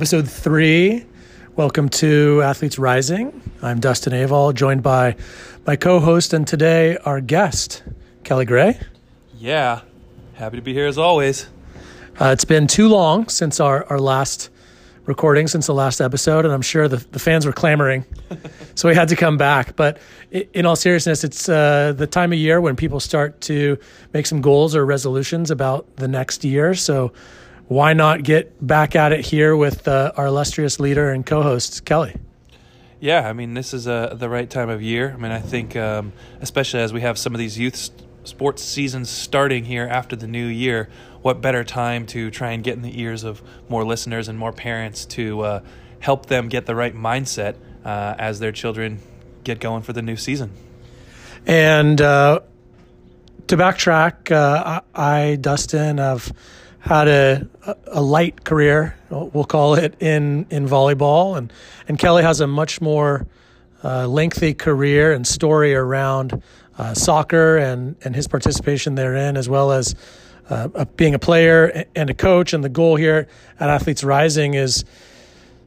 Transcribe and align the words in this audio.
episode 0.00 0.26
three. 0.26 1.04
Welcome 1.56 1.90
to 1.90 2.40
Athletes 2.40 2.78
Rising. 2.78 3.38
I'm 3.60 3.80
Dustin 3.80 4.14
Avall, 4.14 4.54
joined 4.54 4.82
by 4.82 5.14
my 5.66 5.76
co 5.76 6.00
host 6.00 6.32
and 6.32 6.48
today 6.48 6.96
our 7.04 7.20
guest, 7.20 7.82
Kelly 8.24 8.46
Gray. 8.46 8.80
Yeah, 9.36 9.82
happy 10.32 10.56
to 10.56 10.62
be 10.62 10.72
here 10.72 10.86
as 10.86 10.96
always. 10.96 11.50
Uh, 12.18 12.30
it's 12.32 12.46
been 12.46 12.66
too 12.66 12.88
long 12.88 13.28
since 13.28 13.60
our, 13.60 13.84
our 13.90 13.98
last 13.98 14.48
recording, 15.04 15.46
since 15.48 15.66
the 15.66 15.74
last 15.74 16.00
episode, 16.00 16.46
and 16.46 16.54
I'm 16.54 16.62
sure 16.62 16.88
the, 16.88 16.96
the 16.96 17.18
fans 17.18 17.44
were 17.44 17.52
clamoring. 17.52 18.06
so 18.74 18.88
we 18.88 18.94
had 18.94 19.08
to 19.08 19.16
come 19.16 19.36
back. 19.36 19.76
But 19.76 19.98
in 20.30 20.64
all 20.64 20.76
seriousness, 20.76 21.24
it's 21.24 21.46
uh, 21.46 21.92
the 21.94 22.06
time 22.06 22.32
of 22.32 22.38
year 22.38 22.58
when 22.62 22.74
people 22.74 23.00
start 23.00 23.42
to 23.42 23.78
make 24.14 24.24
some 24.24 24.40
goals 24.40 24.74
or 24.74 24.86
resolutions 24.86 25.50
about 25.50 25.94
the 25.96 26.08
next 26.08 26.42
year. 26.42 26.74
So 26.74 27.12
why 27.70 27.92
not 27.92 28.24
get 28.24 28.66
back 28.66 28.96
at 28.96 29.12
it 29.12 29.24
here 29.24 29.54
with 29.54 29.86
uh, 29.86 30.10
our 30.16 30.26
illustrious 30.26 30.80
leader 30.80 31.12
and 31.12 31.24
co-host 31.24 31.84
Kelly? 31.84 32.16
Yeah, 32.98 33.28
I 33.28 33.32
mean 33.32 33.54
this 33.54 33.72
is 33.72 33.86
uh, 33.86 34.16
the 34.18 34.28
right 34.28 34.50
time 34.50 34.68
of 34.68 34.82
year. 34.82 35.12
I 35.14 35.16
mean 35.16 35.30
I 35.30 35.38
think 35.38 35.76
um, 35.76 36.12
especially 36.40 36.80
as 36.80 36.92
we 36.92 37.02
have 37.02 37.16
some 37.16 37.32
of 37.32 37.38
these 37.38 37.56
youth 37.56 37.76
st- 37.76 38.02
sports 38.24 38.64
seasons 38.64 39.08
starting 39.08 39.66
here 39.66 39.86
after 39.86 40.16
the 40.16 40.26
new 40.26 40.48
year, 40.48 40.88
what 41.22 41.40
better 41.40 41.62
time 41.62 42.06
to 42.06 42.28
try 42.32 42.50
and 42.50 42.64
get 42.64 42.74
in 42.74 42.82
the 42.82 43.00
ears 43.00 43.22
of 43.22 43.40
more 43.68 43.84
listeners 43.84 44.26
and 44.26 44.36
more 44.36 44.52
parents 44.52 45.06
to 45.06 45.40
uh, 45.42 45.60
help 46.00 46.26
them 46.26 46.48
get 46.48 46.66
the 46.66 46.74
right 46.74 46.96
mindset 46.96 47.54
uh, 47.84 48.16
as 48.18 48.40
their 48.40 48.50
children 48.50 48.98
get 49.44 49.60
going 49.60 49.82
for 49.82 49.92
the 49.92 50.02
new 50.02 50.16
season. 50.16 50.50
And 51.46 52.00
uh, 52.00 52.40
to 53.46 53.56
backtrack, 53.56 54.32
uh, 54.32 54.80
I, 54.92 55.30
I 55.30 55.36
Dustin 55.36 55.98
have 55.98 56.32
had 56.80 57.08
a, 57.08 57.48
a 57.86 58.00
light 58.00 58.44
career, 58.44 58.96
we'll 59.10 59.44
call 59.44 59.74
it, 59.74 59.94
in, 60.00 60.46
in 60.50 60.66
volleyball. 60.66 61.36
And, 61.36 61.52
and 61.88 61.98
Kelly 61.98 62.22
has 62.22 62.40
a 62.40 62.46
much 62.46 62.80
more 62.80 63.26
uh, 63.84 64.06
lengthy 64.06 64.54
career 64.54 65.12
and 65.12 65.26
story 65.26 65.74
around 65.74 66.42
uh, 66.78 66.94
soccer 66.94 67.58
and, 67.58 67.96
and 68.02 68.16
his 68.16 68.26
participation 68.26 68.94
therein, 68.94 69.36
as 69.36 69.48
well 69.48 69.72
as 69.72 69.94
uh, 70.48 70.84
being 70.96 71.14
a 71.14 71.18
player 71.18 71.84
and 71.94 72.10
a 72.10 72.14
coach. 72.14 72.52
And 72.52 72.64
the 72.64 72.68
goal 72.68 72.96
here 72.96 73.28
at 73.58 73.68
Athletes 73.68 74.02
Rising 74.02 74.54
is 74.54 74.84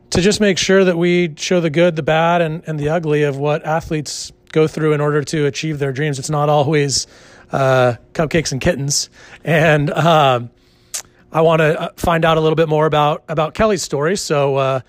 to 0.10 0.22
just 0.22 0.42
make 0.42 0.58
sure 0.58 0.84
that 0.84 0.98
we 0.98 1.34
show 1.38 1.62
the 1.62 1.70
good, 1.70 1.96
the 1.96 2.04
bad, 2.04 2.42
and, 2.42 2.64
and 2.68 2.80
the 2.80 2.90
ugly 2.90 3.24
of 3.24 3.38
what 3.38 3.66
athletes 3.66 4.32
go 4.52 4.68
through 4.68 4.94
in 4.94 5.02
order 5.02 5.24
to 5.24 5.46
achieve 5.46 5.80
their 5.80 5.92
dreams. 5.92 6.20
It's 6.20 6.30
not 6.30 6.50
always 6.50 7.08
uh, 7.52 7.96
cupcakes 8.14 8.52
and 8.52 8.60
kittens. 8.60 9.10
And 9.44 9.90
um, 9.92 10.50
I 11.34 11.42
want 11.42 11.62
to 11.62 11.82
uh, 11.82 11.90
find 11.96 12.24
out 12.26 12.38
a 12.38 12.42
little 12.42 12.56
bit 12.56 12.70
more 12.70 12.86
about 12.86 13.24
about 13.28 13.56
Kelly's 13.56 13.82
story. 13.82 14.16
So, 14.16 14.56
uh, 14.58 14.80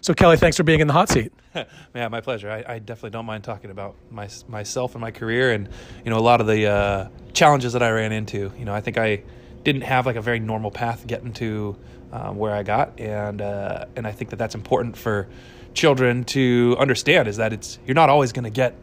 so 0.00 0.12
Kelly, 0.14 0.36
thanks 0.36 0.56
for 0.56 0.64
being 0.64 0.80
in 0.80 0.88
the 0.88 0.92
hot 0.92 1.08
seat. 1.08 1.32
yeah, 1.94 2.08
my 2.08 2.20
pleasure. 2.20 2.50
I, 2.50 2.74
I, 2.74 2.78
definitely 2.80 3.10
don't 3.10 3.26
mind 3.26 3.44
talking 3.44 3.70
about 3.70 3.94
my, 4.10 4.28
myself 4.48 4.94
and 4.94 5.00
my 5.00 5.12
career, 5.12 5.52
and 5.52 5.68
you 6.04 6.10
know 6.10 6.18
a 6.18 6.20
lot 6.20 6.40
of 6.40 6.48
the 6.48 6.66
uh, 6.66 7.08
challenges 7.34 7.74
that 7.74 7.84
I 7.84 7.90
ran 7.90 8.10
into. 8.10 8.52
You 8.58 8.64
know, 8.64 8.74
I 8.74 8.80
think 8.80 8.98
I 8.98 9.22
didn't 9.62 9.82
have 9.82 10.04
like 10.04 10.16
a 10.16 10.20
very 10.20 10.40
normal 10.40 10.72
path 10.72 11.06
getting 11.06 11.32
to 11.34 11.76
um, 12.10 12.36
where 12.36 12.52
I 12.52 12.64
got, 12.64 12.98
and 12.98 13.40
uh, 13.40 13.84
and 13.94 14.04
I 14.04 14.12
think 14.12 14.30
that 14.30 14.36
that's 14.36 14.56
important 14.56 14.96
for 14.96 15.28
children 15.72 16.24
to 16.24 16.76
understand 16.80 17.28
is 17.28 17.36
that 17.36 17.52
it's 17.52 17.78
you're 17.86 17.94
not 17.94 18.10
always 18.10 18.32
going 18.32 18.44
to 18.44 18.50
get 18.50 18.74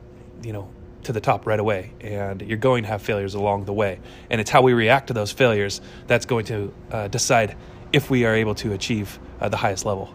you 0.42 0.54
know 0.54 0.70
to 1.04 1.14
the 1.14 1.22
top 1.22 1.46
right 1.46 1.60
away, 1.60 1.94
and 2.02 2.42
you're 2.42 2.58
going 2.58 2.84
to 2.84 2.90
have 2.90 3.02
failures 3.02 3.34
along 3.34 3.66
the 3.66 3.74
way. 3.74 4.00
And 4.30 4.42
it's 4.42 4.50
how 4.50 4.62
we 4.62 4.74
react 4.74 5.08
to 5.08 5.14
those 5.14 5.32
failures 5.32 5.82
that's 6.08 6.26
going 6.26 6.46
to 6.46 6.74
uh, 6.92 7.08
decide 7.08 7.56
if 7.94 8.10
we 8.10 8.26
are 8.26 8.36
able 8.36 8.56
to 8.56 8.74
achieve 8.74 9.20
uh, 9.40 9.50
the 9.50 9.58
highest 9.58 9.86
level. 9.86 10.14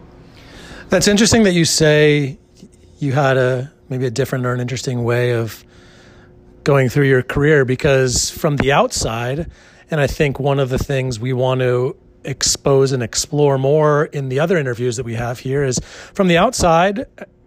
That's 0.89 1.07
interesting 1.07 1.43
that 1.43 1.53
you 1.53 1.65
say 1.65 2.37
you 2.99 3.11
had 3.13 3.37
a 3.37 3.71
maybe 3.89 4.05
a 4.05 4.11
different 4.11 4.45
or 4.45 4.53
an 4.53 4.59
interesting 4.59 5.03
way 5.03 5.31
of 5.31 5.63
going 6.63 6.89
through 6.89 7.05
your 7.05 7.21
career 7.21 7.65
because 7.65 8.31
from 8.31 8.57
the 8.57 8.71
outside, 8.71 9.51
and 9.91 10.01
I 10.01 10.07
think 10.07 10.39
one 10.39 10.59
of 10.59 10.69
the 10.69 10.79
things 10.79 11.19
we 11.19 11.33
want 11.33 11.61
to 11.61 11.95
expose 12.23 12.91
and 12.91 13.03
explore 13.03 13.57
more 13.57 14.05
in 14.05 14.29
the 14.29 14.39
other 14.39 14.57
interviews 14.57 14.97
that 14.97 15.05
we 15.05 15.13
have 15.13 15.39
here 15.39 15.63
is 15.63 15.79
from 16.13 16.27
the 16.27 16.37
outside 16.37 17.05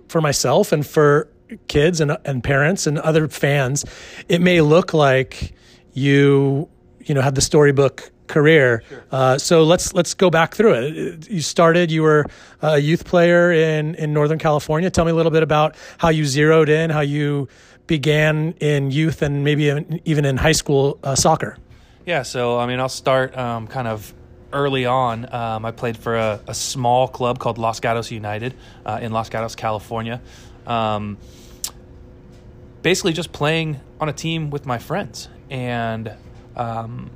for 0.09 0.21
myself 0.21 0.73
and 0.73 0.87
for 0.87 1.29
kids 1.69 2.01
and 2.01 2.17
and 2.25 2.43
parents 2.43 2.87
and 2.87 2.99
other 2.99 3.29
fans, 3.29 3.85
it 4.29 4.41
may 4.41 4.61
look 4.61 4.95
like 4.95 5.55
you 5.93 6.69
you 7.05 7.15
know 7.15 7.21
had 7.21 7.35
the 7.35 7.41
storybook 7.41 8.11
career. 8.29 8.83
Sure. 8.89 9.05
Uh, 9.11 9.39
so 9.39 9.65
let's 9.65 9.93
let's 9.95 10.15
go 10.15 10.31
back 10.31 10.55
through 10.55 10.75
it. 10.75 11.29
You 11.29 11.41
started. 11.41 11.91
You 11.91 12.03
were 12.03 12.27
a 12.63 12.79
youth 12.79 13.05
player 13.05 13.53
in 13.53 13.95
in 13.97 14.13
Northern 14.13 14.39
California. 14.39 14.91
Tell 14.91 15.05
me 15.05 15.11
a 15.11 15.15
little 15.15 15.33
bit 15.33 15.43
about 15.43 15.75
how 15.99 16.11
you 16.11 16.25
zeroed 16.25 16.69
in, 16.69 16.91
how 16.91 17.01
you 17.01 17.49
began 17.87 18.53
in 18.61 18.91
youth, 18.91 19.23
and 19.23 19.43
maybe 19.43 20.01
even 20.05 20.25
in 20.25 20.37
high 20.37 20.53
school 20.53 20.99
uh, 21.03 21.15
soccer. 21.15 21.57
Yeah. 22.07 22.23
So 22.23 22.59
I 22.59 22.67
mean, 22.67 22.79
I'll 22.79 22.89
start 22.89 23.37
um, 23.37 23.67
kind 23.67 23.89
of 23.89 24.15
early 24.53 24.87
on. 24.87 25.33
Um, 25.33 25.65
I 25.65 25.73
played 25.73 25.97
for 25.97 26.17
a, 26.17 26.41
a, 26.47 26.55
small 26.55 27.07
club 27.07 27.39
called 27.39 27.59
Los 27.59 27.81
Gatos 27.81 28.11
United 28.11 28.55
uh, 28.87 28.99
in 29.03 29.13
Los 29.13 29.29
Gatos, 29.29 29.55
California. 29.55 30.23
Um, 30.67 31.19
basically 32.83 33.13
just 33.13 33.33
playing 33.33 33.81
on 34.01 34.09
a 34.09 34.13
team 34.13 34.51
with 34.51 34.67
my 34.67 34.79
friends. 34.79 35.29
And 35.51 36.13
um, 36.57 37.11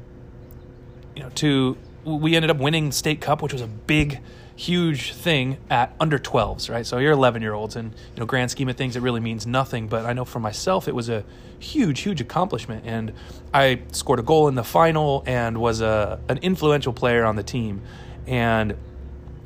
you 1.16 1.22
know 1.22 1.30
to 1.30 1.76
we 2.04 2.34
ended 2.34 2.50
up 2.50 2.56
winning 2.56 2.90
state 2.90 3.20
cup 3.20 3.42
which 3.42 3.52
was 3.52 3.62
a 3.62 3.66
big 3.66 4.18
huge 4.56 5.12
thing 5.12 5.56
at 5.70 5.94
under 6.00 6.18
12s 6.18 6.70
right? 6.70 6.86
So 6.86 6.98
you're 6.98 7.12
11 7.12 7.42
year 7.42 7.54
olds 7.54 7.76
and 7.76 7.92
you 7.92 8.20
know 8.20 8.26
grand 8.26 8.50
scheme 8.50 8.68
of 8.68 8.76
things 8.76 8.96
it 8.96 9.00
really 9.02 9.20
means 9.20 9.46
nothing. 9.46 9.88
But 9.88 10.06
i 10.06 10.12
know 10.12 10.24
for 10.24 10.40
myself 10.40 10.88
it 10.88 10.94
was 10.94 11.08
a 11.08 11.24
huge 11.58 12.00
huge 12.00 12.20
accomplishment. 12.20 12.84
And 12.86 13.12
i 13.52 13.82
scored 13.92 14.18
a 14.18 14.22
goal 14.22 14.48
in 14.48 14.54
the 14.54 14.64
final 14.64 15.22
and 15.26 15.58
was 15.58 15.80
a 15.80 16.20
an 16.28 16.38
influential 16.38 16.92
player 16.92 17.24
on 17.24 17.36
the 17.36 17.42
team. 17.42 17.82
And 18.26 18.76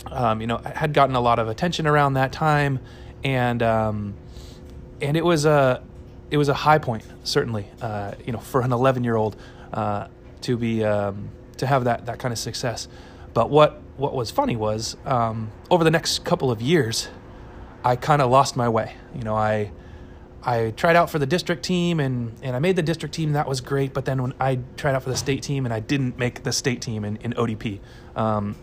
um, 0.06 0.40
you 0.40 0.46
know 0.46 0.58
had 0.58 0.92
gotten 0.92 1.16
a 1.16 1.20
lot 1.20 1.38
of 1.38 1.48
attention 1.48 1.86
around 1.86 2.14
that 2.14 2.32
time. 2.32 2.80
And 3.24 3.62
um, 3.62 4.14
and 5.00 5.16
it 5.16 5.24
was 5.24 5.44
a 5.44 5.82
it 6.30 6.38
was 6.38 6.48
a 6.48 6.54
high 6.54 6.78
point, 6.78 7.04
certainly, 7.24 7.68
uh, 7.80 8.12
you 8.24 8.32
know, 8.32 8.38
for 8.38 8.60
an 8.60 8.72
11 8.72 9.04
year 9.04 9.16
old 9.16 9.36
uh, 9.72 10.08
to 10.42 10.56
be 10.56 10.84
um, 10.84 11.30
to 11.58 11.66
have 11.66 11.84
that 11.84 12.06
that 12.06 12.18
kind 12.18 12.32
of 12.32 12.38
success. 12.38 12.88
But 13.34 13.50
what 13.50 13.80
what 13.96 14.14
was 14.14 14.30
funny 14.30 14.56
was 14.56 14.96
um, 15.04 15.50
over 15.70 15.84
the 15.84 15.90
next 15.90 16.24
couple 16.24 16.50
of 16.50 16.60
years, 16.60 17.08
I 17.84 17.96
kind 17.96 18.20
of 18.20 18.30
lost 18.30 18.56
my 18.56 18.68
way. 18.68 18.94
You 19.14 19.22
know, 19.22 19.36
I 19.36 19.70
I 20.46 20.70
tried 20.76 20.94
out 20.94 21.10
for 21.10 21.18
the 21.18 21.26
district 21.26 21.64
team 21.64 21.98
and, 21.98 22.32
and 22.40 22.54
I 22.54 22.60
made 22.60 22.76
the 22.76 22.82
district 22.82 23.14
team. 23.14 23.32
That 23.32 23.48
was 23.48 23.60
great. 23.60 23.92
But 23.92 24.04
then 24.04 24.22
when 24.22 24.32
I 24.38 24.60
tried 24.76 24.94
out 24.94 25.02
for 25.02 25.10
the 25.10 25.16
state 25.16 25.42
team 25.42 25.64
and 25.64 25.74
I 25.74 25.80
didn't 25.80 26.18
make 26.18 26.44
the 26.44 26.52
state 26.52 26.80
team 26.80 27.04
in, 27.04 27.16
in 27.16 27.32
ODP. 27.32 27.80
Um, 28.14 28.54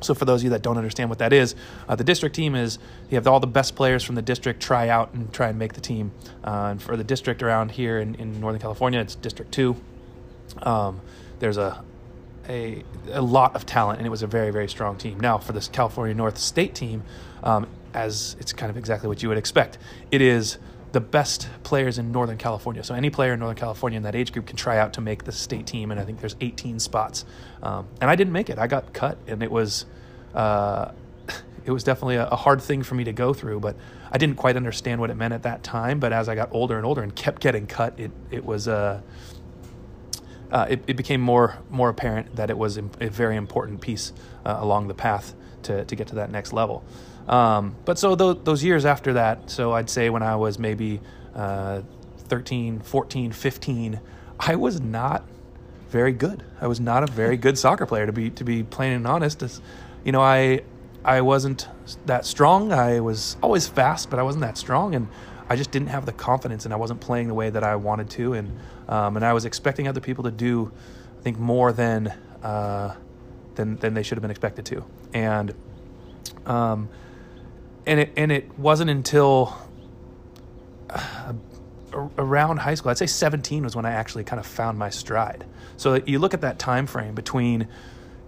so, 0.00 0.14
for 0.14 0.24
those 0.24 0.40
of 0.40 0.44
you 0.44 0.50
that 0.50 0.62
don't 0.62 0.76
understand 0.76 1.10
what 1.10 1.18
that 1.20 1.32
is, 1.32 1.54
uh, 1.88 1.94
the 1.94 2.04
district 2.04 2.34
team 2.34 2.54
is 2.54 2.78
you 3.08 3.16
have 3.16 3.26
all 3.26 3.40
the 3.40 3.46
best 3.46 3.76
players 3.76 4.02
from 4.02 4.14
the 4.14 4.22
district 4.22 4.60
try 4.60 4.88
out 4.88 5.12
and 5.14 5.32
try 5.32 5.48
and 5.48 5.58
make 5.58 5.74
the 5.74 5.80
team. 5.80 6.12
Uh, 6.44 6.68
and 6.70 6.82
for 6.82 6.96
the 6.96 7.04
district 7.04 7.42
around 7.42 7.70
here 7.70 7.98
in, 7.98 8.14
in 8.16 8.40
Northern 8.40 8.60
California, 8.60 9.00
it's 9.00 9.14
District 9.14 9.52
2. 9.52 9.76
Um, 10.62 11.00
there's 11.38 11.56
a, 11.56 11.84
a, 12.48 12.82
a 13.12 13.22
lot 13.22 13.54
of 13.54 13.64
talent, 13.64 13.98
and 13.98 14.06
it 14.06 14.10
was 14.10 14.22
a 14.22 14.26
very, 14.26 14.50
very 14.50 14.68
strong 14.68 14.96
team. 14.96 15.20
Now, 15.20 15.38
for 15.38 15.52
this 15.52 15.68
California 15.68 16.14
North 16.14 16.38
State 16.38 16.74
team, 16.74 17.04
um, 17.42 17.68
as 17.94 18.36
it's 18.40 18.52
kind 18.52 18.70
of 18.70 18.76
exactly 18.76 19.08
what 19.08 19.22
you 19.22 19.28
would 19.28 19.38
expect, 19.38 19.78
it 20.10 20.20
is 20.20 20.58
the 20.92 21.00
best 21.00 21.48
players 21.62 21.98
in 21.98 22.12
Northern 22.12 22.36
California. 22.36 22.84
So 22.84 22.94
any 22.94 23.10
player 23.10 23.32
in 23.32 23.40
Northern 23.40 23.56
California 23.56 23.96
in 23.96 24.02
that 24.02 24.14
age 24.14 24.32
group 24.32 24.46
can 24.46 24.56
try 24.56 24.78
out 24.78 24.92
to 24.94 25.00
make 25.00 25.24
the 25.24 25.32
state 25.32 25.66
team, 25.66 25.90
and 25.90 25.98
I 25.98 26.04
think 26.04 26.20
there's 26.20 26.36
18 26.40 26.78
spots. 26.78 27.24
Um, 27.62 27.88
and 28.00 28.10
I 28.10 28.16
didn't 28.16 28.32
make 28.32 28.50
it. 28.50 28.58
I 28.58 28.66
got 28.66 28.92
cut, 28.92 29.18
and 29.26 29.42
it 29.42 29.50
was 29.50 29.86
uh, 30.34 30.92
it 31.64 31.70
was 31.70 31.82
definitely 31.82 32.16
a, 32.16 32.28
a, 32.28 32.36
hard 32.36 32.60
thing 32.60 32.82
for 32.82 32.94
me 32.94 33.04
to 33.04 33.12
go 33.12 33.32
through. 33.32 33.60
But 33.60 33.76
I 34.10 34.18
didn't 34.18 34.36
quite 34.36 34.56
understand 34.56 35.00
what 35.00 35.10
it 35.10 35.16
meant 35.16 35.32
at 35.32 35.44
that 35.44 35.62
time. 35.62 35.98
But 35.98 36.12
as 36.12 36.28
I 36.28 36.34
got 36.34 36.50
older 36.52 36.76
and 36.76 36.84
older 36.84 37.02
and 37.02 37.14
kept 37.14 37.40
getting 37.40 37.66
cut, 37.66 37.98
it 37.98 38.10
it 38.30 38.44
was 38.44 38.68
uh, 38.68 39.00
uh, 40.50 40.66
it, 40.68 40.84
it 40.86 40.96
became 40.96 41.22
more 41.22 41.58
more 41.70 41.88
apparent 41.88 42.36
that 42.36 42.50
it 42.50 42.58
was 42.58 42.76
a 42.76 42.82
very 42.82 43.36
important 43.36 43.80
piece 43.80 44.12
uh, 44.44 44.56
along 44.58 44.88
the 44.88 44.94
path 44.94 45.34
to 45.62 45.84
to 45.86 45.96
get 45.96 46.08
to 46.08 46.16
that 46.16 46.30
next 46.30 46.52
level. 46.52 46.84
Um, 47.28 47.76
but 47.84 47.98
so 47.98 48.16
th- 48.16 48.38
those 48.44 48.64
years 48.64 48.84
after 48.86 49.14
that, 49.14 49.50
so 49.50 49.72
I'd 49.72 49.90
say 49.90 50.10
when 50.10 50.22
I 50.22 50.36
was 50.36 50.58
maybe 50.58 51.00
uh, 51.34 51.82
13, 52.28 52.80
14, 52.80 53.32
15, 53.32 54.00
I 54.40 54.56
was 54.56 54.80
not 54.80 55.24
very 55.90 56.12
good. 56.12 56.44
I 56.60 56.66
was 56.68 56.80
not 56.80 57.04
a 57.04 57.06
very 57.06 57.36
good 57.36 57.58
soccer 57.58 57.86
player 57.86 58.06
to 58.06 58.12
be 58.12 58.30
to 58.30 58.44
be 58.44 58.62
plain 58.64 58.92
and 58.94 59.06
honest. 59.06 59.42
You 60.04 60.12
know, 60.12 60.22
I 60.22 60.62
I 61.04 61.22
wasn't 61.22 61.68
that 62.06 62.26
strong. 62.26 62.72
I 62.72 63.00
was 63.00 63.36
always 63.42 63.68
fast, 63.68 64.10
but 64.10 64.18
I 64.18 64.22
wasn't 64.24 64.42
that 64.42 64.58
strong, 64.58 64.94
and 64.94 65.08
I 65.50 65.56
just 65.56 65.70
didn't 65.72 65.88
have 65.88 66.06
the 66.06 66.12
confidence, 66.12 66.64
and 66.66 66.74
I 66.74 66.78
wasn't 66.78 67.00
playing 67.00 67.28
the 67.28 67.34
way 67.34 67.50
that 67.50 67.64
I 67.64 67.76
wanted 67.76 68.10
to, 68.12 68.34
and 68.34 68.58
um, 68.88 69.16
and 69.16 69.24
I 69.24 69.32
was 69.34 69.44
expecting 69.46 69.88
other 69.88 70.00
people 70.00 70.24
to 70.24 70.32
do, 70.32 70.72
I 71.18 71.22
think, 71.22 71.38
more 71.38 71.72
than 71.72 72.08
uh, 72.42 72.96
than 73.56 73.76
than 73.78 73.94
they 73.94 74.02
should 74.02 74.18
have 74.18 74.22
been 74.22 74.30
expected 74.32 74.66
to, 74.66 74.84
and 75.14 75.54
Um, 76.46 76.88
and 77.86 78.00
it 78.00 78.12
and 78.16 78.32
it 78.32 78.58
wasn't 78.58 78.90
until 78.90 79.56
uh, 80.90 81.32
around 82.16 82.58
high 82.58 82.74
school, 82.74 82.90
I'd 82.90 82.98
say 82.98 83.06
17 83.06 83.64
was 83.64 83.76
when 83.76 83.84
I 83.84 83.92
actually 83.92 84.24
kind 84.24 84.40
of 84.40 84.46
found 84.46 84.78
my 84.78 84.90
stride. 84.90 85.44
So 85.76 86.00
you 86.06 86.18
look 86.18 86.34
at 86.34 86.40
that 86.42 86.58
time 86.58 86.86
frame 86.86 87.14
between 87.14 87.68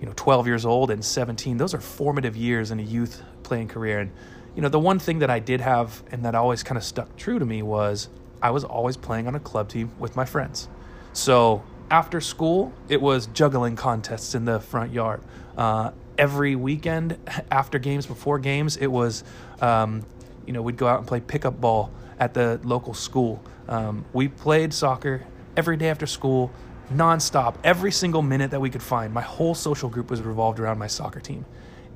you 0.01 0.07
know 0.07 0.13
12 0.17 0.47
years 0.47 0.67
old 0.67 0.91
and 0.91 1.05
17; 1.05 1.57
those 1.57 1.75
are 1.75 1.81
formative 1.81 2.37
years 2.37 2.71
in 2.71 2.81
a 2.81 2.83
youth 2.83 3.23
playing 3.43 3.69
career. 3.69 4.01
And 4.01 4.11
you 4.55 4.63
know 4.63 4.69
the 4.69 4.81
one 4.81 4.99
thing 4.99 5.21
that 5.21 5.31
I 5.31 5.39
did 5.39 5.61
have 5.61 6.03
and 6.11 6.25
that 6.25 6.35
always 6.35 6.63
kind 6.63 6.79
of 6.79 6.85
stuck 6.85 7.17
true 7.17 7.39
to 7.39 7.45
me 7.45 7.63
was 7.63 8.09
I 8.43 8.51
was 8.51 8.65
always 8.65 8.97
playing 8.97 9.27
on 9.27 9.35
a 9.35 9.41
club 9.41 9.69
team 9.69 9.93
with 9.99 10.17
my 10.17 10.25
friends. 10.25 10.69
So 11.13 11.63
after 11.91 12.21
school, 12.21 12.73
it 12.89 13.01
was 13.01 13.27
juggling 13.27 13.77
contests 13.77 14.35
in 14.35 14.45
the 14.45 14.61
front 14.61 14.93
yard. 14.93 15.23
Uh, 15.57 15.93
every 16.19 16.57
weekend, 16.57 17.19
after 17.51 17.79
games, 17.79 18.07
before 18.07 18.39
games, 18.39 18.77
it 18.77 18.89
was, 18.89 19.25
um, 19.61 20.05
you 20.47 20.53
know, 20.53 20.63
we'd 20.63 20.77
go 20.77 20.87
out 20.87 20.99
and 20.99 21.07
play 21.07 21.21
pickup 21.21 21.61
ball 21.61 21.91
at 22.19 22.35
the 22.35 22.61
local 22.65 22.95
school. 22.95 23.43
Um, 23.69 24.05
we 24.13 24.29
played 24.29 24.73
soccer 24.73 25.25
every 25.57 25.77
day 25.77 25.89
after 25.89 26.07
school, 26.07 26.53
nonstop, 26.93 27.57
every 27.65 27.93
single 27.93 28.23
minute 28.23 28.51
that 28.51 28.61
we 28.61 28.71
could 28.71 28.83
find. 28.83 29.13
My 29.13 29.23
whole 29.23 29.55
social 29.55 29.89
group 29.89 30.11
was 30.11 30.21
revolved 30.21 30.61
around 30.61 30.79
my 30.79 30.87
soccer 30.87 31.21
team. 31.21 31.45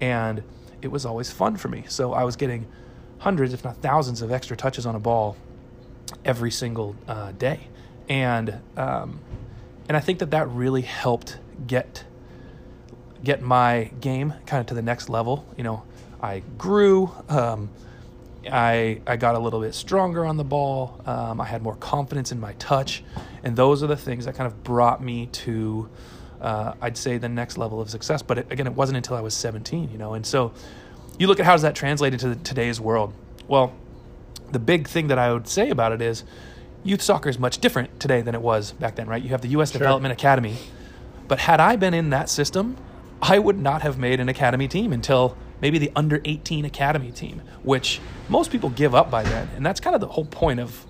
And 0.00 0.42
it 0.80 0.88
was 0.88 1.04
always 1.04 1.30
fun 1.30 1.56
for 1.56 1.68
me. 1.68 1.84
So 1.88 2.12
I 2.12 2.24
was 2.24 2.36
getting 2.36 2.66
hundreds, 3.18 3.52
if 3.52 3.64
not 3.64 3.76
thousands, 3.78 4.22
of 4.22 4.30
extra 4.30 4.56
touches 4.56 4.86
on 4.86 4.94
a 4.94 5.00
ball 5.00 5.36
every 6.24 6.50
single 6.50 6.96
uh, 7.06 7.32
day. 7.32 7.68
And, 8.08 8.60
um, 8.76 9.20
and 9.88 9.96
I 9.96 10.00
think 10.00 10.20
that 10.20 10.30
that 10.30 10.48
really 10.48 10.82
helped 10.82 11.38
get 11.66 12.04
get 13.24 13.42
my 13.42 13.90
game 14.00 14.32
kind 14.46 14.60
of 14.60 14.66
to 14.66 14.74
the 14.74 14.82
next 14.82 15.08
level. 15.08 15.44
You 15.56 15.64
know, 15.64 15.82
I 16.20 16.42
grew. 16.56 17.10
Um, 17.28 17.70
I 18.50 19.00
I 19.06 19.16
got 19.16 19.34
a 19.34 19.38
little 19.38 19.60
bit 19.60 19.74
stronger 19.74 20.24
on 20.24 20.36
the 20.36 20.44
ball. 20.44 21.00
Um, 21.06 21.40
I 21.40 21.44
had 21.44 21.62
more 21.62 21.76
confidence 21.76 22.32
in 22.32 22.40
my 22.40 22.54
touch, 22.54 23.02
and 23.42 23.56
those 23.56 23.82
are 23.82 23.86
the 23.86 23.96
things 23.96 24.24
that 24.24 24.34
kind 24.34 24.46
of 24.46 24.64
brought 24.64 25.02
me 25.02 25.26
to, 25.26 25.88
uh, 26.40 26.74
I'd 26.80 26.96
say, 26.96 27.18
the 27.18 27.28
next 27.28 27.58
level 27.58 27.80
of 27.80 27.90
success. 27.90 28.22
But 28.22 28.38
it, 28.38 28.52
again, 28.52 28.66
it 28.66 28.74
wasn't 28.74 28.96
until 28.96 29.16
I 29.16 29.20
was 29.20 29.34
17. 29.34 29.90
You 29.90 29.98
know, 29.98 30.14
and 30.14 30.26
so 30.26 30.52
you 31.18 31.26
look 31.26 31.40
at 31.40 31.46
how 31.46 31.52
does 31.52 31.62
that 31.62 31.74
translate 31.74 32.12
into 32.12 32.34
today's 32.36 32.80
world. 32.80 33.12
Well, 33.46 33.72
the 34.50 34.58
big 34.58 34.88
thing 34.88 35.08
that 35.08 35.18
I 35.18 35.32
would 35.32 35.48
say 35.48 35.70
about 35.70 35.92
it 35.92 36.00
is 36.00 36.24
youth 36.84 37.02
soccer 37.02 37.28
is 37.28 37.38
much 37.38 37.58
different 37.58 38.00
today 38.00 38.20
than 38.22 38.34
it 38.34 38.40
was 38.40 38.72
back 38.72 38.96
then, 38.96 39.08
right? 39.08 39.22
You 39.22 39.30
have 39.30 39.42
the 39.42 39.48
U.S. 39.48 39.72
Sure. 39.72 39.78
Development 39.78 40.12
Academy, 40.12 40.56
but 41.26 41.40
had 41.40 41.60
I 41.60 41.76
been 41.76 41.94
in 41.94 42.10
that 42.10 42.30
system, 42.30 42.76
I 43.20 43.38
would 43.38 43.58
not 43.58 43.82
have 43.82 43.98
made 43.98 44.20
an 44.20 44.28
academy 44.28 44.68
team 44.68 44.92
until 44.92 45.36
maybe 45.60 45.78
the 45.78 45.90
under 45.96 46.20
18 46.24 46.64
academy 46.64 47.10
team, 47.10 47.42
which 47.62 48.00
most 48.28 48.50
people 48.50 48.70
give 48.70 48.94
up 48.94 49.10
by 49.10 49.22
then. 49.22 49.48
And 49.56 49.64
that's 49.64 49.80
kind 49.80 49.94
of 49.94 50.00
the 50.00 50.08
whole 50.08 50.24
point 50.24 50.60
of 50.60 50.86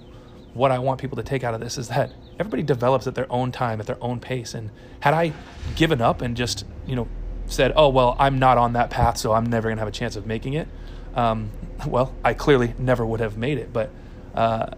what 0.55 0.71
I 0.71 0.79
want 0.79 1.01
people 1.01 1.17
to 1.17 1.23
take 1.23 1.45
out 1.45 1.55
of 1.55 1.61
this 1.61 1.79
is 1.79 1.89
that 1.89 2.13
everybody 2.39 2.63
develops 2.63 3.07
at 3.07 3.15
their 3.15 3.31
own 3.31 3.53
time, 3.53 3.81
at 3.81 3.87
their 3.87 4.03
own 4.03 4.21
pace. 4.21 4.55
And 4.55 4.71
had 5.01 5.15
I 5.15 5.33
given 5.77 6.01
up 6.01 6.21
and 6.21 6.37
just, 6.37 6.65
you 6.87 6.97
know, 6.97 7.09
said, 7.47 7.73
oh, 7.77 7.89
well, 7.89 8.17
I'm 8.19 8.39
not 8.39 8.59
on 8.59 8.75
that 8.75 8.91
path, 8.91 9.19
so 9.19 9.33
I'm 9.33 9.47
never 9.47 9.69
going 9.69 9.77
to 9.77 9.81
have 9.81 9.89
a 9.89 9.93
chance 9.93 10.17
of 10.17 10.27
making 10.27 10.55
it, 10.55 10.69
um, 11.15 11.51
well, 11.87 12.15
I 12.25 12.35
clearly 12.35 12.75
never 12.79 13.07
would 13.07 13.21
have 13.21 13.37
made 13.37 13.59
it. 13.59 13.73
But 13.73 13.91
uh, 14.35 14.71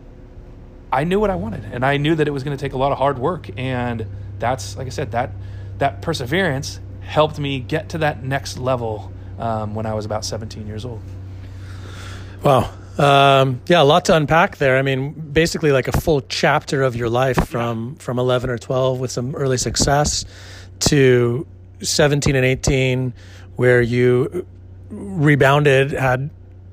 I 0.92 1.04
knew 1.04 1.20
what 1.20 1.30
I 1.30 1.36
wanted, 1.36 1.64
and 1.64 1.84
I 1.84 1.96
knew 1.96 2.14
that 2.14 2.28
it 2.28 2.30
was 2.30 2.44
going 2.44 2.56
to 2.56 2.60
take 2.60 2.72
a 2.72 2.78
lot 2.78 2.92
of 2.92 2.98
hard 2.98 3.18
work. 3.18 3.50
And 3.56 4.06
that's, 4.38 4.76
like 4.76 4.86
I 4.86 4.90
said, 4.90 5.12
that 5.12 5.32
that 5.78 6.02
perseverance 6.02 6.78
helped 7.00 7.38
me 7.38 7.58
get 7.58 7.88
to 7.88 7.98
that 7.98 8.22
next 8.22 8.58
level 8.58 9.10
um, 9.40 9.74
when 9.74 9.86
I 9.86 9.94
was 9.94 10.04
about 10.04 10.24
17 10.24 10.66
years 10.66 10.84
old. 10.84 11.00
Wow. 12.42 12.70
Um, 12.98 13.62
yeah, 13.66 13.82
a 13.82 13.84
lot 13.84 14.04
to 14.06 14.16
unpack 14.16 14.58
there. 14.58 14.76
I 14.76 14.82
mean, 14.82 15.12
basically 15.12 15.72
like 15.72 15.88
a 15.88 16.00
full 16.00 16.20
chapter 16.20 16.82
of 16.82 16.96
your 16.96 17.08
life 17.08 17.48
from 17.48 17.96
from 17.96 18.18
11 18.18 18.50
or 18.50 18.58
12 18.58 19.00
with 19.00 19.10
some 19.10 19.34
early 19.34 19.56
success 19.56 20.24
to 20.80 21.46
17 21.80 22.36
and 22.36 22.44
18 22.44 23.14
where 23.56 23.80
you 23.80 24.46
rebounded, 24.90 25.92
had 25.92 26.30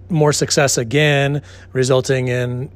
more 0.10 0.34
success 0.34 0.78
again, 0.78 1.42
resulting 1.72 2.28
in 2.28 2.72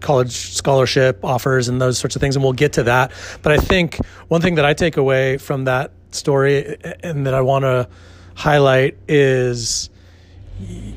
college 0.00 0.32
scholarship 0.32 1.24
offers 1.24 1.68
and 1.68 1.80
those 1.80 1.96
sorts 1.96 2.16
of 2.16 2.20
things 2.20 2.36
and 2.36 2.44
we'll 2.44 2.52
get 2.52 2.74
to 2.74 2.84
that. 2.84 3.12
But 3.42 3.52
I 3.52 3.58
think 3.58 3.96
one 4.28 4.40
thing 4.40 4.56
that 4.56 4.64
I 4.64 4.74
take 4.74 4.96
away 4.96 5.38
from 5.38 5.64
that 5.64 5.92
story 6.10 6.76
and 7.02 7.26
that 7.26 7.34
I 7.34 7.40
want 7.40 7.64
to 7.64 7.88
highlight 8.34 8.96
is 9.08 9.90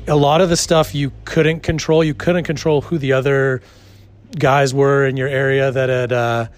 a 0.06 0.16
lot 0.16 0.40
of 0.40 0.48
the 0.48 0.56
stuff 0.56 0.94
you 0.94 1.12
couldn't 1.24 1.60
control. 1.60 2.04
You 2.04 2.14
couldn't 2.14 2.44
control 2.44 2.80
who 2.82 2.98
the 2.98 3.12
other 3.12 3.62
guys 4.38 4.74
were 4.74 5.06
in 5.06 5.16
your 5.16 5.28
area 5.28 5.70
that 5.70 5.88
had 5.88 6.12
uh, 6.12 6.48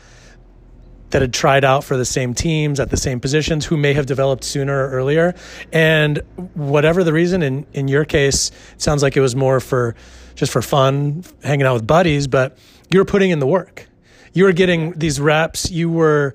that 1.11 1.23
had 1.23 1.33
tried 1.33 1.65
out 1.65 1.85
for 1.85 1.97
the 1.97 2.05
same 2.05 2.35
teams 2.35 2.81
at 2.81 2.91
the 2.91 2.97
same 2.97 3.19
positions, 3.19 3.65
who 3.65 3.77
may 3.77 3.95
have 3.95 4.07
developed 4.07 4.45
sooner 4.45 4.87
or 4.87 4.91
earlier. 4.91 5.35
And 5.73 6.19
whatever 6.55 7.03
the 7.03 7.13
reason, 7.13 7.43
in 7.43 7.67
in 7.73 7.89
your 7.89 8.05
case, 8.05 8.51
it 8.75 8.83
sounds 8.83 9.03
like 9.03 9.17
it 9.17 9.21
was 9.21 9.35
more 9.35 9.61
for 9.61 9.95
just 10.35 10.53
for 10.53 10.63
fun, 10.63 11.25
hanging 11.43 11.67
out 11.67 11.75
with 11.75 11.87
buddies. 11.87 12.27
But 12.27 12.59
you 12.91 12.99
were 12.99 13.05
putting 13.07 13.31
in 13.31 13.39
the 13.39 13.47
work. 13.47 13.87
You 14.35 14.45
were 14.45 14.53
getting 14.53 14.93
these 14.93 15.21
reps. 15.21 15.71
You 15.71 15.91
were 15.91 16.35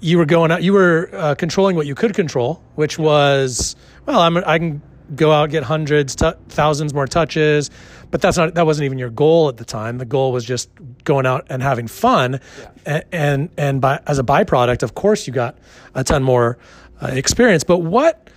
you 0.00 0.18
were 0.18 0.26
going 0.26 0.50
out, 0.50 0.62
you 0.62 0.72
were 0.72 1.10
uh, 1.12 1.34
controlling 1.34 1.76
what 1.76 1.86
you 1.86 1.94
could 1.94 2.14
control, 2.14 2.62
which 2.74 2.98
was, 2.98 3.76
well, 4.06 4.20
I'm, 4.20 4.36
I 4.38 4.58
can 4.58 4.82
go 5.14 5.32
out 5.32 5.50
get 5.50 5.62
hundreds, 5.62 6.14
t- 6.14 6.30
thousands 6.48 6.94
more 6.94 7.06
touches, 7.06 7.70
but 8.10 8.20
that's 8.20 8.36
not 8.36 8.54
that 8.54 8.66
wasn't 8.66 8.84
even 8.84 8.98
your 8.98 9.10
goal 9.10 9.48
at 9.48 9.56
the 9.56 9.64
time. 9.64 9.98
The 9.98 10.04
goal 10.04 10.32
was 10.32 10.44
just 10.44 10.70
going 11.04 11.26
out 11.26 11.46
and 11.50 11.62
having 11.62 11.86
fun, 11.86 12.40
yeah. 12.58 12.70
and 12.86 13.04
and, 13.12 13.50
and 13.56 13.80
by, 13.80 14.00
as 14.06 14.18
a 14.18 14.22
byproduct, 14.22 14.82
of 14.82 14.94
course, 14.94 15.26
you 15.26 15.32
got 15.32 15.58
a 15.94 16.04
ton 16.04 16.22
more 16.22 16.58
uh, 17.02 17.08
experience. 17.08 17.64
But 17.64 17.78
what 17.78 18.30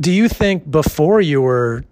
do 0.00 0.12
you 0.12 0.28
think 0.28 0.70
before 0.70 1.20
you 1.20 1.40
were 1.40 1.84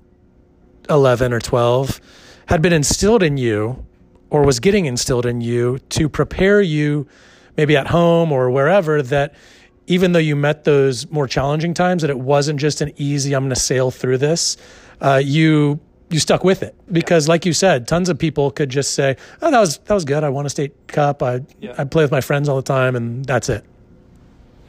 eleven 0.88 1.32
or 1.32 1.41
twelve 1.41 2.00
had 2.47 2.62
been 2.62 2.73
instilled 2.73 3.23
in 3.23 3.37
you, 3.37 3.85
or 4.28 4.45
was 4.45 4.61
getting 4.61 4.87
instilled 4.87 5.26
in 5.26 5.40
you 5.40 5.78
to 5.90 6.09
prepare 6.09 6.61
you? 6.61 7.07
Maybe 7.61 7.76
at 7.76 7.87
home 7.87 8.33
or 8.33 8.50
wherever 8.50 9.02
that 9.02 9.35
even 9.87 10.12
though 10.12 10.19
you 10.19 10.35
met 10.35 10.64
those 10.64 11.11
more 11.11 11.26
challenging 11.26 11.75
times, 11.75 12.00
that 12.00 12.09
it 12.09 12.19
wasn't 12.19 12.59
just 12.59 12.81
an 12.81 12.90
easy, 12.97 13.35
I'm 13.35 13.43
going 13.43 13.55
to 13.55 13.61
sail 13.61 13.90
through 13.90 14.17
this. 14.17 14.57
Uh, 14.99 15.21
you 15.23 15.79
you 16.09 16.19
stuck 16.19 16.43
with 16.43 16.62
it 16.62 16.75
because, 16.90 17.26
yeah. 17.26 17.33
like 17.33 17.45
you 17.45 17.52
said, 17.52 17.87
tons 17.87 18.09
of 18.09 18.19
people 18.19 18.50
could 18.50 18.71
just 18.71 18.95
say, 18.95 19.17
"Oh, 19.43 19.50
that 19.50 19.61
was 19.61 19.76
that 19.76 19.93
was 19.93 20.07
good. 20.07 20.25
I 20.25 20.31
won 20.31 20.47
a 20.47 20.49
state 20.49 20.73
cup. 20.87 21.23
I 21.23 21.43
yeah. 21.61 21.75
I 21.76 21.85
play 21.85 22.02
with 22.02 22.11
my 22.11 22.23
friends 22.23 22.49
all 22.49 22.57
the 22.57 22.62
time, 22.62 22.97
and 22.97 23.26
that's 23.26 23.50
it." 23.50 23.62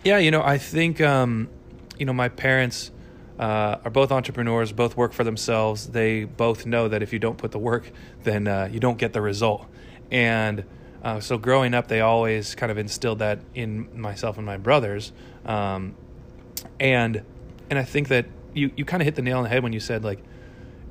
Yeah, 0.03 0.17
you 0.17 0.31
know, 0.31 0.43
I 0.43 0.57
think 0.57 1.00
um, 1.00 1.48
you 1.98 2.05
know 2.05 2.13
my 2.13 2.27
parents 2.27 2.91
uh, 3.39 3.77
are 3.86 3.91
both 3.91 4.12
entrepreneurs, 4.12 4.74
both 4.74 4.98
work 4.98 5.13
for 5.13 5.24
themselves. 5.24 5.88
They 5.88 6.25
both 6.25 6.65
know 6.65 6.89
that 6.89 7.01
if 7.01 7.13
you 7.13 7.19
don't 7.19 7.38
put 7.38 7.51
the 7.51 7.60
work, 7.60 7.89
then 8.24 8.48
uh, 8.48 8.67
you 8.69 8.81
don't 8.81 8.98
get 8.98 9.13
the 9.13 9.21
result, 9.21 9.65
and 10.12 10.65
uh, 11.03 11.20
so 11.20 11.38
growing 11.38 11.74
up, 11.74 11.88
they 11.88 12.01
always 12.01 12.53
kind 12.55 12.72
of 12.72 12.77
instilled 12.77 13.20
that 13.20 13.39
in 13.55 14.00
myself 14.00 14.38
and 14.38 14.46
my 14.46 14.58
brothers, 14.58 15.12
um, 15.46 15.96
and 16.79 17.24
and 17.70 17.79
I 17.79 17.84
think 17.84 18.10
that 18.10 18.27
you 18.53 18.72
you 18.75 18.86
kind 18.86 19.01
of 19.01 19.05
hit 19.05 19.15
the 19.15 19.22
nail 19.22 19.38
on 19.38 19.43
the 19.43 19.50
head 19.50 19.63
when 19.63 19.74
you 19.74 19.79
said 19.79 20.03
like 20.03 20.20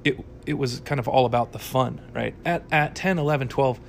it 0.05 0.19
it 0.47 0.55
was 0.55 0.81
kind 0.81 0.99
of 0.99 1.07
all 1.07 1.27
about 1.27 1.53
the 1.53 1.59
fun, 1.59 2.01
right? 2.13 2.35
At 2.45 2.65
at 2.73 2.95
10, 2.97 3.19
11, 3.19 3.49
12, 3.49 3.81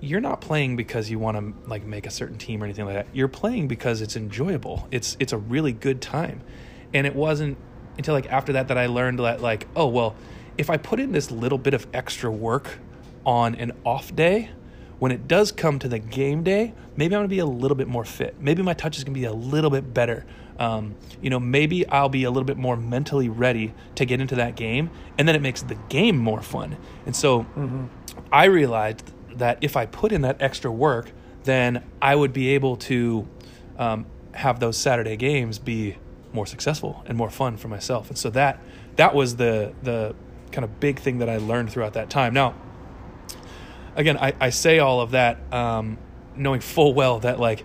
you're 0.00 0.20
not 0.20 0.40
playing 0.40 0.76
because 0.76 1.10
you 1.10 1.18
want 1.18 1.36
to 1.36 1.68
like 1.68 1.84
make 1.84 2.06
a 2.06 2.10
certain 2.10 2.38
team 2.38 2.62
or 2.62 2.64
anything 2.64 2.86
like 2.86 2.94
that. 2.94 3.08
You're 3.12 3.28
playing 3.28 3.68
because 3.68 4.00
it's 4.00 4.16
enjoyable. 4.16 4.88
It's 4.90 5.16
it's 5.20 5.32
a 5.32 5.38
really 5.38 5.72
good 5.72 6.00
time, 6.00 6.40
and 6.94 7.06
it 7.06 7.14
wasn't 7.14 7.58
until 7.98 8.14
like 8.14 8.30
after 8.32 8.54
that 8.54 8.68
that 8.68 8.78
I 8.78 8.86
learned 8.86 9.18
that 9.18 9.42
like 9.42 9.66
oh 9.76 9.88
well, 9.88 10.16
if 10.56 10.70
I 10.70 10.78
put 10.78 10.98
in 10.98 11.12
this 11.12 11.30
little 11.30 11.58
bit 11.58 11.74
of 11.74 11.86
extra 11.92 12.30
work 12.30 12.78
on 13.26 13.54
an 13.56 13.72
off 13.84 14.14
day 14.16 14.50
when 14.98 15.12
it 15.12 15.28
does 15.28 15.52
come 15.52 15.78
to 15.78 15.88
the 15.88 15.98
game 15.98 16.42
day, 16.42 16.74
maybe 16.96 17.14
I'm 17.14 17.20
gonna 17.20 17.28
be 17.28 17.38
a 17.38 17.46
little 17.46 17.76
bit 17.76 17.88
more 17.88 18.04
fit. 18.04 18.36
Maybe 18.40 18.62
my 18.62 18.74
touch 18.74 18.98
is 18.98 19.04
gonna 19.04 19.14
be 19.14 19.24
a 19.24 19.32
little 19.32 19.70
bit 19.70 19.94
better. 19.94 20.26
Um, 20.58 20.96
you 21.22 21.30
know, 21.30 21.38
maybe 21.38 21.86
I'll 21.88 22.08
be 22.08 22.24
a 22.24 22.30
little 22.30 22.46
bit 22.46 22.56
more 22.56 22.76
mentally 22.76 23.28
ready 23.28 23.74
to 23.94 24.04
get 24.04 24.20
into 24.20 24.34
that 24.36 24.56
game, 24.56 24.90
and 25.16 25.28
then 25.28 25.36
it 25.36 25.42
makes 25.42 25.62
the 25.62 25.76
game 25.88 26.18
more 26.18 26.42
fun. 26.42 26.76
And 27.06 27.14
so 27.14 27.40
mm-hmm. 27.40 27.86
I 28.32 28.46
realized 28.46 29.12
that 29.38 29.58
if 29.60 29.76
I 29.76 29.86
put 29.86 30.10
in 30.10 30.22
that 30.22 30.42
extra 30.42 30.70
work, 30.70 31.12
then 31.44 31.84
I 32.02 32.16
would 32.16 32.32
be 32.32 32.48
able 32.48 32.76
to 32.76 33.28
um, 33.78 34.06
have 34.34 34.58
those 34.58 34.76
Saturday 34.76 35.16
games 35.16 35.58
be 35.58 35.96
more 36.32 36.46
successful 36.46 37.02
and 37.06 37.16
more 37.16 37.30
fun 37.30 37.56
for 37.56 37.68
myself. 37.68 38.08
And 38.08 38.18
so 38.18 38.30
that 38.30 38.60
that 38.96 39.14
was 39.14 39.36
the 39.36 39.72
the 39.82 40.14
kind 40.50 40.64
of 40.64 40.80
big 40.80 40.98
thing 40.98 41.18
that 41.18 41.28
I 41.28 41.36
learned 41.36 41.70
throughout 41.70 41.92
that 41.94 42.10
time. 42.10 42.34
Now, 42.34 42.54
again, 43.98 44.16
I, 44.16 44.32
I 44.40 44.50
say 44.50 44.78
all 44.78 45.02
of 45.02 45.10
that 45.10 45.38
um, 45.52 45.98
knowing 46.36 46.60
full 46.60 46.94
well 46.94 47.18
that 47.20 47.38
like 47.38 47.64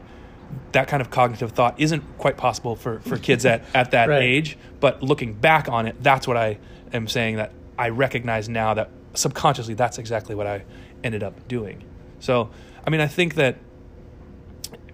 that 0.73 0.87
kind 0.87 0.99
of 1.01 1.09
cognitive 1.09 1.51
thought 1.51 1.79
isn't 1.79 2.03
quite 2.17 2.35
possible 2.35 2.75
for, 2.75 2.99
for 3.01 3.17
kids 3.17 3.45
at, 3.45 3.63
at 3.73 3.91
that 3.91 4.09
Right. 4.09 4.21
age. 4.21 4.57
But 4.81 5.01
looking 5.01 5.33
back 5.33 5.69
on 5.69 5.85
it, 5.87 5.95
that's 6.03 6.27
what 6.27 6.35
I 6.35 6.57
am 6.91 7.07
saying 7.07 7.37
that 7.37 7.51
I 7.77 7.89
recognize 7.89 8.49
now 8.49 8.73
that 8.73 8.89
subconsciously 9.13 9.75
that's 9.75 9.97
exactly 9.99 10.35
what 10.35 10.47
I 10.47 10.63
ended 11.03 11.23
up 11.23 11.47
doing. 11.47 11.83
So, 12.19 12.49
I 12.85 12.89
mean, 12.89 13.01
I 13.01 13.07
think 13.07 13.35
that 13.35 13.57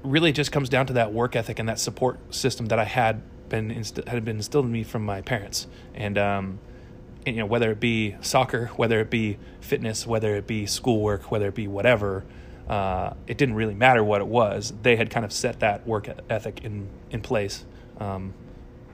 really 0.03 0.29
it 0.29 0.33
just 0.33 0.51
comes 0.51 0.69
down 0.69 0.85
to 0.87 0.93
that 0.93 1.13
work 1.13 1.35
ethic 1.35 1.59
and 1.59 1.67
that 1.69 1.79
support 1.79 2.19
system 2.33 2.67
that 2.67 2.79
I 2.79 2.85
had 2.85 3.21
been 3.49 3.71
inst- 3.71 4.07
had 4.07 4.23
been 4.23 4.37
instilled 4.37 4.65
in 4.65 4.71
me 4.71 4.83
from 4.83 5.03
my 5.05 5.21
parents, 5.21 5.67
and, 5.95 6.17
um, 6.17 6.59
you 7.25 7.33
know 7.33 7.45
whether 7.45 7.71
it 7.71 7.79
be 7.79 8.15
soccer, 8.21 8.67
whether 8.75 8.99
it 8.99 9.09
be 9.09 9.37
fitness, 9.61 10.07
whether 10.07 10.35
it 10.35 10.47
be 10.47 10.65
schoolwork, 10.65 11.31
whether 11.31 11.47
it 11.47 11.55
be 11.55 11.67
whatever, 11.67 12.25
uh, 12.67 13.13
it 13.27 13.37
didn't 13.37 13.55
really 13.55 13.73
matter 13.73 14.03
what 14.03 14.21
it 14.21 14.27
was. 14.27 14.73
They 14.81 14.95
had 14.95 15.09
kind 15.09 15.25
of 15.25 15.33
set 15.33 15.59
that 15.59 15.85
work 15.85 16.09
ethic 16.29 16.63
in 16.63 16.87
in 17.11 17.21
place, 17.21 17.65
um, 17.99 18.33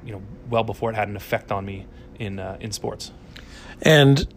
you 0.04 0.14
know, 0.14 0.22
well 0.50 0.64
before 0.64 0.90
it 0.90 0.96
had 0.96 1.08
an 1.08 1.16
effect 1.16 1.52
on 1.52 1.66
me 1.66 1.86
in 2.20 2.40
uh, 2.40 2.58
in 2.60 2.72
sports. 2.72 3.12
And 3.82 4.28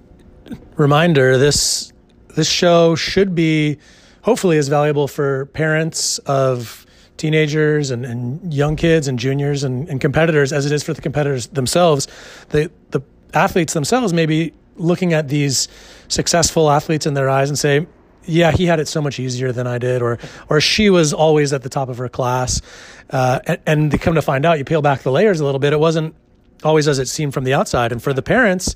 reminder 0.76 1.38
this 1.38 1.92
this 2.34 2.50
show 2.50 2.94
should 2.94 3.34
be 3.34 3.78
hopefully 4.22 4.58
as 4.58 4.68
valuable 4.68 5.08
for 5.08 5.46
parents 5.46 6.18
of 6.20 6.86
teenagers 7.16 7.90
and, 7.90 8.04
and 8.04 8.54
young 8.54 8.76
kids 8.76 9.08
and 9.08 9.18
juniors 9.18 9.64
and, 9.64 9.88
and 9.88 10.00
competitors 10.00 10.52
as 10.52 10.66
it 10.66 10.72
is 10.72 10.82
for 10.82 10.94
the 10.94 11.00
competitors 11.02 11.48
themselves. 11.48 12.08
The 12.50 12.70
the 12.90 13.02
athletes 13.34 13.74
themselves 13.74 14.12
may 14.12 14.26
be 14.26 14.52
looking 14.76 15.12
at 15.12 15.28
these 15.28 15.68
successful 16.08 16.70
athletes 16.70 17.06
in 17.06 17.14
their 17.14 17.28
eyes 17.28 17.48
and 17.48 17.58
say, 17.58 17.86
yeah, 18.24 18.52
he 18.52 18.66
had 18.66 18.78
it 18.78 18.86
so 18.86 19.00
much 19.00 19.18
easier 19.18 19.52
than 19.52 19.66
I 19.66 19.78
did, 19.78 20.02
or 20.02 20.18
or 20.50 20.60
she 20.60 20.90
was 20.90 21.14
always 21.14 21.52
at 21.52 21.62
the 21.62 21.68
top 21.68 21.88
of 21.88 21.96
her 21.98 22.08
class. 22.08 22.60
Uh, 23.08 23.40
and, 23.46 23.58
and 23.66 23.90
they 23.90 23.98
come 23.98 24.14
to 24.14 24.22
find 24.22 24.44
out, 24.44 24.58
you 24.58 24.64
peel 24.64 24.82
back 24.82 25.00
the 25.00 25.10
layers 25.10 25.40
a 25.40 25.44
little 25.44 25.58
bit, 25.58 25.72
it 25.72 25.80
wasn't 25.80 26.14
always 26.62 26.86
as 26.88 26.98
it 26.98 27.08
seemed 27.08 27.32
from 27.32 27.44
the 27.44 27.54
outside. 27.54 27.90
And 27.90 28.02
for 28.02 28.12
the 28.12 28.22
parents 28.22 28.74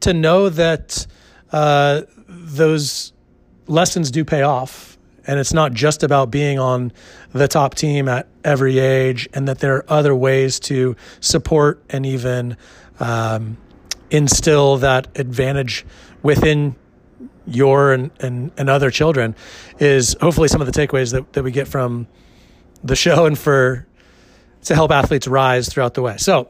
to 0.00 0.12
know 0.12 0.50
that 0.50 1.06
uh, 1.52 2.02
those 2.28 3.12
lessons 3.66 4.10
do 4.10 4.24
pay 4.24 4.42
off, 4.42 4.98
and 5.26 5.38
it's 5.38 5.52
not 5.52 5.72
just 5.72 6.02
about 6.02 6.30
being 6.30 6.58
on 6.58 6.92
the 7.32 7.48
top 7.48 7.74
team 7.74 8.08
at 8.08 8.26
every 8.44 8.78
age, 8.78 9.28
and 9.32 9.48
that 9.48 9.60
there 9.60 9.76
are 9.76 9.84
other 9.88 10.14
ways 10.14 10.60
to 10.60 10.94
support 11.20 11.82
and 11.88 12.04
even 12.04 12.56
um, 12.98 13.56
instill 14.10 14.78
that 14.78 15.08
advantage 15.18 15.84
within 16.22 16.76
your 17.46 17.92
and, 17.92 18.10
and, 18.20 18.52
and 18.56 18.70
other 18.70 18.90
children 18.90 19.34
is 19.78 20.16
hopefully 20.20 20.48
some 20.48 20.60
of 20.60 20.70
the 20.70 20.72
takeaways 20.72 21.12
that, 21.12 21.32
that 21.32 21.42
we 21.42 21.50
get 21.50 21.66
from 21.66 22.06
the 22.84 22.96
show 22.96 23.26
and 23.26 23.38
for 23.38 23.86
to 24.62 24.74
help 24.74 24.90
athletes 24.90 25.26
rise 25.26 25.68
throughout 25.68 25.94
the 25.94 26.02
way. 26.02 26.16
So 26.16 26.48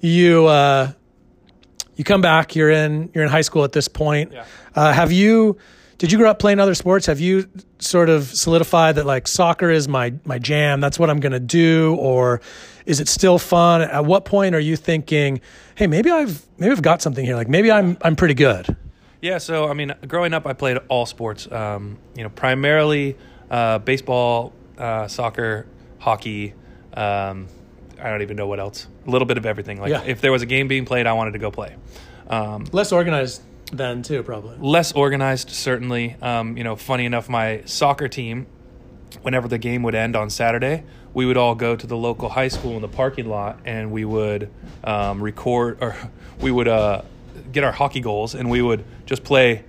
you 0.00 0.46
uh, 0.46 0.92
you 1.96 2.04
come 2.04 2.20
back, 2.20 2.54
you're 2.54 2.70
in 2.70 3.10
you're 3.14 3.24
in 3.24 3.30
high 3.30 3.42
school 3.42 3.64
at 3.64 3.72
this 3.72 3.88
point. 3.88 4.32
Yeah. 4.32 4.44
Uh, 4.74 4.92
have 4.92 5.12
you 5.12 5.58
did 5.98 6.12
you 6.12 6.18
grow 6.18 6.30
up 6.30 6.38
playing 6.38 6.60
other 6.60 6.74
sports? 6.74 7.06
Have 7.06 7.20
you 7.20 7.48
sort 7.80 8.08
of 8.08 8.24
solidified 8.24 8.94
that 8.96 9.04
like 9.06 9.26
soccer 9.28 9.70
is 9.70 9.88
my 9.88 10.14
my 10.24 10.38
jam? 10.38 10.80
That's 10.80 10.98
what 10.98 11.10
I'm 11.10 11.20
going 11.20 11.32
to 11.32 11.40
do, 11.40 11.96
or 11.98 12.40
is 12.86 13.00
it 13.00 13.08
still 13.08 13.38
fun? 13.38 13.82
At 13.82 14.04
what 14.04 14.24
point 14.24 14.54
are 14.54 14.60
you 14.60 14.76
thinking, 14.76 15.40
hey, 15.74 15.86
maybe 15.86 16.10
I've 16.10 16.46
maybe 16.58 16.72
I've 16.72 16.82
got 16.82 17.02
something 17.02 17.24
here. 17.24 17.36
Like 17.36 17.48
maybe 17.48 17.70
I'm 17.70 17.98
I'm 18.02 18.16
pretty 18.16 18.34
good. 18.34 18.76
Yeah, 19.20 19.38
so 19.38 19.68
I 19.68 19.74
mean, 19.74 19.92
growing 20.06 20.32
up, 20.32 20.46
I 20.46 20.52
played 20.52 20.78
all 20.88 21.04
sports. 21.04 21.50
Um, 21.50 21.98
you 22.16 22.22
know, 22.22 22.28
primarily 22.30 23.16
uh, 23.50 23.78
baseball, 23.78 24.52
uh, 24.78 25.08
soccer, 25.08 25.66
hockey. 25.98 26.54
Um, 26.94 27.48
I 28.00 28.10
don't 28.10 28.22
even 28.22 28.36
know 28.36 28.46
what 28.46 28.60
else. 28.60 28.86
A 29.06 29.10
little 29.10 29.26
bit 29.26 29.36
of 29.38 29.44
everything. 29.46 29.80
Like 29.80 29.90
Yeah. 29.90 30.02
if 30.06 30.20
there 30.20 30.30
was 30.30 30.42
a 30.42 30.46
game 30.46 30.68
being 30.68 30.84
played, 30.84 31.08
I 31.08 31.14
wanted 31.14 31.32
to 31.32 31.38
go 31.40 31.50
play. 31.50 31.74
Um, 32.30 32.66
Less 32.70 32.92
organized 32.92 33.42
then 33.72 34.02
too, 34.02 34.22
probably. 34.22 34.56
less 34.58 34.92
organized, 34.92 35.50
certainly. 35.50 36.16
Um, 36.20 36.56
you 36.56 36.64
know, 36.64 36.76
funny 36.76 37.04
enough, 37.04 37.28
my 37.28 37.62
soccer 37.64 38.08
team, 38.08 38.46
whenever 39.22 39.48
the 39.48 39.58
game 39.58 39.82
would 39.82 39.94
end 39.94 40.16
on 40.16 40.30
Saturday, 40.30 40.84
we 41.14 41.26
would 41.26 41.36
all 41.36 41.54
go 41.54 41.76
to 41.76 41.86
the 41.86 41.96
local 41.96 42.28
high 42.28 42.48
school 42.48 42.76
in 42.76 42.82
the 42.82 42.88
parking 42.88 43.28
lot, 43.28 43.58
and 43.64 43.90
we 43.90 44.04
would 44.04 44.50
um, 44.84 45.22
record 45.22 45.78
or 45.80 45.96
we 46.40 46.50
would 46.50 46.68
uh, 46.68 47.02
get 47.52 47.64
our 47.64 47.72
hockey 47.72 48.00
goals, 48.00 48.34
and 48.34 48.50
we 48.50 48.62
would 48.62 48.84
just 49.06 49.24
play 49.24 49.64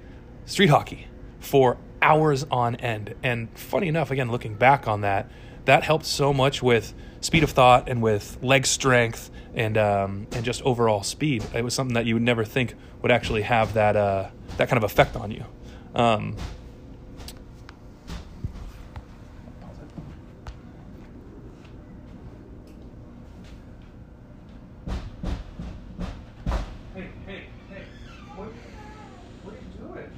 street 0.45 0.69
hockey 0.69 1.07
for 1.39 1.77
hours 2.01 2.45
on 2.51 2.75
end. 2.75 3.15
And 3.23 3.49
funny 3.57 3.87
enough, 3.87 4.11
again, 4.11 4.31
looking 4.31 4.55
back 4.55 4.87
on 4.87 5.01
that, 5.01 5.29
that 5.65 5.83
helped 5.83 6.05
so 6.05 6.33
much 6.33 6.63
with 6.63 6.93
speed 7.21 7.43
of 7.43 7.51
thought 7.51 7.89
and 7.89 8.01
with 8.01 8.37
leg 8.41 8.65
strength 8.65 9.29
and 9.53 9.77
um, 9.77 10.27
and 10.31 10.45
just 10.45 10.61
overall 10.63 11.03
speed. 11.03 11.43
It 11.53 11.63
was 11.63 11.73
something 11.73 11.93
that 11.93 12.05
you 12.05 12.15
would 12.15 12.23
never 12.23 12.45
think 12.45 12.75
would 13.01 13.11
actually 13.11 13.41
have 13.43 13.73
that 13.73 13.95
uh, 13.95 14.29
that 14.57 14.69
kind 14.69 14.77
of 14.77 14.83
effect 14.83 15.15
on 15.15 15.31
you. 15.31 15.43
Um, 15.95 16.35
hey, 26.95 27.09
hey, 27.25 27.43
hey! 27.69 27.83
What, 28.35 28.49
what 29.43 29.53
are 29.53 29.57
you 29.57 29.87
doing? 29.87 30.11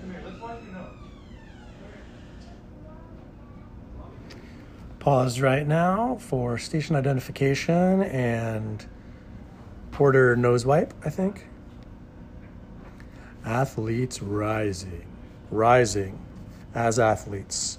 Come 0.00 0.10
here. 0.10 0.22
Let's 0.24 0.40
wipe 0.40 0.62
your 0.62 0.72
nose. 0.72 0.92
Paused 5.06 5.38
right 5.38 5.64
now 5.64 6.16
for 6.18 6.58
station 6.58 6.96
identification 6.96 8.02
and 8.02 8.84
Porter 9.92 10.34
nose 10.34 10.66
wipe, 10.66 10.92
I 11.04 11.10
think. 11.10 11.46
Athletes 13.44 14.20
rising, 14.20 15.06
rising 15.48 16.18
as 16.74 16.98
athletes. 16.98 17.78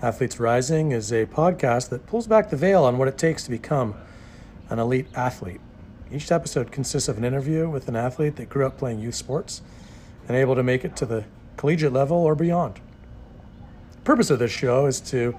Athletes 0.00 0.40
Rising 0.40 0.92
is 0.92 1.12
a 1.12 1.26
podcast 1.26 1.90
that 1.90 2.06
pulls 2.06 2.26
back 2.26 2.48
the 2.48 2.56
veil 2.56 2.84
on 2.84 2.96
what 2.96 3.08
it 3.08 3.18
takes 3.18 3.44
to 3.44 3.50
become 3.50 3.94
an 4.70 4.78
elite 4.78 5.08
athlete. 5.14 5.60
Each 6.10 6.32
episode 6.32 6.72
consists 6.72 7.10
of 7.10 7.18
an 7.18 7.24
interview 7.24 7.68
with 7.68 7.88
an 7.88 7.96
athlete 7.96 8.36
that 8.36 8.48
grew 8.48 8.64
up 8.64 8.78
playing 8.78 9.00
youth 9.00 9.16
sports 9.16 9.60
and 10.26 10.34
able 10.34 10.54
to 10.54 10.62
make 10.62 10.82
it 10.82 10.96
to 10.96 11.04
the 11.04 11.26
collegiate 11.56 11.92
level 11.92 12.18
or 12.18 12.34
beyond. 12.34 12.80
The 13.92 14.02
purpose 14.02 14.30
of 14.30 14.38
this 14.38 14.52
show 14.52 14.86
is 14.86 15.00
to 15.02 15.36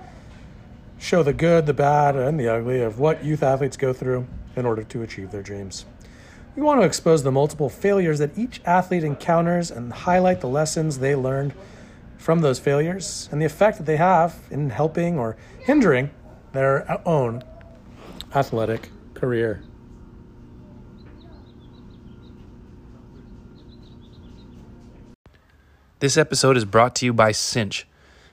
show 0.99 1.23
the 1.23 1.33
good, 1.33 1.65
the 1.65 1.73
bad, 1.73 2.15
and 2.15 2.39
the 2.39 2.47
ugly 2.47 2.81
of 2.81 2.99
what 2.99 3.23
youth 3.23 3.43
athletes 3.43 3.77
go 3.77 3.93
through 3.93 4.27
in 4.55 4.65
order 4.65 4.83
to 4.83 5.03
achieve 5.03 5.31
their 5.31 5.43
dreams. 5.43 5.85
We 6.55 6.63
want 6.63 6.81
to 6.81 6.87
expose 6.87 7.21
the 7.21 7.31
multiple 7.31 7.69
failures 7.69 8.17
that 8.17 8.35
each 8.37 8.61
athlete 8.65 9.03
encounters 9.03 9.69
and 9.69 9.93
highlight 9.93 10.41
the 10.41 10.47
lessons 10.47 10.97
they 10.99 11.15
learned 11.15 11.53
from 12.17 12.41
those 12.41 12.57
failures 12.57 13.29
and 13.31 13.39
the 13.39 13.45
effect 13.45 13.77
that 13.77 13.85
they 13.85 13.97
have 13.97 14.39
in 14.49 14.71
helping 14.71 15.19
or 15.19 15.37
hindering 15.59 16.09
their 16.53 16.99
own 17.07 17.43
athletic 18.33 18.89
career. 19.13 19.61
This 25.99 26.15
episode 26.15 26.57
is 26.57 26.65
brought 26.65 26.93
to 26.97 27.07
you 27.07 27.13
by 27.13 27.31
Cinch. 27.31 27.87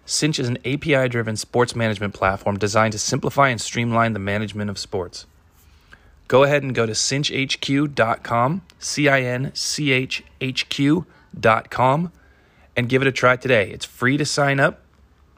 Cinch 0.05 0.39
is 0.39 0.51
an 0.51 0.59
API 0.67 1.09
driven 1.09 1.35
sports 1.35 1.75
management 1.75 2.13
platform 2.13 2.59
designed 2.59 2.93
to 2.93 2.99
simplify 2.99 3.49
and 3.49 3.59
streamline 3.59 4.13
the 4.13 4.19
management 4.19 4.69
of 4.69 4.79
sports. 4.79 5.25
Go 6.29 6.43
ahead 6.43 6.63
and 6.63 6.75
go 6.75 6.85
to 6.85 6.93
cinchhq.com, 6.93 8.63
C 8.79 9.09
I 9.09 9.23
N 9.23 9.51
C 9.55 9.93
H 9.93 10.23
H 10.43 10.69
Q.com, 10.69 12.13
and 12.77 12.89
give 12.91 13.01
it 13.01 13.09
a 13.09 13.13
try 13.13 13.37
today. 13.37 13.71
It's 13.71 13.87
free 13.87 14.19
to 14.19 14.27
sign 14.27 14.61
up. 14.61 14.83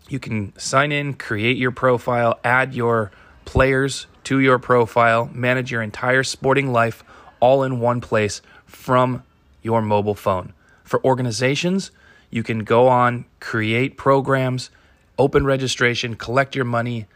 You 0.08 0.18
can 0.18 0.52
sign 0.58 0.90
in, 0.90 1.14
create 1.14 1.56
your 1.56 1.70
profile, 1.70 2.40
add 2.42 2.74
your 2.74 3.12
players 3.44 4.08
to 4.24 4.40
your 4.40 4.58
profile, 4.58 5.30
manage 5.32 5.70
your 5.70 5.82
entire 5.82 6.24
sporting 6.24 6.72
life 6.72 7.04
all 7.38 7.62
in 7.62 7.78
one 7.78 8.00
place 8.00 8.42
from 8.64 9.22
your 9.62 9.80
mobile 9.80 10.16
phone. 10.16 10.54
For 10.82 11.04
organizations, 11.04 11.92
you 12.36 12.42
can 12.42 12.64
go 12.64 12.86
on, 12.86 13.24
create 13.40 13.96
programs, 13.96 14.68
open 15.18 15.46
registration, 15.46 16.16
collect 16.16 16.54
your 16.54 16.66
money, 16.66 17.06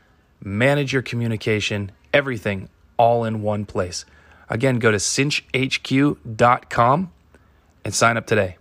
manage 0.43 0.95
your 0.95 1.03
communication, 1.03 1.93
everything 2.15 2.71
all 2.97 3.25
in 3.25 3.43
one 3.43 3.67
place. 3.67 4.07
Again, 4.49 4.79
go 4.79 4.91
to 4.91 4.97
cinchhq.com 4.97 7.13
and 7.85 7.95
sign 7.95 8.17
up 8.17 8.27
today. 8.27 8.57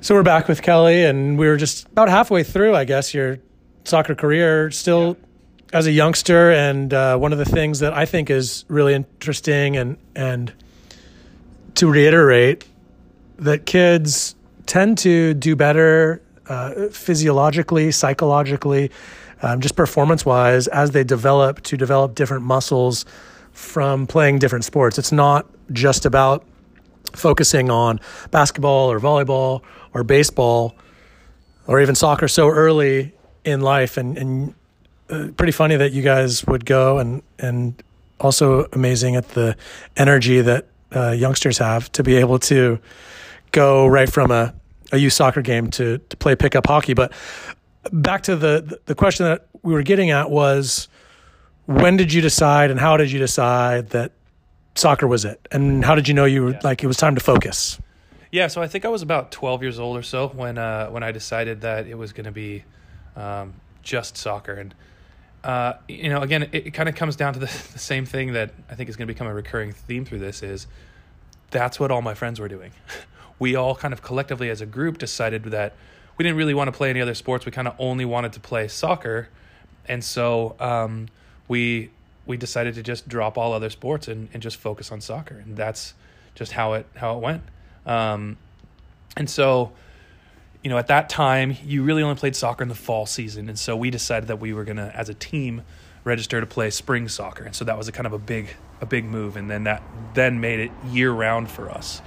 So 0.00 0.14
we're 0.16 0.24
back 0.24 0.48
with 0.48 0.62
Kelly, 0.62 1.04
and 1.04 1.38
we 1.38 1.46
were 1.46 1.56
just 1.56 1.86
about 1.86 2.08
halfway 2.08 2.42
through, 2.42 2.74
I 2.74 2.84
guess, 2.84 3.14
your 3.14 3.38
soccer 3.84 4.16
career. 4.16 4.72
Still 4.72 5.16
as 5.72 5.86
a 5.86 5.92
youngster, 5.92 6.50
and 6.52 6.92
uh, 6.92 7.16
one 7.16 7.32
of 7.32 7.38
the 7.38 7.44
things 7.44 7.80
that 7.80 7.92
I 7.92 8.04
think 8.06 8.30
is 8.30 8.64
really 8.68 8.94
interesting, 8.94 9.76
and 9.76 9.96
and 10.14 10.52
to 11.74 11.90
reiterate, 11.90 12.64
that 13.38 13.66
kids 13.66 14.34
tend 14.66 14.98
to 14.98 15.34
do 15.34 15.56
better 15.56 16.22
uh, 16.48 16.88
physiologically, 16.90 17.90
psychologically, 17.92 18.90
um, 19.42 19.60
just 19.60 19.76
performance 19.76 20.24
wise, 20.24 20.68
as 20.68 20.90
they 20.90 21.04
develop 21.04 21.62
to 21.62 21.76
develop 21.76 22.14
different 22.14 22.44
muscles 22.44 23.04
from 23.52 24.06
playing 24.06 24.38
different 24.38 24.64
sports. 24.64 24.98
It's 24.98 25.12
not 25.12 25.46
just 25.72 26.06
about 26.06 26.44
focusing 27.12 27.70
on 27.70 28.00
basketball 28.30 28.90
or 28.90 29.00
volleyball 29.00 29.62
or 29.94 30.04
baseball 30.04 30.76
or 31.66 31.80
even 31.80 31.94
soccer 31.94 32.28
so 32.28 32.48
early 32.48 33.12
in 33.44 33.60
life. 33.60 33.96
And, 33.96 34.16
and 34.16 34.54
uh, 35.10 35.28
pretty 35.36 35.52
funny 35.52 35.76
that 35.76 35.92
you 35.92 36.02
guys 36.02 36.46
would 36.46 36.64
go 36.64 36.98
and, 36.98 37.22
and 37.38 37.82
also 38.20 38.66
amazing 38.72 39.16
at 39.16 39.28
the 39.30 39.56
energy 39.96 40.40
that 40.40 40.66
uh, 40.94 41.10
youngsters 41.10 41.58
have 41.58 41.90
to 41.92 42.02
be 42.02 42.16
able 42.16 42.38
to 42.38 42.78
go 43.52 43.86
right 43.86 44.10
from 44.10 44.30
a, 44.30 44.54
a 44.92 44.98
youth 44.98 45.12
soccer 45.12 45.42
game 45.42 45.70
to, 45.70 45.98
to 45.98 46.16
play 46.16 46.34
pickup 46.34 46.66
hockey. 46.66 46.94
But 46.94 47.12
back 47.92 48.22
to 48.24 48.36
the, 48.36 48.78
the 48.86 48.94
question 48.94 49.26
that 49.26 49.46
we 49.62 49.72
were 49.72 49.82
getting 49.82 50.10
at 50.10 50.30
was 50.30 50.88
when 51.66 51.96
did 51.96 52.12
you 52.12 52.20
decide 52.20 52.70
and 52.70 52.80
how 52.80 52.96
did 52.96 53.10
you 53.10 53.18
decide 53.18 53.90
that 53.90 54.12
soccer 54.74 55.06
was 55.06 55.24
it? 55.24 55.46
And 55.52 55.84
how 55.84 55.94
did 55.94 56.08
you 56.08 56.14
know 56.14 56.24
you 56.24 56.44
were 56.44 56.52
yeah. 56.52 56.60
like 56.64 56.82
it 56.82 56.86
was 56.86 56.96
time 56.96 57.14
to 57.14 57.20
focus? 57.20 57.78
Yeah, 58.30 58.46
so 58.46 58.60
I 58.62 58.68
think 58.68 58.84
I 58.84 58.88
was 58.88 59.02
about 59.02 59.32
12 59.32 59.62
years 59.62 59.78
old 59.78 59.96
or 59.96 60.02
so 60.02 60.28
when 60.28 60.58
uh, 60.58 60.88
when 60.88 61.02
I 61.02 61.12
decided 61.12 61.62
that 61.62 61.86
it 61.86 61.96
was 61.96 62.12
going 62.12 62.26
to 62.26 62.32
be 62.32 62.64
um, 63.16 63.54
just 63.82 64.16
soccer. 64.16 64.54
And 64.54 64.74
uh, 65.44 65.74
you 65.88 66.08
know, 66.08 66.22
again, 66.22 66.44
it, 66.44 66.54
it 66.54 66.70
kind 66.74 66.88
of 66.88 66.94
comes 66.94 67.16
down 67.16 67.32
to 67.34 67.38
the, 67.38 67.46
the, 67.72 67.78
same 67.78 68.04
thing 68.04 68.32
that 68.32 68.50
I 68.70 68.74
think 68.74 68.88
is 68.88 68.96
going 68.96 69.06
to 69.06 69.14
become 69.14 69.26
a 69.26 69.34
recurring 69.34 69.72
theme 69.72 70.04
through 70.04 70.18
this 70.18 70.42
is 70.42 70.66
that's 71.50 71.78
what 71.80 71.90
all 71.90 72.02
my 72.02 72.14
friends 72.14 72.40
were 72.40 72.48
doing. 72.48 72.72
we 73.38 73.54
all 73.54 73.74
kind 73.74 73.94
of 73.94 74.02
collectively 74.02 74.50
as 74.50 74.60
a 74.60 74.66
group 74.66 74.98
decided 74.98 75.44
that 75.44 75.74
we 76.16 76.24
didn't 76.24 76.36
really 76.36 76.54
want 76.54 76.68
to 76.68 76.72
play 76.72 76.90
any 76.90 77.00
other 77.00 77.14
sports. 77.14 77.46
We 77.46 77.52
kind 77.52 77.68
of 77.68 77.74
only 77.78 78.04
wanted 78.04 78.32
to 78.32 78.40
play 78.40 78.66
soccer, 78.68 79.28
and 79.86 80.02
so 80.02 80.56
um, 80.58 81.08
we 81.46 81.90
we 82.26 82.36
decided 82.36 82.74
to 82.74 82.82
just 82.82 83.08
drop 83.08 83.38
all 83.38 83.52
other 83.52 83.70
sports 83.70 84.08
and, 84.08 84.28
and 84.34 84.42
just 84.42 84.56
focus 84.56 84.90
on 84.90 85.00
soccer, 85.00 85.36
and 85.36 85.56
that's 85.56 85.94
just 86.34 86.52
how 86.52 86.74
it 86.74 86.86
how 86.96 87.16
it 87.16 87.20
went. 87.20 87.42
Um, 87.86 88.36
and 89.16 89.30
so, 89.30 89.72
you 90.62 90.70
know, 90.70 90.78
at 90.78 90.88
that 90.88 91.08
time, 91.08 91.56
you 91.64 91.82
really 91.82 92.02
only 92.02 92.16
played 92.16 92.36
soccer 92.36 92.62
in 92.62 92.68
the 92.68 92.74
fall 92.74 93.06
season, 93.06 93.48
and 93.48 93.58
so 93.58 93.76
we 93.76 93.90
decided 93.90 94.28
that 94.28 94.40
we 94.40 94.52
were 94.52 94.64
gonna, 94.64 94.92
as 94.94 95.08
a 95.08 95.14
team, 95.14 95.62
register 96.04 96.40
to 96.40 96.46
play 96.46 96.70
spring 96.70 97.08
soccer, 97.08 97.44
and 97.44 97.54
so 97.54 97.64
that 97.64 97.76
was 97.76 97.88
a 97.88 97.92
kind 97.92 98.06
of 98.06 98.12
a 98.12 98.18
big 98.18 98.48
a 98.80 98.86
big 98.86 99.04
move, 99.04 99.36
and 99.36 99.50
then 99.50 99.64
that 99.64 99.82
then 100.14 100.40
made 100.40 100.60
it 100.60 100.70
year 100.90 101.10
round 101.10 101.50
for 101.50 101.70
us, 101.70 102.02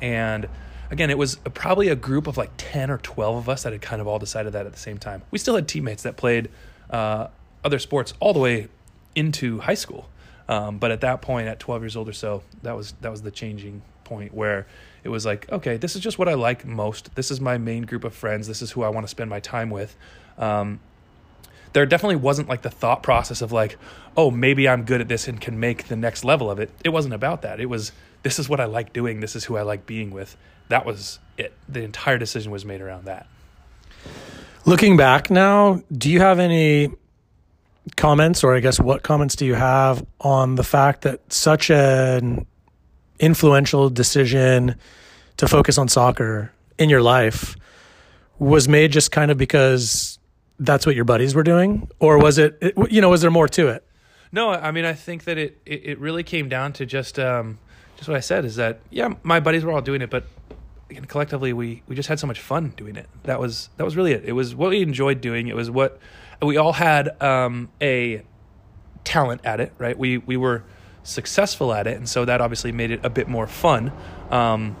and 0.00 0.48
again, 0.90 1.10
it 1.10 1.18
was 1.18 1.36
probably 1.54 1.88
a 1.88 1.96
group 1.96 2.26
of 2.26 2.36
like 2.36 2.50
10 2.56 2.90
or 2.90 2.98
12 2.98 3.36
of 3.36 3.48
us 3.48 3.64
that 3.64 3.72
had 3.72 3.82
kind 3.82 4.00
of 4.00 4.06
all 4.06 4.18
decided 4.18 4.52
that 4.52 4.66
at 4.66 4.72
the 4.72 4.78
same 4.78 4.98
time. 4.98 5.22
We 5.30 5.38
still 5.38 5.54
had 5.54 5.68
teammates 5.68 6.02
that 6.04 6.16
played 6.16 6.50
uh, 6.90 7.28
other 7.64 7.78
sports 7.78 8.14
all 8.20 8.32
the 8.32 8.38
way 8.38 8.68
into 9.14 9.60
high 9.60 9.74
school. 9.74 10.08
Um, 10.48 10.78
but 10.78 10.92
at 10.92 11.00
that 11.00 11.22
point, 11.22 11.48
at 11.48 11.58
12 11.58 11.82
years 11.82 11.96
old 11.96 12.08
or 12.08 12.12
so, 12.12 12.42
that 12.62 12.76
was 12.76 12.92
that 13.00 13.10
was 13.10 13.22
the 13.22 13.32
changing 13.32 13.82
point 14.04 14.32
where 14.32 14.66
it 15.06 15.10
was 15.10 15.24
like, 15.24 15.50
okay, 15.52 15.76
this 15.76 15.94
is 15.94 16.02
just 16.02 16.18
what 16.18 16.28
I 16.28 16.34
like 16.34 16.66
most. 16.66 17.14
This 17.14 17.30
is 17.30 17.40
my 17.40 17.58
main 17.58 17.84
group 17.84 18.02
of 18.02 18.12
friends. 18.12 18.48
This 18.48 18.60
is 18.60 18.72
who 18.72 18.82
I 18.82 18.88
want 18.88 19.04
to 19.04 19.08
spend 19.08 19.30
my 19.30 19.38
time 19.38 19.70
with. 19.70 19.96
Um, 20.36 20.80
there 21.74 21.86
definitely 21.86 22.16
wasn't 22.16 22.48
like 22.48 22.62
the 22.62 22.70
thought 22.70 23.04
process 23.04 23.40
of 23.40 23.52
like, 23.52 23.78
oh, 24.16 24.32
maybe 24.32 24.68
I'm 24.68 24.82
good 24.82 25.00
at 25.00 25.06
this 25.06 25.28
and 25.28 25.40
can 25.40 25.60
make 25.60 25.86
the 25.86 25.94
next 25.94 26.24
level 26.24 26.50
of 26.50 26.58
it. 26.58 26.70
It 26.82 26.88
wasn't 26.88 27.14
about 27.14 27.42
that. 27.42 27.60
It 27.60 27.66
was 27.66 27.92
this 28.24 28.40
is 28.40 28.48
what 28.48 28.58
I 28.58 28.64
like 28.64 28.92
doing. 28.92 29.20
This 29.20 29.36
is 29.36 29.44
who 29.44 29.56
I 29.56 29.62
like 29.62 29.86
being 29.86 30.10
with. 30.10 30.36
That 30.70 30.84
was 30.84 31.20
it. 31.38 31.52
The 31.68 31.84
entire 31.84 32.18
decision 32.18 32.50
was 32.50 32.64
made 32.64 32.80
around 32.80 33.04
that. 33.04 33.28
Looking 34.64 34.96
back 34.96 35.30
now, 35.30 35.82
do 35.96 36.10
you 36.10 36.18
have 36.18 36.40
any 36.40 36.90
comments, 37.96 38.42
or 38.42 38.56
I 38.56 38.60
guess 38.60 38.80
what 38.80 39.04
comments 39.04 39.36
do 39.36 39.46
you 39.46 39.54
have 39.54 40.04
on 40.20 40.56
the 40.56 40.64
fact 40.64 41.02
that 41.02 41.32
such 41.32 41.70
an 41.70 42.44
influential 43.18 43.90
decision 43.90 44.76
to 45.36 45.48
focus 45.48 45.78
on 45.78 45.88
soccer 45.88 46.52
in 46.78 46.88
your 46.90 47.02
life 47.02 47.56
was 48.38 48.68
made 48.68 48.92
just 48.92 49.10
kind 49.10 49.30
of 49.30 49.38
because 49.38 50.18
that's 50.58 50.86
what 50.86 50.94
your 50.94 51.04
buddies 51.04 51.34
were 51.34 51.42
doing, 51.42 51.88
or 51.98 52.18
was 52.18 52.38
it, 52.38 52.56
it 52.60 52.74
you 52.90 53.00
know, 53.00 53.10
was 53.10 53.20
there 53.20 53.30
more 53.30 53.48
to 53.48 53.68
it? 53.68 53.86
No, 54.32 54.50
I 54.50 54.70
mean, 54.70 54.84
I 54.84 54.92
think 54.92 55.24
that 55.24 55.38
it, 55.38 55.58
it, 55.64 55.84
it 55.84 55.98
really 55.98 56.22
came 56.22 56.48
down 56.48 56.72
to 56.74 56.86
just, 56.86 57.18
um, 57.18 57.58
just 57.96 58.08
what 58.08 58.16
I 58.16 58.20
said 58.20 58.44
is 58.44 58.56
that, 58.56 58.80
yeah, 58.90 59.14
my 59.22 59.40
buddies 59.40 59.64
were 59.64 59.72
all 59.72 59.80
doing 59.80 60.02
it, 60.02 60.10
but 60.10 60.24
collectively, 61.08 61.52
we, 61.52 61.82
we 61.86 61.94
just 61.96 62.08
had 62.08 62.18
so 62.18 62.26
much 62.26 62.40
fun 62.40 62.74
doing 62.76 62.96
it. 62.96 63.08
That 63.24 63.40
was, 63.40 63.68
that 63.76 63.84
was 63.84 63.96
really 63.96 64.12
it. 64.12 64.24
It 64.24 64.32
was 64.32 64.54
what 64.54 64.70
we 64.70 64.82
enjoyed 64.82 65.20
doing. 65.20 65.48
It 65.48 65.56
was 65.56 65.70
what, 65.70 65.98
we 66.42 66.58
all 66.58 66.74
had 66.74 67.20
um, 67.22 67.70
a 67.80 68.22
talent 69.04 69.40
at 69.44 69.60
it, 69.60 69.72
right? 69.78 69.96
We 69.96 70.18
we 70.18 70.36
were 70.36 70.64
successful 71.06 71.72
at 71.72 71.86
it, 71.86 71.96
and 71.96 72.08
so 72.08 72.24
that 72.24 72.40
obviously 72.40 72.72
made 72.72 72.90
it 72.90 73.04
a 73.04 73.10
bit 73.10 73.28
more 73.28 73.46
fun. 73.46 73.92
Um, 74.30 74.76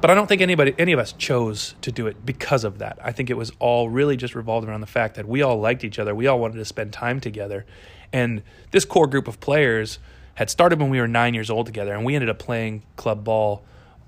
but 0.00 0.10
I 0.10 0.14
don't 0.14 0.26
think 0.26 0.42
anybody, 0.42 0.74
any 0.78 0.92
of 0.92 0.98
us, 0.98 1.12
chose 1.12 1.74
to 1.82 1.92
do 1.92 2.08
it 2.08 2.26
because 2.26 2.64
of 2.64 2.78
that. 2.78 2.98
I 3.02 3.12
think 3.12 3.30
it 3.30 3.36
was 3.36 3.52
all 3.60 3.88
really 3.88 4.16
just 4.16 4.34
revolved 4.34 4.68
around 4.68 4.80
the 4.80 4.86
fact 4.86 5.14
that 5.14 5.28
we 5.28 5.42
all 5.42 5.60
liked 5.60 5.84
each 5.84 5.98
other. 5.98 6.14
We 6.14 6.26
all 6.26 6.40
wanted 6.40 6.56
to 6.56 6.64
spend 6.64 6.92
time 6.92 7.20
together, 7.20 7.64
and 8.12 8.42
this 8.70 8.84
core 8.84 9.06
group 9.06 9.28
of 9.28 9.40
players 9.40 9.98
had 10.34 10.50
started 10.50 10.80
when 10.80 10.90
we 10.90 11.00
were 11.00 11.08
nine 11.08 11.34
years 11.34 11.50
old 11.50 11.66
together, 11.66 11.94
and 11.94 12.04
we 12.04 12.14
ended 12.14 12.30
up 12.30 12.38
playing 12.38 12.82
club 12.96 13.24
ball 13.24 13.62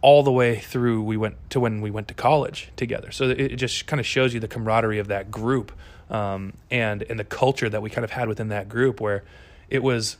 all 0.05 0.23
the 0.23 0.31
way 0.31 0.57
through 0.59 1.03
we 1.03 1.17
went 1.17 1.35
to 1.49 1.59
when 1.59 1.81
we 1.81 1.91
went 1.91 2.09
to 2.09 2.13
college 2.15 2.69
together. 2.77 3.11
So 3.11 3.31
it, 3.31 3.57
just 3.57 3.87
kind 3.87 3.99
of 3.99 4.05
shows 4.05 4.35
you 4.35 4.41
the 4.41 4.49
camaraderie 4.49 4.99
of 4.99 5.09
that 5.09 5.31
group 5.31 5.73
um, 6.11 6.53
and 6.71 7.03
and 7.05 7.19
the 7.19 7.25
culture 7.25 7.71
that 7.71 7.81
we 7.81 7.89
kind 7.89 8.05
of 8.05 8.11
had 8.11 8.29
within 8.29 8.49
that 8.49 8.69
group, 8.69 9.01
where 9.01 9.25
it 9.71 9.83
was, 9.83 10.19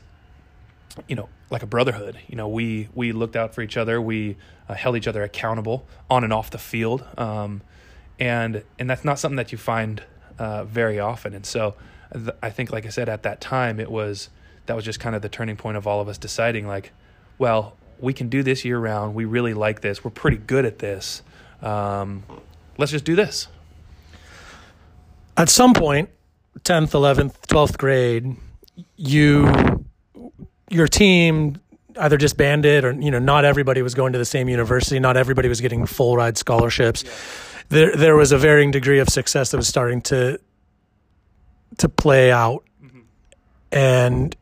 you 1.07 1.15
know, 1.15 1.29
like 1.49 1.63
a 1.63 1.67
brotherhood. 1.67 2.17
You 2.27 2.35
know, 2.35 2.47
we 2.47 2.89
we 2.93 3.11
looked 3.11 3.35
out 3.35 3.53
for 3.53 3.61
each 3.61 3.77
other, 3.77 4.01
we 4.01 4.37
uh, 4.69 4.73
held 4.73 4.95
each 4.95 5.07
other 5.07 5.23
accountable 5.23 5.85
on 6.09 6.23
and 6.23 6.33
off 6.33 6.51
the 6.51 6.57
field, 6.57 7.05
um, 7.17 7.61
and 8.19 8.63
and 8.79 8.89
that's 8.89 9.05
not 9.05 9.19
something 9.19 9.37
that 9.37 9.51
you 9.51 9.57
find 9.57 10.03
uh, 10.39 10.63
very 10.65 10.99
often. 10.99 11.33
And 11.33 11.45
so, 11.45 11.75
th- 12.13 12.35
I 12.41 12.49
think, 12.49 12.71
like 12.71 12.85
I 12.85 12.89
said, 12.89 13.09
at 13.09 13.23
that 13.23 13.41
time, 13.41 13.79
it 13.79 13.91
was 13.91 14.29
that 14.65 14.75
was 14.75 14.85
just 14.85 14.99
kind 14.99 15.15
of 15.15 15.21
the 15.21 15.29
turning 15.29 15.57
point 15.57 15.77
of 15.77 15.87
all 15.87 16.01
of 16.01 16.07
us 16.07 16.17
deciding, 16.17 16.67
like, 16.67 16.91
well, 17.37 17.75
we 17.99 18.13
can 18.13 18.29
do 18.29 18.43
this 18.43 18.65
year 18.65 18.79
round. 18.79 19.15
We 19.15 19.25
really 19.25 19.53
like 19.53 19.81
this. 19.81 20.03
We're 20.03 20.11
pretty 20.11 20.37
good 20.37 20.65
at 20.65 20.79
this. 20.79 21.21
Um, 21.61 22.23
let's 22.77 22.91
just 22.91 23.05
do 23.05 23.15
this 23.15 23.47
at 25.37 25.49
some 25.49 25.73
point, 25.73 26.09
10th, 26.63 26.91
11th, 26.91 27.33
12th 27.47 27.77
grade, 27.77 28.35
you 28.95 29.84
your 30.69 30.87
team 30.87 31.59
either 31.97 32.17
disbanded 32.17 32.83
or 32.83 32.91
you 32.91 33.11
know 33.11 33.19
not 33.19 33.45
everybody 33.45 33.81
was 33.81 33.93
going 33.93 34.13
to 34.13 34.19
the 34.19 34.25
same 34.25 34.49
university, 34.49 34.99
not 34.99 35.17
everybody 35.17 35.47
was 35.47 35.61
getting 35.61 35.85
full 35.85 36.17
ride 36.17 36.37
scholarships. 36.37 37.03
Yeah. 37.03 37.11
There 37.69 37.95
there 37.95 38.15
was 38.15 38.31
a 38.31 38.37
varying 38.37 38.71
degree 38.71 38.99
of 38.99 39.09
success 39.09 39.51
that 39.51 39.57
was 39.57 39.67
starting 39.67 40.01
to 40.03 40.39
to 41.77 41.89
play 41.89 42.31
out. 42.31 42.63
Mm-hmm. 42.83 42.99
And 43.71 44.35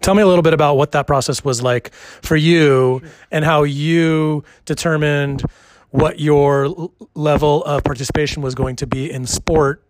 tell 0.00 0.14
me 0.14 0.22
a 0.22 0.26
little 0.26 0.42
bit 0.42 0.54
about 0.54 0.76
what 0.76 0.92
that 0.92 1.06
process 1.06 1.44
was 1.44 1.62
like 1.62 1.92
for 1.92 2.36
you 2.36 3.00
sure. 3.00 3.10
and 3.30 3.44
how 3.44 3.62
you 3.62 4.44
determined 4.64 5.42
what 5.90 6.20
your 6.20 6.90
level 7.14 7.64
of 7.64 7.82
participation 7.84 8.42
was 8.42 8.54
going 8.54 8.76
to 8.76 8.86
be 8.86 9.10
in 9.10 9.26
sport 9.26 9.82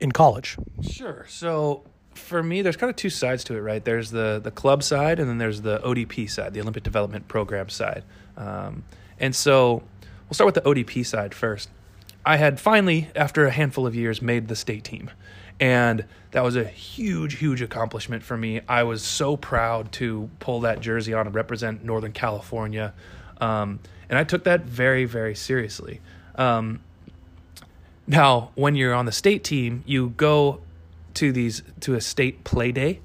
in 0.00 0.10
college? 0.12 0.56
Sure. 0.82 1.26
So 1.28 1.84
for 2.14 2.42
me, 2.42 2.62
there's 2.62 2.76
kind 2.76 2.90
of 2.90 2.96
two 2.96 3.10
sides 3.10 3.44
to 3.44 3.56
it, 3.56 3.60
right? 3.60 3.84
There's 3.84 4.10
the 4.10 4.40
the 4.42 4.50
club 4.50 4.82
side, 4.82 5.18
and 5.18 5.28
then 5.28 5.38
there's 5.38 5.62
the 5.62 5.78
ODP 5.80 6.30
side, 6.30 6.54
the 6.54 6.60
Olympic 6.60 6.82
Development 6.82 7.26
Program 7.28 7.68
side. 7.68 8.04
Um, 8.36 8.84
and 9.18 9.34
so 9.34 9.82
we'll 10.28 10.34
start 10.34 10.46
with 10.46 10.54
the 10.56 10.68
ODP 10.68 11.04
side 11.06 11.34
first. 11.34 11.68
I 12.24 12.36
had 12.36 12.60
finally, 12.60 13.08
after 13.16 13.46
a 13.46 13.50
handful 13.50 13.86
of 13.86 13.94
years, 13.94 14.22
made 14.22 14.48
the 14.48 14.56
state 14.56 14.84
team. 14.84 15.10
And 15.60 16.06
that 16.32 16.42
was 16.42 16.56
a 16.56 16.64
huge, 16.64 17.38
huge 17.38 17.62
accomplishment 17.62 18.22
for 18.22 18.36
me. 18.36 18.62
I 18.68 18.82
was 18.84 19.02
so 19.02 19.36
proud 19.36 19.92
to 19.92 20.28
pull 20.40 20.60
that 20.60 20.80
jersey 20.80 21.14
on 21.14 21.26
and 21.26 21.34
represent 21.34 21.84
Northern 21.84 22.12
California. 22.12 22.94
Um, 23.40 23.80
and 24.08 24.18
I 24.18 24.24
took 24.24 24.44
that 24.44 24.62
very, 24.62 25.04
very 25.04 25.34
seriously. 25.34 26.00
Um, 26.36 26.80
now, 28.06 28.50
when 28.54 28.74
you're 28.74 28.94
on 28.94 29.06
the 29.06 29.12
state 29.12 29.44
team, 29.44 29.84
you 29.86 30.10
go 30.10 30.60
to 31.14 31.32
these 31.32 31.62
to 31.80 31.94
a 31.94 32.00
state 32.00 32.44
play 32.44 32.72
day 32.72 33.00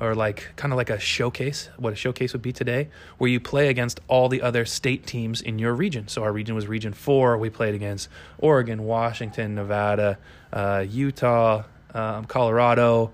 or 0.00 0.14
like 0.14 0.48
kind 0.56 0.72
of 0.72 0.78
like 0.78 0.88
a 0.88 0.98
showcase, 0.98 1.68
what 1.76 1.92
a 1.92 1.96
showcase 1.96 2.32
would 2.32 2.42
be 2.42 2.52
today, 2.52 2.88
where 3.18 3.28
you 3.28 3.38
play 3.38 3.68
against 3.68 4.00
all 4.08 4.28
the 4.28 4.40
other 4.40 4.64
state 4.64 5.06
teams 5.06 5.42
in 5.42 5.58
your 5.58 5.74
region. 5.74 6.08
So 6.08 6.22
our 6.22 6.32
region 6.32 6.54
was 6.54 6.66
Region 6.66 6.94
4. 6.94 7.36
We 7.36 7.50
played 7.50 7.74
against 7.74 8.08
Oregon, 8.38 8.84
Washington, 8.84 9.54
Nevada, 9.54 10.18
uh, 10.52 10.86
Utah, 10.88 11.64
um, 11.92 12.24
Colorado, 12.24 13.12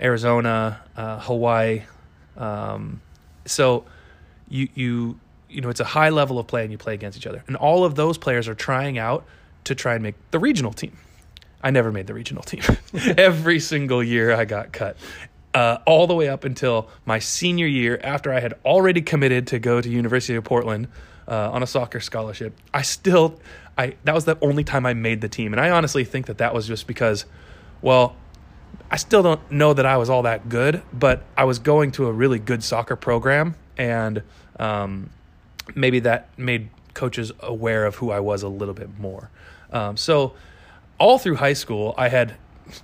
Arizona, 0.00 0.80
uh, 0.96 1.18
Hawaii. 1.18 1.82
Um, 2.36 3.02
so 3.44 3.84
you 4.48 4.68
you 4.74 5.18
you 5.48 5.60
know 5.60 5.70
it's 5.70 5.80
a 5.80 5.84
high 5.84 6.10
level 6.10 6.38
of 6.38 6.46
play 6.46 6.62
and 6.62 6.70
you 6.70 6.78
play 6.78 6.94
against 6.94 7.18
each 7.18 7.26
other, 7.26 7.42
and 7.48 7.56
all 7.56 7.84
of 7.84 7.96
those 7.96 8.16
players 8.16 8.46
are 8.46 8.54
trying 8.54 8.96
out 8.96 9.24
to 9.64 9.74
try 9.74 9.94
and 9.94 10.02
make 10.02 10.14
the 10.30 10.38
regional 10.38 10.72
team. 10.72 10.96
I 11.62 11.70
never 11.70 11.90
made 11.90 12.06
the 12.06 12.14
regional 12.14 12.42
team. 12.42 12.62
Every 13.16 13.60
single 13.60 14.02
year 14.02 14.32
I 14.32 14.44
got 14.44 14.72
cut. 14.72 14.96
Uh, 15.54 15.78
all 15.86 16.06
the 16.06 16.14
way 16.14 16.28
up 16.28 16.44
until 16.44 16.88
my 17.04 17.18
senior 17.18 17.66
year, 17.66 17.98
after 18.04 18.32
I 18.32 18.40
had 18.40 18.54
already 18.64 19.00
committed 19.00 19.46
to 19.48 19.58
go 19.58 19.80
to 19.80 19.88
University 19.88 20.34
of 20.36 20.44
Portland 20.44 20.88
uh, 21.26 21.50
on 21.50 21.62
a 21.62 21.66
soccer 21.66 22.00
scholarship, 22.00 22.54
I 22.72 22.82
still, 22.82 23.40
I 23.76 23.96
that 24.04 24.14
was 24.14 24.24
the 24.24 24.38
only 24.40 24.62
time 24.62 24.86
I 24.86 24.94
made 24.94 25.20
the 25.20 25.28
team, 25.28 25.52
and 25.52 25.60
I 25.60 25.70
honestly 25.70 26.04
think 26.04 26.26
that 26.26 26.38
that 26.38 26.54
was 26.54 26.66
just 26.66 26.86
because, 26.86 27.24
well, 27.82 28.14
I 28.90 28.96
still 28.96 29.22
don't 29.22 29.50
know 29.50 29.72
that 29.72 29.86
I 29.86 29.96
was 29.96 30.10
all 30.10 30.22
that 30.22 30.48
good, 30.48 30.82
but 30.92 31.22
I 31.36 31.44
was 31.44 31.58
going 31.58 31.92
to 31.92 32.06
a 32.06 32.12
really 32.12 32.38
good 32.38 32.62
soccer 32.62 32.94
program, 32.94 33.54
and 33.76 34.22
um, 34.60 35.10
maybe 35.74 36.00
that 36.00 36.28
made 36.38 36.68
coaches 36.94 37.32
aware 37.40 37.84
of 37.86 37.96
who 37.96 38.10
I 38.10 38.20
was 38.20 38.42
a 38.42 38.48
little 38.48 38.74
bit 38.74 38.98
more. 38.98 39.30
Um, 39.72 39.96
so 39.96 40.34
all 40.98 41.18
through 41.18 41.36
high 41.36 41.52
school, 41.52 41.94
I 41.96 42.08
had 42.08 42.36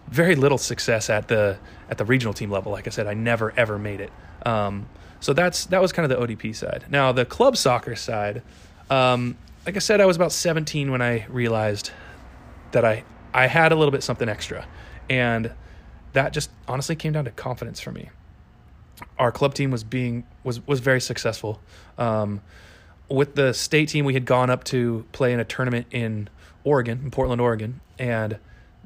very 0.09 0.35
little 0.35 0.59
success 0.59 1.11
at 1.11 1.29
the 1.29 1.59
at 1.91 1.99
the 1.99 2.05
regional 2.05 2.35
team 2.35 2.51
level. 2.51 2.73
Like 2.73 2.87
I 2.87 2.91
said, 2.91 3.07
I 3.07 3.15
never 3.15 3.53
ever 3.57 3.79
made 3.79 4.01
it. 4.01 4.11
Um, 4.47 4.87
so 5.21 5.33
that's 5.33 5.67
that 5.67 5.81
was 5.81 5.93
kind 5.93 6.11
of 6.11 6.19
the 6.19 6.27
ODP 6.27 6.55
side. 6.55 6.85
Now 6.91 7.13
the 7.13 7.25
club 7.25 7.57
soccer 7.57 7.97
side, 7.97 8.43
um, 8.91 9.37
like 9.67 9.77
I 9.77 9.81
said, 9.81 10.01
I 10.01 10.07
was 10.07 10.17
about 10.17 10.33
17 10.33 10.91
when 10.91 11.03
I 11.03 11.27
realized 11.29 11.91
that 12.73 12.85
I 12.85 13.05
I 13.33 13.47
had 13.47 13.73
a 13.73 13.77
little 13.77 13.93
bit 13.93 14.03
something 14.03 14.29
extra, 14.29 14.67
and 15.09 15.53
that 16.13 16.33
just 16.33 16.51
honestly 16.69 16.97
came 16.97 17.13
down 17.13 17.25
to 17.25 17.31
confidence 17.31 17.81
for 17.81 17.91
me. 17.91 18.11
Our 19.19 19.33
club 19.33 19.55
team 19.55 19.71
was 19.71 19.85
being 19.85 20.27
was 20.45 20.65
was 20.67 20.81
very 20.81 21.01
successful. 21.01 21.61
Um, 21.99 22.41
with 23.09 23.35
the 23.35 23.53
state 23.53 23.91
team, 23.91 24.05
we 24.05 24.15
had 24.15 24.25
gone 24.25 24.51
up 24.51 24.65
to 24.65 25.05
play 25.13 25.33
in 25.33 25.41
a 25.41 25.45
tournament 25.45 25.87
in 25.91 26.29
Oregon, 26.65 27.01
in 27.05 27.11
Portland, 27.11 27.41
Oregon, 27.41 27.81
and 27.99 28.39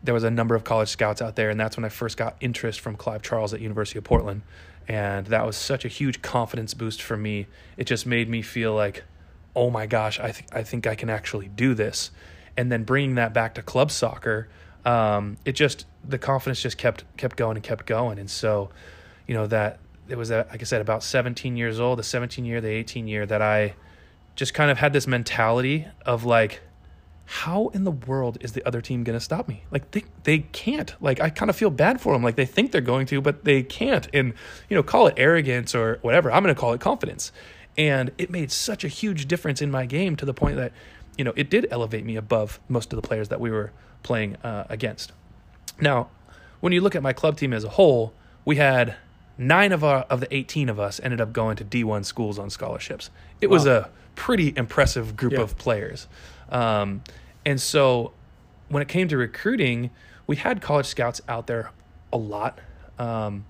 there 0.02 0.14
was 0.14 0.24
a 0.24 0.30
number 0.30 0.54
of 0.54 0.64
college 0.64 0.88
scouts 0.88 1.22
out 1.22 1.36
there, 1.36 1.50
and 1.50 1.58
that's 1.58 1.76
when 1.76 1.84
I 1.84 1.88
first 1.88 2.16
got 2.16 2.36
interest 2.40 2.80
from 2.80 2.96
Clive 2.96 3.22
Charles 3.22 3.54
at 3.54 3.60
University 3.60 3.98
of 3.98 4.04
Portland, 4.04 4.42
and 4.86 5.26
that 5.26 5.46
was 5.46 5.56
such 5.56 5.84
a 5.84 5.88
huge 5.88 6.22
confidence 6.22 6.74
boost 6.74 7.02
for 7.02 7.16
me. 7.16 7.46
It 7.76 7.84
just 7.84 8.06
made 8.06 8.28
me 8.28 8.42
feel 8.42 8.74
like, 8.74 9.04
oh 9.56 9.70
my 9.70 9.86
gosh, 9.86 10.20
I 10.20 10.32
think 10.32 10.54
I 10.54 10.62
think 10.62 10.86
I 10.86 10.94
can 10.94 11.10
actually 11.10 11.48
do 11.48 11.74
this, 11.74 12.10
and 12.56 12.70
then 12.70 12.84
bringing 12.84 13.14
that 13.16 13.32
back 13.32 13.54
to 13.54 13.62
club 13.62 13.90
soccer, 13.90 14.48
um, 14.84 15.36
it 15.44 15.52
just 15.52 15.86
the 16.06 16.18
confidence 16.18 16.62
just 16.62 16.78
kept 16.78 17.04
kept 17.16 17.36
going 17.36 17.56
and 17.56 17.64
kept 17.64 17.86
going, 17.86 18.18
and 18.18 18.30
so, 18.30 18.70
you 19.26 19.34
know 19.34 19.46
that 19.46 19.78
it 20.08 20.16
was 20.16 20.30
at, 20.30 20.48
like 20.48 20.62
I 20.62 20.64
said 20.64 20.80
about 20.80 21.02
17 21.02 21.56
years 21.56 21.78
old, 21.78 21.98
the 21.98 22.02
17 22.02 22.44
year, 22.44 22.60
the 22.60 22.68
18 22.68 23.06
year 23.06 23.26
that 23.26 23.42
I 23.42 23.74
just 24.36 24.54
kind 24.54 24.70
of 24.70 24.78
had 24.78 24.92
this 24.92 25.06
mentality 25.06 25.86
of 26.06 26.24
like 26.24 26.62
how 27.30 27.68
in 27.68 27.84
the 27.84 27.90
world 27.90 28.38
is 28.40 28.52
the 28.52 28.66
other 28.66 28.80
team 28.80 29.04
going 29.04 29.16
to 29.16 29.22
stop 29.22 29.48
me? 29.48 29.62
Like 29.70 29.90
they 29.90 30.04
they 30.22 30.38
can't. 30.38 30.94
Like 30.98 31.20
I 31.20 31.28
kind 31.28 31.50
of 31.50 31.56
feel 31.56 31.68
bad 31.68 32.00
for 32.00 32.14
them. 32.14 32.22
Like 32.22 32.36
they 32.36 32.46
think 32.46 32.72
they're 32.72 32.80
going 32.80 33.04
to, 33.08 33.20
but 33.20 33.44
they 33.44 33.62
can't. 33.62 34.08
And 34.14 34.32
you 34.70 34.74
know, 34.74 34.82
call 34.82 35.08
it 35.08 35.14
arrogance 35.18 35.74
or 35.74 35.98
whatever. 36.00 36.32
I'm 36.32 36.42
going 36.42 36.54
to 36.54 36.58
call 36.58 36.72
it 36.72 36.80
confidence. 36.80 37.30
And 37.76 38.12
it 38.16 38.30
made 38.30 38.50
such 38.50 38.82
a 38.82 38.88
huge 38.88 39.28
difference 39.28 39.60
in 39.60 39.70
my 39.70 39.84
game 39.84 40.16
to 40.16 40.24
the 40.24 40.32
point 40.32 40.56
that 40.56 40.72
you 41.18 41.24
know 41.24 41.34
it 41.36 41.50
did 41.50 41.66
elevate 41.70 42.06
me 42.06 42.16
above 42.16 42.60
most 42.66 42.94
of 42.94 43.00
the 43.00 43.06
players 43.06 43.28
that 43.28 43.40
we 43.40 43.50
were 43.50 43.72
playing 44.02 44.36
uh, 44.36 44.64
against. 44.70 45.12
Now, 45.78 46.08
when 46.60 46.72
you 46.72 46.80
look 46.80 46.96
at 46.96 47.02
my 47.02 47.12
club 47.12 47.36
team 47.36 47.52
as 47.52 47.62
a 47.62 47.68
whole, 47.68 48.14
we 48.46 48.56
had 48.56 48.96
nine 49.36 49.72
of 49.72 49.84
our 49.84 50.00
of 50.04 50.20
the 50.20 50.34
18 50.34 50.70
of 50.70 50.80
us 50.80 50.98
ended 51.02 51.20
up 51.20 51.34
going 51.34 51.56
to 51.56 51.64
D1 51.64 52.06
schools 52.06 52.38
on 52.38 52.48
scholarships. 52.48 53.10
It 53.42 53.48
wow. 53.48 53.52
was 53.52 53.66
a 53.66 53.90
pretty 54.14 54.54
impressive 54.56 55.14
group 55.14 55.34
yeah. 55.34 55.42
of 55.42 55.58
players. 55.58 56.08
Um, 56.50 57.02
and 57.44 57.60
so 57.60 58.12
when 58.68 58.82
it 58.82 58.88
came 58.88 59.08
to 59.08 59.16
recruiting, 59.16 59.90
we 60.26 60.36
had 60.36 60.60
college 60.60 60.86
scouts 60.86 61.20
out 61.28 61.46
there 61.46 61.70
a 62.12 62.16
lot. 62.16 62.58
Um, 62.98 63.46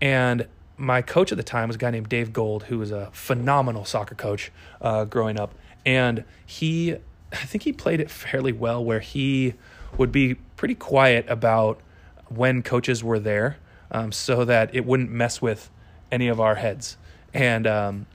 and 0.00 0.46
my 0.76 1.02
coach 1.02 1.30
at 1.30 1.36
the 1.36 1.44
time 1.44 1.68
was 1.68 1.76
a 1.76 1.78
guy 1.78 1.90
named 1.90 2.08
Dave 2.08 2.32
Gold, 2.32 2.64
who 2.64 2.78
was 2.78 2.90
a 2.90 3.10
phenomenal 3.12 3.84
soccer 3.84 4.14
coach 4.14 4.50
uh, 4.80 5.04
growing 5.04 5.38
up. 5.38 5.54
And 5.84 6.24
he, 6.46 6.94
I 7.32 7.44
think 7.44 7.64
he 7.64 7.72
played 7.72 8.00
it 8.00 8.10
fairly 8.10 8.52
well, 8.52 8.82
where 8.82 9.00
he 9.00 9.54
would 9.98 10.12
be 10.12 10.34
pretty 10.56 10.74
quiet 10.74 11.26
about 11.28 11.80
when 12.28 12.62
coaches 12.62 13.02
were 13.02 13.18
there 13.18 13.58
um, 13.90 14.12
so 14.12 14.44
that 14.44 14.74
it 14.74 14.86
wouldn't 14.86 15.10
mess 15.10 15.42
with 15.42 15.70
any 16.12 16.28
of 16.28 16.40
our 16.40 16.54
heads. 16.54 16.96
And 17.34 17.66
um, 17.66 18.06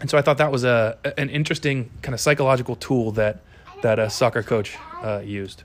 and 0.00 0.10
so 0.10 0.18
I 0.18 0.22
thought 0.22 0.38
that 0.38 0.52
was 0.52 0.64
a 0.64 0.98
an 1.16 1.30
interesting 1.30 1.90
kind 2.02 2.14
of 2.14 2.20
psychological 2.20 2.76
tool 2.76 3.12
that 3.12 3.40
that 3.82 3.98
a 3.98 4.10
soccer 4.10 4.42
coach 4.42 4.76
uh, 5.02 5.20
used. 5.24 5.62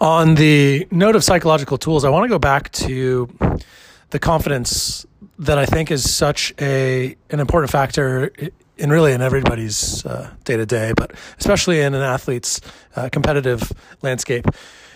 On 0.00 0.34
the 0.34 0.88
note 0.90 1.14
of 1.14 1.22
psychological 1.22 1.78
tools, 1.78 2.04
I 2.04 2.10
want 2.10 2.24
to 2.24 2.28
go 2.28 2.38
back 2.38 2.72
to 2.72 3.28
the 4.10 4.18
confidence 4.18 5.06
that 5.38 5.58
I 5.58 5.66
think 5.66 5.90
is 5.90 6.12
such 6.12 6.52
a 6.60 7.16
an 7.30 7.40
important 7.40 7.70
factor 7.70 8.32
in 8.76 8.90
really 8.90 9.12
in 9.12 9.22
everybody's 9.22 10.02
day 10.44 10.56
to 10.56 10.66
day, 10.66 10.92
but 10.96 11.12
especially 11.38 11.80
in 11.80 11.94
an 11.94 12.02
athlete's 12.02 12.60
uh, 12.96 13.08
competitive 13.10 13.72
landscape. 14.02 14.46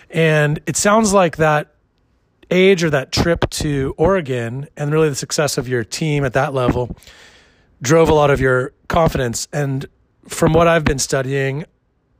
And 0.09 0.59
it 0.65 0.75
sounds 0.75 1.13
like 1.13 1.37
that 1.37 1.75
age 2.51 2.83
or 2.83 2.89
that 2.89 3.11
trip 3.11 3.49
to 3.49 3.93
Oregon 3.97 4.67
and 4.77 4.91
really 4.91 5.09
the 5.09 5.15
success 5.15 5.57
of 5.57 5.67
your 5.67 5.83
team 5.83 6.23
at 6.25 6.33
that 6.33 6.53
level 6.53 6.95
drove 7.81 8.09
a 8.09 8.13
lot 8.13 8.29
of 8.29 8.39
your 8.39 8.73
confidence. 8.87 9.47
And 9.53 9.85
from 10.27 10.53
what 10.53 10.67
I've 10.67 10.83
been 10.83 10.99
studying, 10.99 11.65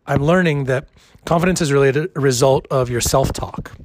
I'm 0.06 0.24
learning 0.24 0.65
that 0.65 0.88
confidence 1.26 1.62
is 1.62 1.72
really 1.72 1.89
a 1.89 2.08
result 2.20 2.65
of 2.72 2.89
your 2.89 3.02
self 3.02 3.32
talk. 3.34 3.76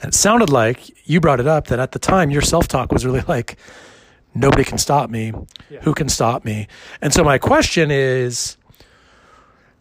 And 0.00 0.12
it 0.12 0.14
sounded 0.14 0.50
like 0.50 1.08
you 1.08 1.20
brought 1.20 1.40
it 1.40 1.46
up 1.46 1.68
that 1.68 1.78
at 1.78 1.92
the 1.92 1.98
time 1.98 2.30
your 2.30 2.42
self 2.42 2.68
talk 2.68 2.92
was 2.92 3.06
really 3.06 3.22
like, 3.26 3.56
nobody 4.34 4.64
can 4.64 4.78
stop 4.78 5.10
me. 5.10 5.32
Yeah. 5.70 5.80
Who 5.82 5.94
can 5.94 6.08
stop 6.08 6.44
me? 6.44 6.68
And 7.00 7.12
so 7.12 7.24
my 7.24 7.38
question 7.38 7.90
is, 7.90 8.57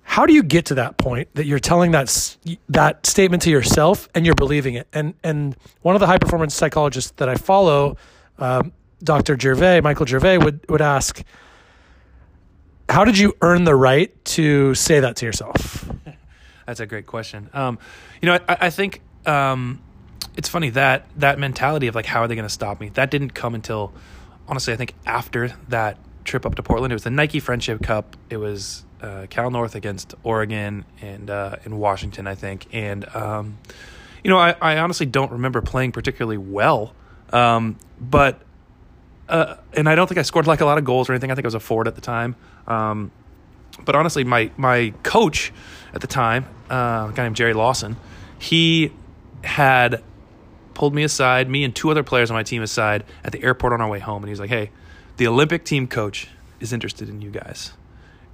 how 0.10 0.26
do 0.26 0.34
you 0.34 0.42
get 0.42 0.68
to 0.68 0.76
that 0.76 0.98
point 0.98 1.28
that 1.36 1.46
you're 1.46 1.60
telling 1.60 1.92
that 1.92 2.38
that 2.70 3.06
statement 3.06 3.44
to 3.44 3.50
yourself 3.50 4.08
and 4.16 4.26
you're 4.26 4.36
believing 4.36 4.76
it? 4.76 4.88
And 4.94 5.14
and 5.22 5.56
one 5.82 5.96
of 5.96 6.00
the 6.00 6.08
high 6.08 6.18
performance 6.18 6.56
psychologists 6.56 7.12
that 7.18 7.28
I 7.28 7.36
follow, 7.36 7.98
um, 8.40 8.72
Dr. 9.04 9.38
Gervais, 9.38 9.82
Michael 9.82 10.06
Gervais, 10.06 10.38
would 10.38 10.62
would 10.70 10.82
ask, 10.82 11.22
how 12.88 13.04
did 13.04 13.18
you 13.18 13.36
earn 13.42 13.66
the 13.66 13.76
right 13.76 14.10
to 14.26 14.74
say 14.76 15.02
that 15.02 15.18
to 15.18 15.26
yourself? 15.26 15.92
That's 16.66 16.80
a 16.80 16.86
great 16.86 17.06
question. 17.06 17.50
Um, 17.54 17.78
you 18.22 18.28
know, 18.28 18.40
I, 18.48 18.58
I 18.62 18.70
think 18.70 19.02
um, 19.26 19.82
it's 20.38 20.48
funny 20.48 20.70
that 20.70 21.06
that 21.18 21.38
mentality 21.38 21.88
of 21.88 21.96
like, 21.96 22.06
how 22.06 22.22
are 22.22 22.30
they 22.30 22.36
going 22.36 22.48
to 22.48 22.54
stop 22.54 22.80
me? 22.80 22.90
That 22.90 23.12
didn't 23.12 23.32
come 23.32 23.54
until 23.54 23.94
honestly, 24.48 24.74
I 24.74 24.78
think 24.78 24.94
after 25.06 25.50
that 25.68 25.98
trip 26.24 26.46
up 26.46 26.56
to 26.56 26.64
Portland, 26.64 26.94
it 26.94 26.96
was 26.96 27.04
the 27.04 27.12
Nike 27.12 27.42
Friendship 27.42 27.84
Cup. 27.84 28.16
It 28.30 28.38
was 28.38 28.86
uh, 29.02 29.28
Cal 29.30 29.52
North 29.52 29.76
against 29.76 30.16
Oregon 30.24 30.86
and 31.02 31.30
uh, 31.30 31.58
in 31.66 31.78
Washington, 31.78 32.28
I 32.28 32.36
think. 32.36 32.68
And 32.74 33.08
um, 33.16 33.58
you 34.24 34.30
know, 34.30 34.38
I, 34.38 34.56
I, 34.62 34.78
honestly 34.80 35.06
don't 35.06 35.32
remember 35.32 35.62
playing 35.62 35.92
particularly 35.92 36.38
well, 36.38 36.94
um, 37.32 37.78
but 38.00 38.42
uh, 39.30 39.56
and 39.74 39.88
I 39.88 39.96
don't 39.96 40.08
think 40.08 40.18
I 40.18 40.24
scored 40.24 40.48
like 40.48 40.62
a 40.62 40.66
lot 40.66 40.78
of 40.78 40.86
goals 40.86 41.10
or 41.10 41.14
anything. 41.14 41.32
I 41.32 41.36
think 41.36 41.46
I 41.46 41.48
was 41.48 41.54
a 41.56 41.60
forward 41.60 41.88
at 41.88 41.96
the 41.96 42.02
time. 42.02 42.36
Um, 42.66 43.12
but 43.84 43.96
honestly, 43.96 44.24
my 44.24 44.52
my 44.58 44.94
coach 45.04 45.54
at 45.94 46.02
the 46.02 46.08
time, 46.08 46.46
uh, 46.70 47.10
a 47.10 47.14
guy 47.14 47.24
named 47.24 47.36
Jerry 47.36 47.54
Lawson, 47.54 47.96
he 48.40 48.92
had 49.44 50.04
pulled 50.74 50.94
me 50.94 51.04
aside, 51.04 51.50
me 51.50 51.64
and 51.64 51.76
two 51.76 51.90
other 51.92 52.04
players 52.04 52.30
on 52.30 52.36
my 52.36 52.44
team 52.44 52.62
aside 52.62 53.04
at 53.24 53.32
the 53.32 53.44
airport 53.44 53.74
on 53.74 53.82
our 53.82 53.90
way 53.90 54.00
home, 54.00 54.24
and 54.24 54.28
he 54.28 54.32
was 54.32 54.40
like, 54.40 54.50
"Hey, 54.50 54.72
the 55.18 55.28
Olympic 55.28 55.64
team 55.64 55.88
coach 55.88 56.28
is 56.60 56.74
interested 56.74 57.10
in 57.10 57.22
you 57.22 57.30
guys." 57.30 57.74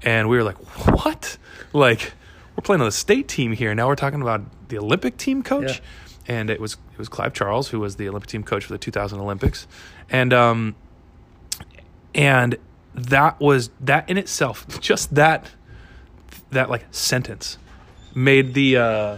And 0.04 0.30
we 0.30 0.38
were 0.38 0.44
like, 0.44 0.58
"What? 1.04 1.38
Like, 1.72 2.14
we're 2.56 2.64
playing 2.64 2.82
on 2.82 2.88
the 2.88 2.92
state 2.92 3.28
team 3.28 3.54
here. 3.54 3.74
Now 3.74 3.88
we're 3.88 3.96
talking 3.96 4.22
about 4.22 4.42
the 4.70 4.78
Olympic 4.78 5.18
team 5.18 5.44
coach." 5.44 5.80
Yeah. 6.28 6.36
And 6.36 6.50
it 6.50 6.60
was 6.60 6.74
it 6.92 6.98
was 6.98 7.10
Clive 7.10 7.34
Charles 7.34 7.70
who 7.70 7.80
was 7.80 7.98
the 7.98 8.08
Olympic 8.08 8.30
team 8.30 8.44
coach 8.44 8.66
for 8.66 8.74
the 8.74 8.78
2000 8.78 9.20
Olympics, 9.20 9.68
and 10.10 10.34
um, 10.34 10.76
and 12.16 12.58
that 12.96 13.40
was 13.40 13.70
that 13.82 14.10
in 14.10 14.18
itself, 14.18 14.66
just 14.82 15.16
that 15.16 15.52
that 16.52 16.70
like 16.70 16.86
sentence 16.92 17.58
made 18.16 18.54
the 18.54 18.78
uh, 18.78 19.18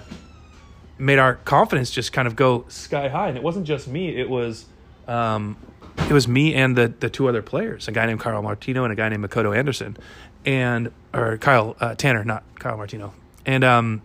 made 0.97 1.19
our 1.19 1.35
confidence 1.35 1.91
just 1.91 2.13
kind 2.13 2.27
of 2.27 2.35
go 2.35 2.65
sky 2.69 3.09
high. 3.09 3.27
And 3.27 3.37
it 3.37 3.43
wasn't 3.43 3.67
just 3.67 3.87
me; 3.87 4.15
it 4.15 4.29
was 4.29 4.65
um, 5.07 5.57
it 5.97 6.11
was 6.11 6.27
me 6.27 6.53
and 6.53 6.75
the 6.75 6.87
the 6.99 7.09
two 7.09 7.27
other 7.27 7.41
players, 7.41 7.87
a 7.87 7.91
guy 7.91 8.05
named 8.05 8.19
Kyle 8.19 8.41
Martino 8.41 8.83
and 8.83 8.93
a 8.93 8.95
guy 8.95 9.09
named 9.09 9.23
Makoto 9.23 9.55
Anderson, 9.55 9.97
and 10.45 10.91
or 11.13 11.37
Kyle 11.37 11.75
uh, 11.79 11.95
Tanner, 11.95 12.23
not 12.23 12.43
Kyle 12.59 12.77
Martino, 12.77 13.13
and 13.45 13.63
um, 13.63 14.01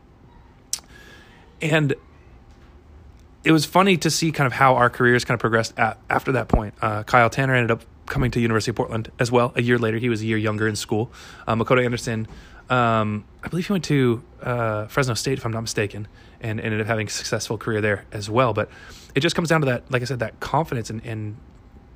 and 1.61 1.95
it 3.45 3.53
was 3.53 3.65
funny 3.65 3.97
to 3.99 4.11
see 4.11 4.33
kind 4.33 4.47
of 4.47 4.53
how 4.53 4.77
our 4.77 4.91
careers 4.91 5.25
kind 5.25 5.35
of 5.35 5.41
progressed 5.41 5.79
at, 5.79 5.99
after 6.09 6.33
that 6.33 6.49
point. 6.49 6.75
Uh, 6.83 7.03
Kyle 7.05 7.31
Tanner 7.31 7.55
ended 7.55 7.71
up 7.71 7.85
coming 8.07 8.31
to 8.33 8.41
University 8.41 8.71
of 8.71 8.77
Portland 8.77 9.11
as 9.19 9.31
well. 9.31 9.53
A 9.55 9.63
year 9.63 9.79
later, 9.79 9.99
he 9.99 10.09
was 10.09 10.21
a 10.21 10.27
year 10.27 10.37
younger 10.37 10.67
in 10.69 10.77
school. 10.77 11.11
Um, 11.47 11.61
Makoto 11.61 11.83
Anderson, 11.83 12.27
um, 12.69 13.25
I 13.43 13.49
believe 13.49 13.67
he 13.67 13.73
went 13.73 13.85
to 13.85 14.23
uh, 14.43 14.87
Fresno 14.89 15.15
State, 15.15 15.39
if 15.39 15.47
I'm 15.47 15.53
not 15.53 15.63
mistaken, 15.63 16.09
and 16.41 16.61
ended 16.61 16.81
up 16.81 16.87
having 16.87 17.07
a 17.07 17.11
successful 17.11 17.57
career 17.57 17.81
there 17.81 18.05
as 18.13 18.29
well. 18.29 18.53
But 18.53 18.69
it 19.15 19.21
just 19.21 19.37
comes 19.37 19.49
down 19.49 19.61
to 19.61 19.67
that, 19.67 19.91
like 19.91 20.03
I 20.03 20.05
said, 20.05 20.19
that 20.19 20.41
confidence 20.41 20.91
and, 20.91 21.05
and 21.05 21.37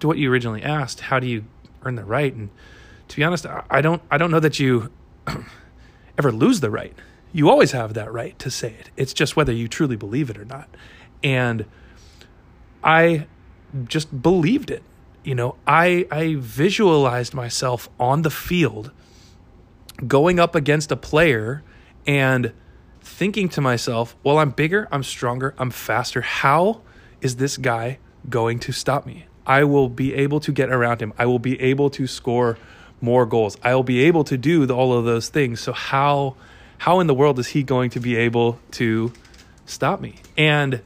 to 0.01 0.07
what 0.07 0.17
you 0.17 0.31
originally 0.31 0.63
asked. 0.63 1.01
How 1.01 1.19
do 1.19 1.27
you 1.27 1.45
earn 1.83 1.97
the 1.97 2.05
right? 2.05 2.33
And 2.33 2.51
to 3.09 3.17
be 3.17 3.25
honest, 3.25 3.47
I 3.71 3.81
don't, 3.81 4.03
I 4.11 4.19
don't 4.19 4.31
know 4.31 4.41
that 4.41 4.59
you 4.59 4.91
ever 6.19 6.33
lose 6.33 6.61
the 6.61 6.71
right. 6.71 6.95
You 7.33 7.51
always 7.51 7.73
have 7.73 7.95
that 7.95 8.13
right 8.13 8.39
to 8.39 8.51
say 8.51 8.75
it. 8.79 8.91
It's 8.97 9.13
just 9.13 9.37
whether 9.37 9.53
you 9.53 9.69
truly 9.69 9.97
believe 9.97 10.31
it 10.31 10.39
or 10.39 10.45
not. 10.45 10.69
And 11.23 11.67
I 12.83 13.27
just 13.87 14.23
believed 14.23 14.71
it. 14.71 14.83
You 15.25 15.35
know, 15.35 15.57
I 15.67 16.07
I 16.11 16.37
visualized 16.39 17.35
myself 17.35 17.89
on 17.99 18.23
the 18.23 18.31
field 18.31 18.93
going 20.07 20.39
up 20.39 20.55
against 20.55 20.93
a 20.93 20.97
player 20.97 21.63
and 22.07 22.53
thinking 23.01 23.49
to 23.51 23.61
myself, 23.61 24.17
well, 24.23 24.39
I'm 24.39 24.51
bigger, 24.51 24.89
I'm 24.93 25.03
stronger, 25.03 25.55
I'm 25.59 25.71
faster. 25.71 26.21
How 26.21 26.83
is 27.21 27.37
this 27.37 27.57
guy 27.57 27.99
going 28.29 28.59
to 28.61 28.73
stop 28.73 29.07
me? 29.07 29.27
I 29.47 29.65
will 29.65 29.89
be 29.89 30.15
able 30.15 30.41
to 30.41 30.53
get 30.53 30.71
around 30.71 31.01
him. 31.01 31.13
I 31.19 31.27
will 31.27 31.39
be 31.39 31.61
able 31.61 31.91
to 31.91 32.07
score 32.07 32.59
more 33.05 33.27
goals. 33.27 33.57
I 33.63 33.75
will 33.75 33.85
be 33.85 34.05
able 34.05 34.25
to 34.25 34.37
do 34.37 34.67
all 34.73 34.93
of 34.93 35.05
those 35.05 35.29
things. 35.29 35.61
So 35.61 35.73
how 35.73 36.37
how 36.79 37.01
in 37.01 37.07
the 37.07 37.15
world 37.15 37.39
is 37.39 37.49
he 37.49 37.63
going 37.63 37.91
to 37.91 38.01
be 38.01 38.17
able 38.17 38.59
to 38.73 39.13
stop 39.67 40.01
me? 40.01 40.17
And 40.37 40.81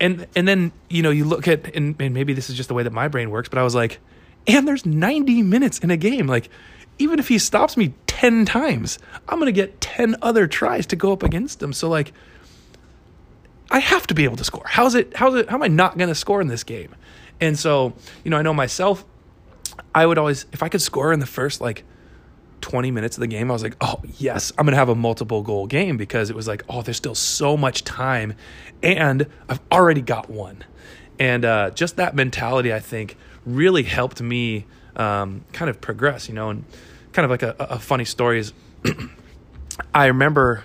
and 0.00 0.26
and 0.36 0.46
then 0.46 0.72
you 0.90 1.02
know 1.02 1.10
you 1.10 1.24
look 1.24 1.48
at 1.48 1.74
and, 1.74 1.96
and 2.00 2.12
maybe 2.12 2.34
this 2.34 2.50
is 2.50 2.56
just 2.56 2.68
the 2.68 2.74
way 2.74 2.82
that 2.82 2.92
my 2.92 3.08
brain 3.08 3.30
works, 3.30 3.48
but 3.48 3.58
I 3.58 3.62
was 3.62 3.74
like, 3.74 4.00
and 4.46 4.68
there's 4.68 4.84
90 4.84 5.42
minutes 5.42 5.78
in 5.78 5.90
a 5.90 5.96
game. 5.96 6.26
Like 6.26 6.50
even 6.98 7.18
if 7.18 7.28
he 7.28 7.38
stops 7.38 7.76
me 7.76 7.94
10 8.06 8.44
times, 8.44 8.98
I'm 9.28 9.38
going 9.38 9.46
to 9.46 9.52
get 9.52 9.80
10 9.80 10.16
other 10.22 10.46
tries 10.46 10.86
to 10.86 10.96
go 10.96 11.12
up 11.12 11.22
against 11.22 11.62
him. 11.62 11.72
So 11.72 11.88
like 11.88 12.12
I 13.70 13.78
have 13.78 14.06
to 14.08 14.14
be 14.14 14.24
able 14.24 14.36
to 14.36 14.44
score. 14.44 14.66
How's 14.66 14.94
it 14.94 15.16
how's 15.16 15.34
it 15.34 15.48
how 15.48 15.56
am 15.56 15.62
I 15.62 15.68
not 15.68 15.96
going 15.96 16.08
to 16.08 16.14
score 16.14 16.40
in 16.40 16.48
this 16.48 16.64
game? 16.64 16.94
And 17.40 17.58
so, 17.58 17.92
you 18.22 18.30
know, 18.30 18.36
I 18.36 18.42
know 18.42 18.54
myself 18.54 19.04
I 19.94 20.06
would 20.06 20.18
always 20.18 20.46
if 20.52 20.62
I 20.62 20.68
could 20.68 20.82
score 20.82 21.12
in 21.12 21.20
the 21.20 21.26
first 21.26 21.60
like 21.60 21.84
20 22.60 22.90
minutes 22.90 23.18
of 23.18 23.20
the 23.20 23.26
game, 23.26 23.50
I 23.50 23.52
was 23.52 23.62
like, 23.62 23.76
oh, 23.82 24.00
yes, 24.18 24.50
I'm 24.56 24.64
going 24.64 24.72
to 24.72 24.78
have 24.78 24.88
a 24.88 24.94
multiple 24.94 25.42
goal 25.42 25.66
game 25.66 25.98
because 25.98 26.30
it 26.30 26.36
was 26.36 26.48
like, 26.48 26.62
oh, 26.66 26.80
there's 26.80 26.96
still 26.96 27.14
so 27.14 27.58
much 27.58 27.84
time 27.84 28.34
and 28.82 29.26
I've 29.50 29.60
already 29.70 30.00
got 30.00 30.30
one. 30.30 30.64
And 31.18 31.44
uh, 31.44 31.70
just 31.70 31.96
that 31.96 32.16
mentality, 32.16 32.72
I 32.72 32.80
think, 32.80 33.18
really 33.44 33.82
helped 33.82 34.22
me 34.22 34.64
um, 34.96 35.44
kind 35.52 35.68
of 35.68 35.80
progress, 35.82 36.26
you 36.26 36.34
know, 36.34 36.48
and 36.48 36.64
kind 37.12 37.24
of 37.24 37.30
like 37.30 37.42
a, 37.42 37.54
a 37.58 37.78
funny 37.78 38.06
story 38.06 38.38
is 38.38 38.54
I 39.94 40.06
remember 40.06 40.64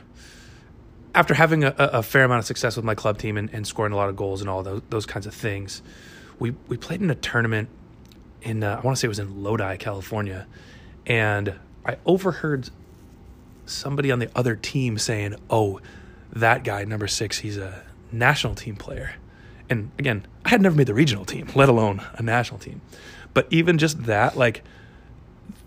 after 1.14 1.34
having 1.34 1.66
a, 1.66 1.74
a, 1.78 2.04
fair 2.04 2.24
amount 2.24 2.40
of 2.40 2.46
success 2.46 2.76
with 2.76 2.86
my 2.86 2.96
club 2.96 3.18
team 3.18 3.36
and, 3.36 3.50
and 3.52 3.68
scoring 3.68 3.92
a 3.92 3.96
lot 3.96 4.10
of 4.10 4.16
goals 4.16 4.42
and 4.42 4.50
all 4.50 4.64
those, 4.64 4.82
those 4.90 5.06
kinds 5.06 5.26
of 5.26 5.34
things, 5.34 5.82
we, 6.38 6.52
we 6.68 6.78
played 6.78 7.02
in 7.02 7.10
a 7.10 7.16
tournament 7.16 7.68
in, 8.42 8.64
uh, 8.64 8.80
I 8.82 8.86
want 8.86 8.98
to 8.98 9.00
say 9.00 9.08
it 9.08 9.10
was 9.10 9.20
in 9.20 9.44
Lodi, 9.44 9.78
California. 9.78 10.48
And 11.06 11.56
I 11.86 11.98
overheard 12.06 12.70
somebody 13.66 14.12
on 14.12 14.20
the 14.20 14.30
other 14.36 14.56
team 14.56 14.98
saying, 14.98 15.36
"Oh, 15.50 15.80
that 16.32 16.64
guy 16.64 16.84
number 16.86 17.08
6, 17.08 17.40
he's 17.40 17.58
a 17.58 17.84
national 18.12 18.56
team 18.56 18.76
player." 18.76 19.16
And 19.70 19.92
again, 20.00 20.26
I 20.46 20.50
had 20.50 20.62
never 20.62 20.76
made 20.76 20.88
the 20.88 20.94
regional 20.94 21.26
team, 21.26 21.48
let 21.56 21.70
alone 21.70 22.02
a 22.14 22.24
national 22.24 22.60
team. 22.60 22.82
But 23.34 23.48
even 23.52 23.78
just 23.78 24.06
that, 24.06 24.36
like 24.36 24.64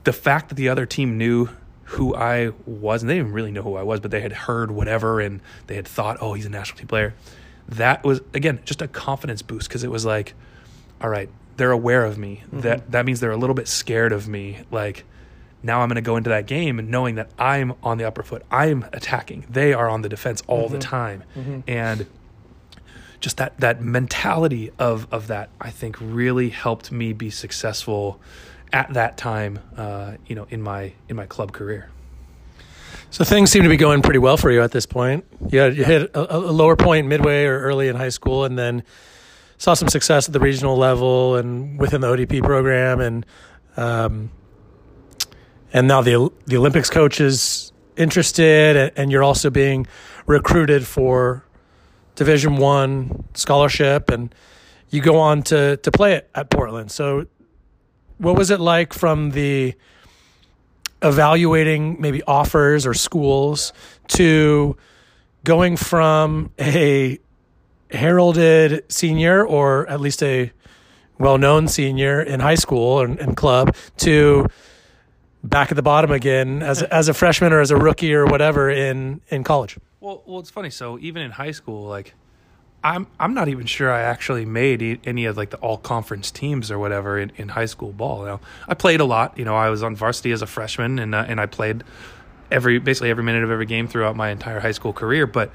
the 0.04 0.12
fact 0.12 0.48
that 0.48 0.56
the 0.56 0.68
other 0.68 0.86
team 0.86 1.16
knew 1.16 1.48
who 1.84 2.14
I 2.14 2.52
was, 2.66 3.02
and 3.02 3.10
they 3.10 3.16
didn't 3.16 3.32
really 3.32 3.52
know 3.52 3.62
who 3.62 3.76
I 3.76 3.82
was, 3.82 4.00
but 4.00 4.10
they 4.10 4.20
had 4.20 4.32
heard 4.32 4.70
whatever 4.70 5.20
and 5.20 5.40
they 5.66 5.76
had 5.76 5.86
thought, 5.86 6.16
oh, 6.20 6.34
he's 6.34 6.46
a 6.46 6.50
national 6.50 6.78
team 6.78 6.88
player. 6.88 7.14
That 7.68 8.02
was, 8.02 8.20
again, 8.34 8.60
just 8.64 8.82
a 8.82 8.88
confidence 8.88 9.42
boost 9.42 9.68
because 9.68 9.84
it 9.84 9.90
was 9.90 10.04
like, 10.04 10.34
all 11.00 11.10
right, 11.10 11.28
they're 11.56 11.72
aware 11.72 12.04
of 12.04 12.18
me. 12.18 12.42
Mm-hmm. 12.46 12.60
That 12.60 12.90
that 12.90 13.06
means 13.06 13.20
they're 13.20 13.30
a 13.30 13.36
little 13.36 13.54
bit 13.54 13.68
scared 13.68 14.12
of 14.12 14.28
me. 14.28 14.60
Like 14.70 15.04
now 15.62 15.80
I'm 15.80 15.88
going 15.88 15.96
to 15.96 16.02
go 16.02 16.16
into 16.16 16.30
that 16.30 16.46
game 16.46 16.78
and 16.78 16.90
knowing 16.90 17.14
that 17.16 17.30
I'm 17.38 17.74
on 17.82 17.98
the 17.98 18.04
upper 18.04 18.22
foot. 18.22 18.44
I'm 18.50 18.84
attacking. 18.92 19.46
They 19.48 19.72
are 19.72 19.88
on 19.88 20.02
the 20.02 20.08
defense 20.08 20.42
all 20.46 20.64
mm-hmm. 20.64 20.74
the 20.74 20.78
time. 20.80 21.24
Mm-hmm. 21.36 21.60
And 21.68 22.06
just 23.20 23.36
that 23.36 23.58
that 23.60 23.80
mentality 23.80 24.70
of 24.78 25.06
of 25.12 25.28
that 25.28 25.48
I 25.60 25.70
think 25.70 25.96
really 26.00 26.50
helped 26.50 26.90
me 26.90 27.12
be 27.12 27.30
successful 27.30 28.20
at 28.72 28.92
that 28.94 29.16
time 29.16 29.60
uh, 29.76 30.14
you 30.26 30.34
know 30.34 30.46
in 30.50 30.60
my 30.60 30.92
in 31.08 31.16
my 31.16 31.26
club 31.26 31.52
career. 31.52 31.88
So 33.10 33.24
things 33.24 33.50
seem 33.50 33.62
to 33.62 33.68
be 33.68 33.76
going 33.76 34.00
pretty 34.00 34.18
well 34.18 34.38
for 34.38 34.50
you 34.50 34.62
at 34.62 34.72
this 34.72 34.86
point. 34.86 35.26
You, 35.50 35.58
had, 35.58 35.76
you 35.76 35.84
hit 35.84 36.10
a, 36.14 36.36
a 36.36 36.38
lower 36.38 36.76
point 36.76 37.08
midway 37.08 37.44
or 37.44 37.60
early 37.60 37.88
in 37.88 37.94
high 37.94 38.08
school, 38.08 38.46
and 38.46 38.58
then 38.58 38.84
saw 39.62 39.74
some 39.74 39.86
success 39.86 40.28
at 40.28 40.32
the 40.32 40.40
regional 40.40 40.76
level 40.76 41.36
and 41.36 41.78
within 41.78 42.00
the 42.00 42.08
ODP 42.08 42.42
program, 42.42 43.00
and 43.00 43.24
um, 43.76 44.32
and 45.72 45.86
now 45.86 46.02
the 46.02 46.32
the 46.46 46.56
Olympics 46.56 46.90
coach 46.90 47.20
is 47.20 47.70
interested, 47.96 48.92
and 48.96 49.12
you're 49.12 49.22
also 49.22 49.50
being 49.50 49.86
recruited 50.26 50.84
for 50.84 51.44
Division 52.16 52.56
One 52.56 53.22
scholarship, 53.34 54.10
and 54.10 54.34
you 54.90 55.00
go 55.00 55.20
on 55.20 55.44
to 55.44 55.76
to 55.76 55.92
play 55.92 56.14
it 56.14 56.28
at 56.34 56.50
Portland. 56.50 56.90
So, 56.90 57.26
what 58.18 58.36
was 58.36 58.50
it 58.50 58.58
like 58.58 58.92
from 58.92 59.30
the 59.30 59.74
evaluating 61.02 62.00
maybe 62.00 62.20
offers 62.24 62.84
or 62.84 62.94
schools 62.94 63.72
to 64.08 64.76
going 65.44 65.76
from 65.76 66.50
a 66.58 67.20
heralded 67.92 68.84
senior 68.90 69.44
or 69.46 69.88
at 69.88 70.00
least 70.00 70.22
a 70.22 70.52
well-known 71.18 71.68
senior 71.68 72.20
in 72.20 72.40
high 72.40 72.54
school 72.54 73.00
and, 73.00 73.18
and 73.18 73.36
club 73.36 73.74
to 73.98 74.46
back 75.44 75.70
at 75.70 75.76
the 75.76 75.82
bottom 75.82 76.10
again 76.10 76.62
as 76.62 76.82
as 76.98 77.08
a 77.08 77.14
freshman 77.14 77.52
or 77.52 77.60
as 77.60 77.70
a 77.70 77.76
rookie 77.76 78.14
or 78.14 78.26
whatever 78.26 78.70
in 78.70 79.20
in 79.28 79.44
college. 79.44 79.78
Well, 80.00 80.22
well, 80.26 80.40
it's 80.40 80.50
funny. 80.50 80.70
So 80.70 80.98
even 80.98 81.22
in 81.22 81.30
high 81.32 81.52
school, 81.52 81.84
like 81.84 82.14
I'm 82.82 83.06
I'm 83.20 83.34
not 83.34 83.48
even 83.48 83.66
sure 83.66 83.92
I 83.92 84.00
actually 84.00 84.44
made 84.44 85.00
any 85.04 85.24
of 85.26 85.36
like 85.36 85.50
the 85.50 85.58
all 85.58 85.78
conference 85.78 86.30
teams 86.30 86.70
or 86.70 86.78
whatever 86.78 87.18
in, 87.18 87.30
in 87.36 87.50
high 87.50 87.66
school 87.66 87.92
ball. 87.92 88.24
Now 88.24 88.40
I 88.66 88.74
played 88.74 89.00
a 89.00 89.04
lot. 89.04 89.38
You 89.38 89.44
know, 89.44 89.54
I 89.54 89.70
was 89.70 89.82
on 89.82 89.94
varsity 89.94 90.32
as 90.32 90.42
a 90.42 90.46
freshman 90.46 90.98
and 90.98 91.14
uh, 91.14 91.24
and 91.28 91.40
I 91.40 91.46
played 91.46 91.84
every 92.50 92.78
basically 92.78 93.10
every 93.10 93.24
minute 93.24 93.44
of 93.44 93.50
every 93.50 93.66
game 93.66 93.86
throughout 93.86 94.16
my 94.16 94.30
entire 94.30 94.60
high 94.60 94.72
school 94.72 94.92
career. 94.92 95.26
But 95.26 95.52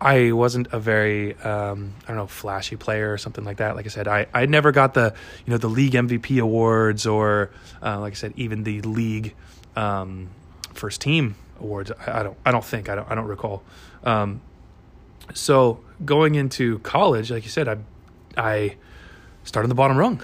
I 0.00 0.32
wasn't 0.32 0.68
a 0.72 0.78
very 0.78 1.36
um, 1.40 1.92
I 2.04 2.08
don't 2.08 2.16
know 2.16 2.26
flashy 2.26 2.76
player 2.76 3.12
or 3.12 3.18
something 3.18 3.44
like 3.44 3.58
that. 3.58 3.76
Like 3.76 3.84
I 3.84 3.90
said, 3.90 4.08
I, 4.08 4.26
I 4.32 4.46
never 4.46 4.72
got 4.72 4.94
the 4.94 5.14
you 5.44 5.50
know 5.50 5.58
the 5.58 5.68
league 5.68 5.92
MVP 5.92 6.40
awards 6.40 7.06
or 7.06 7.50
uh, 7.82 8.00
like 8.00 8.14
I 8.14 8.16
said 8.16 8.32
even 8.36 8.64
the 8.64 8.80
league 8.82 9.34
um, 9.76 10.28
first 10.72 11.02
team 11.02 11.34
awards. 11.58 11.92
I, 12.06 12.20
I, 12.20 12.22
don't 12.22 12.38
I 12.46 12.50
don't 12.50 12.64
think 12.64 12.88
I 12.88 12.94
don't 12.94 13.10
I 13.10 13.14
don't 13.14 13.26
recall. 13.26 13.62
Um, 14.02 14.40
so 15.34 15.80
going 16.04 16.34
into 16.34 16.78
college, 16.78 17.30
like 17.30 17.44
you 17.44 17.50
said, 17.50 17.68
I 17.68 17.76
I 18.38 18.76
started 19.44 19.66
on 19.66 19.68
the 19.68 19.74
bottom 19.74 19.98
rung. 19.98 20.22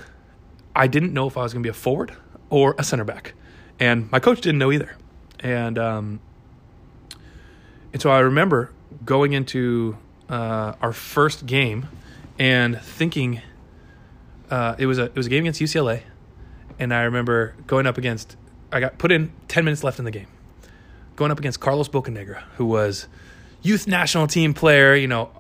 I 0.75 0.87
didn't 0.87 1.13
know 1.13 1.27
if 1.27 1.37
I 1.37 1.43
was 1.43 1.53
going 1.53 1.63
to 1.63 1.67
be 1.67 1.71
a 1.71 1.75
forward 1.75 2.15
or 2.49 2.75
a 2.79 2.85
center 2.85 3.05
back, 3.05 3.35
and 3.79 4.11
my 4.11 4.21
coach 4.21 4.41
didn't 4.41 4.59
know 4.59 4.73
either. 4.73 4.97
And 5.41 5.79
um, 5.79 6.21
and 7.93 8.01
so 8.01 8.11
I 8.11 8.21
remember 8.21 8.71
going 9.05 9.33
into 9.33 9.97
uh, 10.29 10.75
our 10.81 10.93
first 10.93 11.47
game 11.47 11.89
and 12.39 12.81
thinking 12.81 13.41
uh, 14.51 14.75
it 14.79 14.87
was 14.87 14.99
a 14.99 15.05
it 15.05 15.17
was 15.17 15.27
a 15.27 15.31
game 15.31 15.45
against 15.45 15.61
UCLA, 15.61 16.03
and 16.79 16.95
I 16.95 17.03
remember 17.03 17.55
going 17.67 17.87
up 17.87 17.99
against 17.99 18.37
I 18.71 18.81
got 18.81 18.99
put 18.99 19.11
in 19.11 19.33
ten 19.49 19.65
minutes 19.65 19.83
left 19.83 19.99
in 19.99 20.05
the 20.05 20.11
game, 20.11 20.29
going 21.17 21.31
up 21.31 21.39
against 21.39 21.61
Carlos 21.61 21.89
Bocanegra, 21.89 22.43
who 22.57 22.67
was 22.67 23.09
youth 23.63 23.87
national 23.87 24.27
team 24.27 24.55
player. 24.55 24.95
You 24.95 25.09
know, 25.09 25.31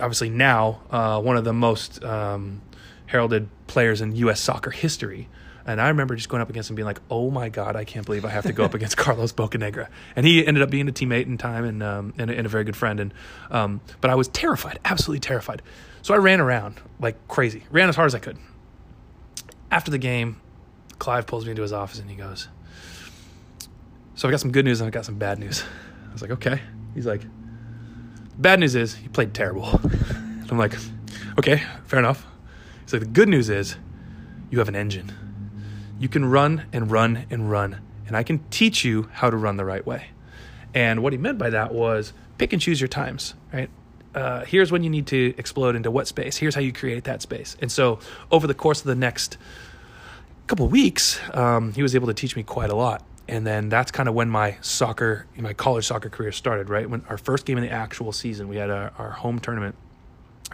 obviously 0.00 0.30
now 0.30 0.80
uh, 0.90 1.20
one 1.20 1.36
of 1.36 1.44
the 1.44 1.52
most 1.52 2.02
um, 2.04 2.62
heralded 3.06 3.48
players 3.66 4.00
in 4.00 4.14
U.S. 4.16 4.40
soccer 4.40 4.70
history. 4.70 5.28
And 5.66 5.80
I 5.80 5.88
remember 5.88 6.16
just 6.16 6.28
going 6.28 6.42
up 6.42 6.50
against 6.50 6.70
him 6.70 6.76
being 6.76 6.86
like, 6.86 7.00
"Oh 7.10 7.30
my 7.30 7.48
god, 7.48 7.76
I 7.76 7.84
can't 7.84 8.06
believe 8.06 8.24
I 8.24 8.30
have 8.30 8.44
to 8.44 8.52
go 8.52 8.64
up 8.64 8.74
against 8.74 8.96
Carlos 8.98 9.32
Bocanegra." 9.32 9.88
And 10.16 10.26
he 10.26 10.46
ended 10.46 10.62
up 10.62 10.70
being 10.70 10.88
a 10.88 10.92
teammate 10.92 11.26
in 11.26 11.38
time 11.38 11.64
and 11.64 11.82
um, 11.82 12.14
and, 12.18 12.30
a, 12.30 12.36
and, 12.36 12.46
a, 12.46 12.48
very 12.48 12.64
good 12.64 12.76
friend. 12.76 13.00
And 13.00 13.14
um, 13.50 13.80
but 14.00 14.10
I 14.10 14.14
was 14.14 14.28
terrified, 14.28 14.78
absolutely 14.84 15.20
terrified. 15.20 15.62
So 16.02 16.14
I 16.14 16.18
ran 16.18 16.40
around 16.40 16.80
like 16.98 17.16
crazy, 17.28 17.64
ran 17.70 17.88
as 17.88 17.96
hard 17.96 18.06
as 18.06 18.14
I 18.14 18.18
could. 18.18 18.38
After 19.70 19.90
the 19.90 19.98
game, 19.98 20.40
Clive 20.98 21.26
pulls 21.26 21.44
me 21.44 21.50
into 21.50 21.62
his 21.62 21.72
office 21.72 21.98
and 21.98 22.10
he 22.10 22.16
goes, 22.16 22.48
"So 24.14 24.28
I 24.28 24.30
got 24.30 24.40
some 24.40 24.52
good 24.52 24.64
news 24.64 24.80
and 24.80 24.88
I 24.88 24.90
got 24.90 25.04
some 25.04 25.16
bad 25.16 25.38
news." 25.38 25.62
I 26.08 26.12
was 26.12 26.22
like, 26.22 26.32
"Okay." 26.32 26.60
He's 26.94 27.06
like, 27.06 27.22
Bad 28.40 28.58
news 28.58 28.74
is 28.74 28.94
he 28.94 29.06
played 29.08 29.34
terrible. 29.34 29.66
I'm 30.50 30.56
like, 30.56 30.74
okay, 31.38 31.62
fair 31.84 31.98
enough. 31.98 32.26
He's 32.82 32.94
like, 32.94 33.02
the 33.02 33.08
good 33.08 33.28
news 33.28 33.50
is 33.50 33.76
you 34.50 34.58
have 34.60 34.68
an 34.68 34.74
engine. 34.74 35.12
You 36.00 36.08
can 36.08 36.24
run 36.24 36.64
and 36.72 36.90
run 36.90 37.26
and 37.28 37.50
run, 37.50 37.78
and 38.06 38.16
I 38.16 38.22
can 38.22 38.38
teach 38.48 38.86
you 38.86 39.10
how 39.12 39.28
to 39.28 39.36
run 39.36 39.58
the 39.58 39.66
right 39.66 39.86
way. 39.86 40.06
And 40.72 41.02
what 41.02 41.12
he 41.12 41.18
meant 41.18 41.36
by 41.36 41.50
that 41.50 41.74
was 41.74 42.14
pick 42.38 42.54
and 42.54 42.62
choose 42.62 42.80
your 42.80 42.88
times, 42.88 43.34
right? 43.52 43.68
Uh, 44.14 44.46
here's 44.46 44.72
when 44.72 44.82
you 44.82 44.88
need 44.88 45.06
to 45.08 45.34
explode 45.36 45.76
into 45.76 45.90
what 45.90 46.08
space. 46.08 46.38
Here's 46.38 46.54
how 46.54 46.62
you 46.62 46.72
create 46.72 47.04
that 47.04 47.20
space. 47.20 47.54
And 47.60 47.70
so, 47.70 47.98
over 48.30 48.46
the 48.46 48.54
course 48.54 48.80
of 48.80 48.86
the 48.86 48.94
next 48.94 49.36
couple 50.46 50.66
weeks, 50.68 51.20
um, 51.34 51.74
he 51.74 51.82
was 51.82 51.94
able 51.94 52.06
to 52.06 52.14
teach 52.14 52.34
me 52.34 52.44
quite 52.44 52.70
a 52.70 52.74
lot. 52.74 53.04
And 53.28 53.46
then 53.46 53.68
that's 53.68 53.90
kind 53.90 54.08
of 54.08 54.14
when 54.14 54.30
my 54.30 54.56
soccer, 54.62 55.26
my 55.36 55.52
college 55.52 55.86
soccer 55.86 56.08
career 56.08 56.32
started. 56.32 56.70
Right 56.70 56.88
when 56.88 57.04
our 57.10 57.18
first 57.18 57.44
game 57.44 57.58
in 57.58 57.62
the 57.62 57.70
actual 57.70 58.12
season, 58.12 58.48
we 58.48 58.56
had 58.56 58.70
our, 58.70 58.90
our 58.96 59.10
home 59.10 59.38
tournament, 59.38 59.74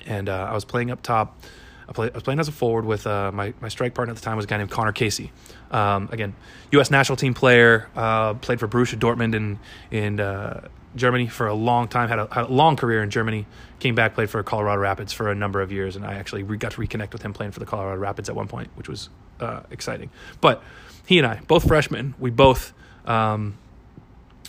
and 0.06 0.28
uh, 0.28 0.48
I 0.50 0.54
was 0.54 0.64
playing 0.64 0.90
up 0.90 1.02
top. 1.02 1.40
I, 1.88 1.92
play, 1.92 2.10
I, 2.10 2.14
was 2.14 2.22
playing 2.22 2.40
as 2.40 2.48
a 2.48 2.52
forward 2.52 2.84
with 2.84 3.06
uh, 3.06 3.30
my 3.32 3.54
my 3.60 3.68
strike 3.68 3.94
partner 3.94 4.10
at 4.12 4.16
the 4.16 4.22
time 4.22 4.36
was 4.36 4.44
a 4.44 4.48
guy 4.48 4.56
named 4.56 4.70
Connor 4.70 4.92
Casey. 4.92 5.32
Um, 5.70 6.08
again, 6.12 6.34
U.S. 6.72 6.90
national 6.90 7.16
team 7.16 7.34
player, 7.34 7.88
uh, 7.94 8.34
played 8.34 8.60
for 8.60 8.68
Borussia 8.68 8.98
Dortmund 8.98 9.34
in 9.34 9.58
in 9.90 10.20
uh, 10.20 10.68
Germany 10.96 11.26
for 11.28 11.46
a 11.46 11.54
long 11.54 11.88
time. 11.88 12.08
Had 12.08 12.18
a, 12.18 12.28
had 12.32 12.44
a, 12.46 12.52
long 12.52 12.76
career 12.76 13.02
in 13.02 13.10
Germany. 13.10 13.46
Came 13.78 13.94
back, 13.94 14.14
played 14.14 14.30
for 14.30 14.42
Colorado 14.42 14.80
Rapids 14.80 15.12
for 15.12 15.30
a 15.30 15.34
number 15.34 15.60
of 15.60 15.70
years, 15.70 15.96
and 15.96 16.04
I 16.04 16.14
actually 16.14 16.42
re- 16.42 16.56
got 16.56 16.72
to 16.72 16.80
reconnect 16.80 17.12
with 17.12 17.22
him 17.22 17.32
playing 17.32 17.52
for 17.52 17.60
the 17.60 17.66
Colorado 17.66 18.00
Rapids 18.00 18.28
at 18.28 18.34
one 18.34 18.48
point, 18.48 18.70
which 18.74 18.88
was 18.88 19.10
uh, 19.40 19.60
exciting. 19.70 20.10
But 20.40 20.62
he 21.06 21.18
and 21.18 21.26
I, 21.26 21.40
both 21.46 21.68
freshmen, 21.68 22.14
we 22.18 22.30
both 22.30 22.72
um, 23.04 23.58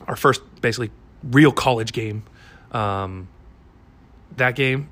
our 0.07 0.15
first 0.15 0.41
basically 0.61 0.91
real 1.23 1.51
college 1.51 1.93
game. 1.93 2.23
Um, 2.71 3.27
that 4.35 4.55
game, 4.55 4.89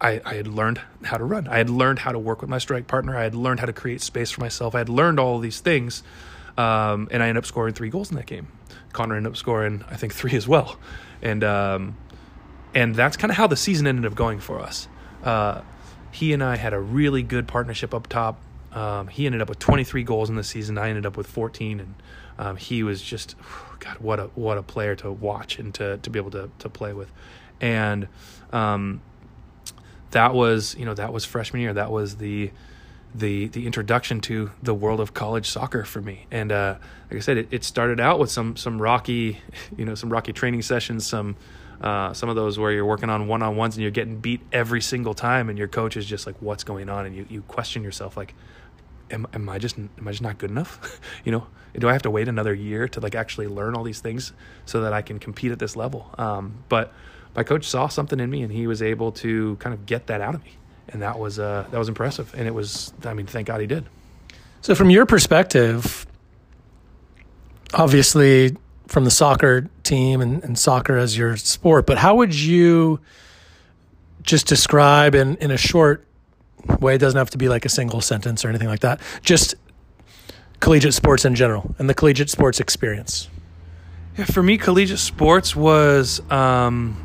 I, 0.00 0.20
I 0.24 0.34
had 0.34 0.46
learned 0.46 0.80
how 1.04 1.16
to 1.16 1.24
run. 1.24 1.48
I 1.48 1.58
had 1.58 1.70
learned 1.70 2.00
how 2.00 2.12
to 2.12 2.18
work 2.18 2.40
with 2.40 2.50
my 2.50 2.58
strike 2.58 2.86
partner. 2.86 3.16
I 3.16 3.24
had 3.24 3.34
learned 3.34 3.60
how 3.60 3.66
to 3.66 3.72
create 3.72 4.00
space 4.00 4.30
for 4.30 4.40
myself. 4.40 4.74
I 4.74 4.78
had 4.78 4.88
learned 4.88 5.18
all 5.18 5.38
these 5.38 5.60
things, 5.60 6.02
um, 6.56 7.08
and 7.10 7.22
I 7.22 7.28
ended 7.28 7.42
up 7.42 7.46
scoring 7.46 7.74
three 7.74 7.90
goals 7.90 8.10
in 8.10 8.16
that 8.16 8.26
game. 8.26 8.48
Connor 8.92 9.16
ended 9.16 9.32
up 9.32 9.36
scoring, 9.36 9.84
I 9.90 9.96
think, 9.96 10.14
three 10.14 10.36
as 10.36 10.46
well, 10.46 10.78
and 11.20 11.42
um, 11.42 11.96
and 12.74 12.94
that's 12.94 13.16
kind 13.16 13.30
of 13.30 13.36
how 13.36 13.46
the 13.46 13.56
season 13.56 13.86
ended 13.86 14.06
up 14.06 14.14
going 14.14 14.38
for 14.38 14.60
us. 14.60 14.88
Uh, 15.22 15.62
he 16.12 16.32
and 16.32 16.42
I 16.42 16.56
had 16.56 16.72
a 16.72 16.80
really 16.80 17.22
good 17.22 17.48
partnership 17.48 17.92
up 17.92 18.06
top. 18.08 18.40
Um, 18.72 19.08
he 19.08 19.26
ended 19.26 19.40
up 19.40 19.48
with 19.48 19.58
23 19.58 20.02
goals 20.04 20.28
in 20.30 20.36
the 20.36 20.44
season. 20.44 20.78
I 20.78 20.88
ended 20.88 21.06
up 21.06 21.16
with 21.16 21.26
14, 21.26 21.80
and 21.80 21.94
um, 22.38 22.56
he 22.56 22.82
was 22.82 23.02
just, 23.02 23.34
God, 23.80 23.98
what 23.98 24.20
a 24.20 24.24
what 24.34 24.58
a 24.58 24.62
player 24.62 24.94
to 24.96 25.10
watch 25.10 25.58
and 25.58 25.74
to 25.74 25.98
to 25.98 26.10
be 26.10 26.18
able 26.18 26.30
to 26.32 26.50
to 26.60 26.68
play 26.68 26.92
with, 26.92 27.10
and 27.60 28.08
um, 28.52 29.00
that 30.10 30.34
was 30.34 30.74
you 30.76 30.84
know 30.84 30.94
that 30.94 31.12
was 31.12 31.24
freshman 31.24 31.62
year. 31.62 31.74
That 31.74 31.90
was 31.90 32.16
the 32.16 32.50
the 33.14 33.48
the 33.48 33.66
introduction 33.66 34.20
to 34.20 34.50
the 34.62 34.74
world 34.74 35.00
of 35.00 35.14
college 35.14 35.48
soccer 35.48 35.84
for 35.84 36.00
me. 36.00 36.26
And 36.30 36.52
uh, 36.52 36.76
like 37.10 37.16
I 37.16 37.20
said, 37.20 37.38
it, 37.38 37.48
it 37.50 37.64
started 37.64 38.00
out 38.00 38.18
with 38.18 38.30
some 38.30 38.56
some 38.56 38.80
rocky, 38.80 39.40
you 39.76 39.84
know, 39.84 39.94
some 39.94 40.10
rocky 40.10 40.32
training 40.32 40.62
sessions, 40.62 41.06
some 41.06 41.36
uh, 41.80 42.12
some 42.12 42.28
of 42.28 42.36
those 42.36 42.58
where 42.58 42.72
you're 42.72 42.84
working 42.84 43.10
on 43.10 43.28
one 43.28 43.42
on 43.42 43.56
ones 43.56 43.76
and 43.76 43.82
you're 43.82 43.90
getting 43.90 44.18
beat 44.18 44.40
every 44.52 44.80
single 44.80 45.14
time, 45.14 45.48
and 45.48 45.58
your 45.58 45.68
coach 45.68 45.96
is 45.96 46.06
just 46.06 46.26
like, 46.26 46.36
"What's 46.40 46.64
going 46.64 46.88
on?" 46.88 47.06
And 47.06 47.14
you 47.14 47.26
you 47.28 47.42
question 47.42 47.82
yourself 47.82 48.16
like, 48.16 48.34
"Am 49.10 49.26
am 49.32 49.48
I 49.48 49.58
just 49.58 49.78
am 49.78 49.90
I 50.06 50.10
just 50.10 50.22
not 50.22 50.38
good 50.38 50.50
enough?" 50.50 51.00
you 51.24 51.32
know, 51.32 51.46
do 51.78 51.88
I 51.88 51.92
have 51.92 52.02
to 52.02 52.10
wait 52.10 52.28
another 52.28 52.54
year 52.54 52.88
to 52.88 53.00
like 53.00 53.14
actually 53.14 53.46
learn 53.46 53.74
all 53.74 53.84
these 53.84 54.00
things 54.00 54.32
so 54.66 54.82
that 54.82 54.92
I 54.92 55.02
can 55.02 55.18
compete 55.18 55.52
at 55.52 55.58
this 55.58 55.76
level? 55.76 56.12
Um, 56.18 56.64
but 56.68 56.92
my 57.38 57.44
coach 57.44 57.66
saw 57.66 57.86
something 57.86 58.18
in 58.18 58.28
me, 58.28 58.42
and 58.42 58.52
he 58.52 58.66
was 58.66 58.82
able 58.82 59.12
to 59.12 59.54
kind 59.60 59.72
of 59.72 59.86
get 59.86 60.08
that 60.08 60.20
out 60.20 60.34
of 60.34 60.42
me, 60.42 60.50
and 60.88 61.02
that 61.02 61.20
was 61.20 61.38
uh, 61.38 61.64
that 61.70 61.78
was 61.78 61.88
impressive. 61.88 62.34
And 62.36 62.48
it 62.48 62.50
was, 62.50 62.92
I 63.04 63.14
mean, 63.14 63.26
thank 63.26 63.46
God 63.46 63.60
he 63.60 63.66
did. 63.68 63.86
So, 64.60 64.74
from 64.74 64.90
your 64.90 65.06
perspective, 65.06 66.04
obviously 67.72 68.56
from 68.88 69.04
the 69.04 69.10
soccer 69.12 69.70
team 69.84 70.20
and, 70.20 70.42
and 70.42 70.58
soccer 70.58 70.96
as 70.96 71.16
your 71.16 71.36
sport, 71.36 71.86
but 71.86 71.96
how 71.96 72.16
would 72.16 72.34
you 72.34 72.98
just 74.22 74.48
describe 74.48 75.14
in, 75.14 75.36
in 75.36 75.52
a 75.52 75.56
short 75.56 76.04
way? 76.80 76.96
It 76.96 76.98
doesn't 76.98 77.18
have 77.18 77.30
to 77.30 77.38
be 77.38 77.48
like 77.48 77.64
a 77.64 77.68
single 77.68 78.00
sentence 78.00 78.44
or 78.44 78.48
anything 78.48 78.66
like 78.66 78.80
that. 78.80 79.00
Just 79.22 79.54
collegiate 80.58 80.94
sports 80.94 81.24
in 81.24 81.36
general 81.36 81.72
and 81.78 81.88
the 81.88 81.94
collegiate 81.94 82.30
sports 82.30 82.58
experience. 82.58 83.28
Yeah, 84.16 84.24
for 84.24 84.42
me, 84.42 84.58
collegiate 84.58 84.98
sports 84.98 85.54
was 85.54 86.20
um, 86.32 87.04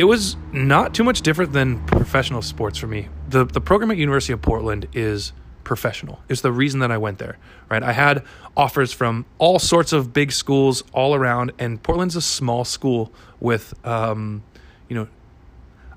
it 0.00 0.04
was 0.04 0.34
not 0.50 0.94
too 0.94 1.04
much 1.04 1.20
different 1.20 1.52
than 1.52 1.84
professional 1.84 2.40
sports 2.40 2.78
for 2.78 2.86
me. 2.86 3.10
the 3.28 3.44
The 3.44 3.60
program 3.60 3.90
at 3.90 3.98
University 3.98 4.32
of 4.32 4.40
Portland 4.40 4.88
is 4.94 5.34
professional. 5.62 6.20
It's 6.26 6.40
the 6.40 6.52
reason 6.52 6.80
that 6.80 6.90
I 6.90 6.96
went 6.96 7.18
there, 7.18 7.36
right? 7.68 7.82
I 7.82 7.92
had 7.92 8.24
offers 8.56 8.94
from 8.94 9.26
all 9.36 9.58
sorts 9.58 9.92
of 9.92 10.14
big 10.14 10.32
schools 10.32 10.82
all 10.94 11.14
around, 11.14 11.52
and 11.58 11.82
Portland's 11.82 12.16
a 12.16 12.22
small 12.22 12.64
school 12.64 13.12
with, 13.40 13.74
um, 13.86 14.42
you 14.88 14.96
know, 14.96 15.06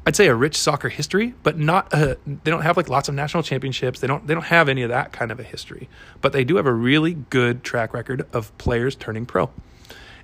I'd 0.06 0.18
say 0.18 0.28
a 0.28 0.36
rich 0.36 0.58
soccer 0.58 0.90
history, 0.90 1.34
but 1.42 1.58
not 1.58 1.94
a, 1.94 2.18
they 2.26 2.52
don't 2.52 2.64
have 2.64 2.76
like 2.76 2.90
lots 2.90 3.08
of 3.08 3.16
national 3.16 3.42
championships. 3.42 4.02
They 4.02 4.08
don't 4.08 4.28
they 4.28 4.34
don't 4.34 4.44
have 4.44 4.68
any 4.68 4.82
of 4.82 4.90
that 4.90 5.14
kind 5.14 5.32
of 5.32 5.40
a 5.40 5.44
history, 5.44 5.88
but 6.20 6.34
they 6.34 6.44
do 6.44 6.58
have 6.58 6.66
a 6.66 6.74
really 6.74 7.14
good 7.30 7.64
track 7.64 7.94
record 7.94 8.28
of 8.34 8.56
players 8.58 8.98
turning 8.98 9.26
pro. 9.26 9.50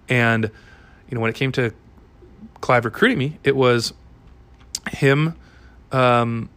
And 0.09 0.51
you 1.09 1.15
know, 1.15 1.21
when 1.21 1.29
it 1.29 1.37
came 1.37 1.53
to 1.53 1.73
Clive 2.61 2.85
recruiting 2.85 3.17
me, 3.17 3.37
it 3.43 3.55
was 3.55 3.93
him 4.91 5.35
um, 5.91 6.49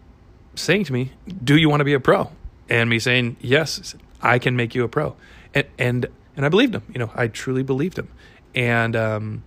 saying 0.55 0.85
to 0.85 0.93
me, 0.93 1.13
"Do 1.43 1.57
you 1.57 1.69
want 1.69 1.81
to 1.81 1.85
be 1.85 1.95
a 1.95 2.01
pro?" 2.01 2.31
and 2.69 2.89
me 2.89 2.99
saying, 2.99 3.37
"Yes, 3.41 3.95
I 4.21 4.39
can 4.39 4.57
make 4.57 4.75
you 4.75 4.85
a 4.85 4.89
pro," 4.89 5.17
and 5.55 5.67
and 5.79 6.07
and 6.37 6.47
I 6.47 6.49
believed 6.49 6.75
him. 6.75 6.83
You 6.93 6.99
know, 6.99 7.11
I 7.15 7.29
truly 7.29 7.63
believed 7.63 7.99
him, 7.99 8.09
and 8.55 8.97
um, 8.97 9.45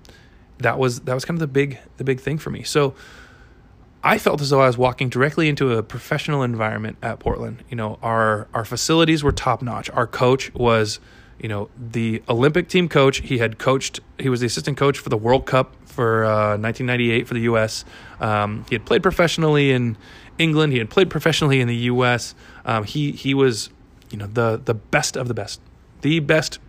that 0.59 0.77
was 0.77 1.01
that 1.01 1.13
was 1.13 1.25
kind 1.25 1.35
of 1.35 1.41
the 1.41 1.47
big 1.47 1.79
the 1.97 2.03
big 2.03 2.19
thing 2.19 2.37
for 2.37 2.49
me. 2.49 2.63
So. 2.63 2.95
I 4.07 4.19
felt 4.19 4.39
as 4.39 4.51
though 4.51 4.61
I 4.61 4.67
was 4.67 4.77
walking 4.77 5.09
directly 5.09 5.49
into 5.49 5.73
a 5.73 5.81
professional 5.81 6.43
environment 6.43 6.97
at 7.01 7.17
Portland. 7.17 7.63
You 7.71 7.75
know, 7.75 7.97
our 8.03 8.47
our 8.53 8.63
facilities 8.63 9.23
were 9.23 9.31
top 9.31 9.63
notch. 9.63 9.89
Our 9.89 10.05
coach 10.05 10.53
was, 10.53 10.99
you 11.39 11.49
know, 11.49 11.69
the 11.77 12.23
Olympic 12.29 12.69
team 12.69 12.87
coach. 12.87 13.19
He 13.19 13.37
had 13.37 13.57
coached. 13.57 13.99
He 14.19 14.29
was 14.29 14.39
the 14.39 14.45
assistant 14.45 14.77
coach 14.77 14.97
for 14.97 15.09
the 15.09 15.17
World 15.17 15.45
Cup 15.45 15.75
for 15.85 16.25
uh, 16.25 16.57
1998 16.57 17.27
for 17.27 17.33
the 17.33 17.41
U.S. 17.41 17.85
Um, 18.19 18.65
he 18.69 18.75
had 18.75 18.85
played 18.85 19.03
professionally 19.03 19.71
in 19.71 19.97
England. 20.37 20.73
He 20.73 20.79
had 20.79 20.89
played 20.89 21.09
professionally 21.09 21.61
in 21.61 21.67
the 21.67 21.75
U.S. 21.75 22.35
Um, 22.65 22.83
he 22.83 23.11
he 23.11 23.33
was, 23.33 23.69
you 24.11 24.17
know, 24.17 24.27
the 24.27 24.61
the 24.63 24.73
best 24.73 25.17
of 25.17 25.27
the 25.27 25.33
best, 25.33 25.61
the 26.01 26.19
best. 26.19 26.59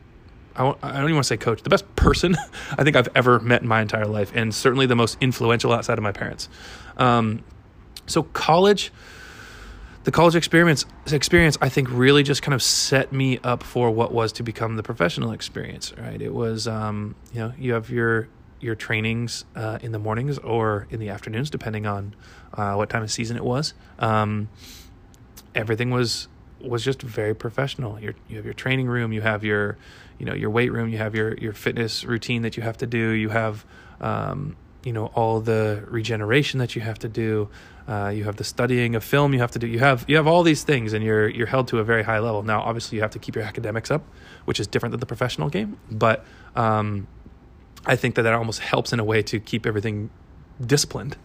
I, 0.57 0.69
I 0.83 0.93
don't 0.93 1.05
even 1.05 1.15
want 1.15 1.25
to 1.25 1.29
say 1.29 1.37
coach, 1.37 1.63
the 1.63 1.71
best 1.71 1.97
person 1.97 2.35
I 2.79 2.83
think 2.85 2.97
I've 2.97 3.09
ever 3.15 3.39
met 3.41 3.63
in 3.63 3.69
my 3.69 3.83
entire 3.83 4.07
life, 4.07 4.33
and 4.35 4.55
certainly 4.55 4.87
the 4.87 4.97
most 4.97 5.19
influential 5.21 5.73
outside 5.73 5.99
of 5.99 6.03
my 6.03 6.13
parents. 6.13 6.49
Um, 6.97 7.45
so 8.07 8.23
college, 8.23 8.93
the 10.07 10.13
college 10.13 10.37
experience 10.37 10.87
experience 11.11 11.59
I 11.61 11.69
think 11.69 11.89
really 11.91 12.23
just 12.23 12.41
kind 12.41 12.55
of 12.55 12.63
set 12.63 13.13
me 13.13 13.39
up 13.43 13.65
for 13.65 13.91
what 13.91 14.13
was 14.13 14.31
to 14.35 14.45
become 14.45 14.77
the 14.77 14.83
professional 14.85 15.33
experience. 15.33 15.93
Right? 15.99 16.23
It 16.23 16.33
was 16.33 16.69
um, 16.69 17.17
you 17.33 17.41
know 17.41 17.53
you 17.59 17.73
have 17.73 17.91
your 17.91 18.29
your 18.61 18.77
trainings 18.77 19.45
uh, 19.57 19.81
in 19.83 19.91
the 19.91 19.99
mornings 19.99 20.39
or 20.39 20.87
in 20.91 21.01
the 21.01 21.09
afternoons, 21.09 21.51
depending 21.51 21.87
on 21.87 22.15
uh, 22.55 22.75
what 22.75 22.89
time 22.89 23.03
of 23.03 23.11
season 23.11 23.37
it 23.37 23.45
was. 23.45 23.75
Um, 23.99 24.49
everything 25.57 25.91
was 25.91 26.29
was 26.61 26.85
just 26.85 27.03
very 27.03 27.35
professional. 27.35 27.99
You're, 27.99 28.15
you 28.29 28.37
have 28.37 28.45
your 28.45 28.55
training 28.55 28.87
room, 28.87 29.13
you 29.13 29.23
have 29.23 29.43
your 29.43 29.77
you 30.21 30.27
know 30.27 30.35
your 30.35 30.51
weight 30.51 30.71
room, 30.71 30.89
you 30.89 30.99
have 30.99 31.17
your 31.17 31.35
your 31.35 31.53
fitness 31.53 32.05
routine 32.05 32.43
that 32.43 32.57
you 32.57 32.63
have 32.63 32.79
to 32.79 32.87
do, 32.87 33.11
you 33.11 33.31
have 33.31 33.67
um, 34.01 34.55
you 34.85 34.93
know 34.93 35.07
all 35.17 35.41
the 35.41 35.85
regeneration 35.89 36.61
that 36.61 36.77
you 36.77 36.83
have 36.83 37.01
to 37.01 37.09
do. 37.09 37.49
Uh, 37.89 38.09
you 38.09 38.25
have 38.25 38.37
the 38.37 38.45
studying 38.45 38.97
of 38.97 39.05
film 39.05 39.33
you 39.33 39.39
have 39.39 39.53
to 39.53 39.59
do. 39.59 39.67
You 39.67 39.79
have 39.79 40.05
you 40.09 40.17
have 40.17 40.27
all 40.27 40.43
these 40.43 40.65
things, 40.65 40.93
and 40.93 41.05
you're 41.05 41.29
you're 41.29 41.47
held 41.47 41.69
to 41.69 41.79
a 41.79 41.85
very 41.85 42.03
high 42.03 42.19
level. 42.19 42.43
Now, 42.43 42.63
obviously, 42.63 42.97
you 42.97 43.03
have 43.03 43.13
to 43.13 43.19
keep 43.19 43.37
your 43.37 43.45
academics 43.45 43.91
up, 43.91 44.03
which 44.45 44.59
is 44.59 44.67
different 44.67 44.91
than 44.91 45.01
the 45.01 45.07
professional 45.07 45.49
game. 45.49 45.79
But 45.91 46.25
um, 46.57 47.07
I 47.85 47.95
think 47.95 48.17
that 48.17 48.23
that 48.23 48.33
almost 48.33 48.61
helps 48.61 48.93
in 48.93 48.99
a 48.99 49.05
way 49.05 49.23
to 49.23 49.39
keep 49.39 49.67
everything 49.67 50.11
disciplined, 50.65 51.17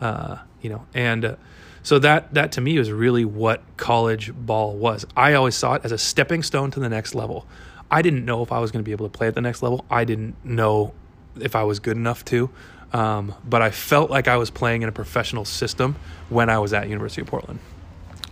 uh, 0.00 0.38
you 0.62 0.70
know. 0.70 0.86
And 0.94 1.24
uh, 1.24 1.36
so 1.82 1.98
that 1.98 2.32
that 2.32 2.50
to 2.52 2.60
me 2.60 2.78
was 2.78 2.90
really 2.90 3.24
what 3.26 3.62
college 3.76 4.32
ball 4.34 4.74
was. 4.74 5.04
I 5.16 5.34
always 5.34 5.54
saw 5.54 5.74
it 5.74 5.82
as 5.84 5.92
a 5.92 5.98
stepping 5.98 6.42
stone 6.42 6.70
to 6.72 6.80
the 6.80 6.88
next 6.88 7.14
level. 7.14 7.46
I 7.90 8.02
didn't 8.02 8.24
know 8.24 8.42
if 8.42 8.50
I 8.50 8.58
was 8.58 8.72
going 8.72 8.82
to 8.82 8.88
be 8.88 8.92
able 8.92 9.06
to 9.08 9.16
play 9.16 9.28
at 9.28 9.34
the 9.34 9.40
next 9.40 9.62
level. 9.62 9.84
I 9.90 10.04
didn't 10.04 10.42
know 10.44 10.94
if 11.38 11.54
I 11.54 11.62
was 11.62 11.78
good 11.78 11.96
enough 11.96 12.24
to, 12.26 12.50
um, 12.96 13.34
but 13.44 13.60
I 13.60 13.70
felt 13.70 14.10
like 14.10 14.26
I 14.26 14.36
was 14.36 14.50
playing 14.50 14.82
in 14.82 14.88
a 14.88 14.92
professional 14.92 15.44
system 15.44 15.96
when 16.30 16.48
I 16.48 16.58
was 16.58 16.72
at 16.72 16.88
University 16.88 17.20
of 17.20 17.28
Portland. 17.28 17.58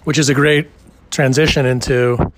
Which 0.04 0.18
is 0.18 0.28
a 0.28 0.34
great 0.34 0.68
transition 1.10 1.66
into. 1.66 2.32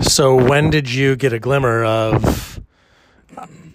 So 0.00 0.36
when 0.36 0.70
did 0.70 0.92
you 0.92 1.16
get 1.16 1.32
a 1.32 1.38
glimmer 1.38 1.84
of 1.84 2.60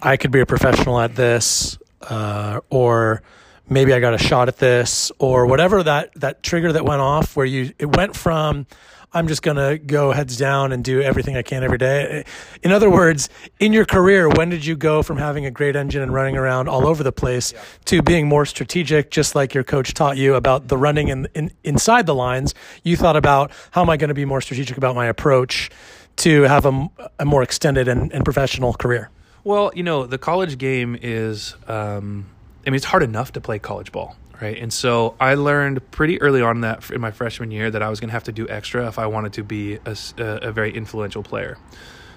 I 0.00 0.16
could 0.16 0.30
be 0.30 0.40
a 0.40 0.46
professional 0.46 0.98
at 0.98 1.14
this. 1.14 1.78
uh, 2.02 2.60
or 2.70 3.22
maybe 3.68 3.92
I 3.92 4.00
got 4.00 4.14
a 4.14 4.18
shot 4.18 4.48
at 4.48 4.58
this, 4.58 5.12
or 5.18 5.46
whatever 5.46 5.82
that 5.82 6.12
that 6.16 6.42
trigger 6.42 6.72
that 6.72 6.84
went 6.84 7.00
off, 7.00 7.36
where 7.36 7.46
you 7.46 7.72
it 7.78 7.96
went 7.96 8.16
from 8.16 8.66
I'm 9.14 9.28
just 9.28 9.42
going 9.42 9.58
to 9.58 9.78
go 9.78 10.12
heads 10.12 10.38
down 10.38 10.72
and 10.72 10.82
do 10.82 11.02
everything 11.02 11.36
I 11.36 11.42
can 11.42 11.62
every 11.62 11.76
day. 11.76 12.24
In 12.62 12.72
other 12.72 12.88
words, 12.88 13.28
in 13.60 13.74
your 13.74 13.84
career, 13.84 14.28
when 14.28 14.48
did 14.48 14.64
you 14.64 14.74
go 14.74 15.02
from 15.02 15.18
having 15.18 15.44
a 15.44 15.50
great 15.50 15.76
engine 15.76 16.00
and 16.00 16.14
running 16.14 16.36
around 16.36 16.68
all 16.68 16.86
over 16.86 17.02
the 17.02 17.12
place 17.12 17.52
yeah. 17.52 17.62
to 17.86 18.02
being 18.02 18.26
more 18.26 18.46
strategic, 18.46 19.10
just 19.10 19.34
like 19.34 19.52
your 19.52 19.64
coach 19.64 19.92
taught 19.92 20.16
you 20.16 20.34
about 20.34 20.68
the 20.68 20.78
running 20.78 21.08
in, 21.08 21.28
in, 21.34 21.50
inside 21.62 22.06
the 22.06 22.14
lines? 22.14 22.54
You 22.84 22.96
thought 22.96 23.16
about 23.16 23.52
how 23.72 23.82
am 23.82 23.90
I 23.90 23.98
going 23.98 24.08
to 24.08 24.14
be 24.14 24.24
more 24.24 24.40
strategic 24.40 24.78
about 24.78 24.94
my 24.94 25.06
approach 25.06 25.70
to 26.16 26.42
have 26.42 26.64
a, 26.64 26.88
a 27.18 27.24
more 27.26 27.42
extended 27.42 27.88
and, 27.88 28.10
and, 28.12 28.24
professional 28.24 28.72
career? 28.72 29.10
Well, 29.44 29.72
you 29.74 29.82
know, 29.82 30.06
the 30.06 30.18
college 30.18 30.56
game 30.56 30.96
is, 31.00 31.54
um, 31.68 32.26
I 32.66 32.70
mean, 32.70 32.76
it's 32.76 32.84
hard 32.86 33.02
enough 33.02 33.32
to 33.32 33.40
play 33.40 33.58
college 33.58 33.92
ball 33.92 34.16
right? 34.42 34.58
And 34.58 34.72
so 34.72 35.14
I 35.20 35.34
learned 35.34 35.88
pretty 35.92 36.20
early 36.20 36.42
on 36.42 36.62
that 36.62 36.90
in 36.90 37.00
my 37.00 37.12
freshman 37.12 37.52
year 37.52 37.70
that 37.70 37.80
I 37.80 37.88
was 37.88 38.00
going 38.00 38.08
to 38.08 38.12
have 38.12 38.24
to 38.24 38.32
do 38.32 38.48
extra 38.48 38.88
if 38.88 38.98
I 38.98 39.06
wanted 39.06 39.34
to 39.34 39.44
be 39.44 39.78
a, 39.86 39.96
a, 40.18 40.50
very 40.50 40.74
influential 40.74 41.22
player. 41.22 41.58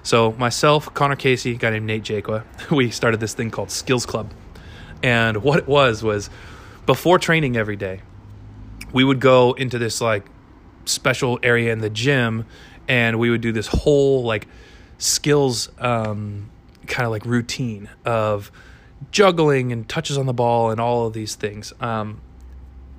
So 0.01 0.31
myself, 0.31 0.91
Connor 0.95 1.17
Casey, 1.17 1.51
a 1.51 1.55
guy 1.55 1.69
named 1.69 1.85
Nate 1.85 2.03
Jaqua, 2.03 2.43
we 2.71 2.89
started 2.89 3.19
this 3.19 3.35
thing 3.35 3.51
called 3.51 3.69
Skills 3.69 4.07
Club. 4.07 4.33
And 5.03 5.43
what 5.43 5.59
it 5.59 5.67
was 5.67 6.01
was 6.03 6.31
before 6.87 7.19
training 7.19 7.57
every 7.57 7.75
day, 7.75 8.01
we 8.91 9.03
would 9.03 9.19
go 9.19 9.53
into 9.53 9.77
this 9.77 10.01
like 10.01 10.25
special 10.85 11.39
area 11.43 11.71
in 11.71 11.79
the 11.79 11.91
gym 11.91 12.45
and 12.87 13.19
we 13.19 13.29
would 13.29 13.41
do 13.41 13.51
this 13.51 13.67
whole 13.67 14.23
like 14.23 14.47
skills 14.97 15.69
um, 15.77 16.49
kind 16.87 17.05
of 17.05 17.11
like 17.11 17.25
routine 17.25 17.87
of 18.03 18.51
juggling 19.11 19.71
and 19.71 19.87
touches 19.87 20.17
on 20.17 20.25
the 20.25 20.33
ball 20.33 20.71
and 20.71 20.79
all 20.79 21.07
of 21.07 21.13
these 21.13 21.35
things. 21.35 21.73
Um, 21.79 22.21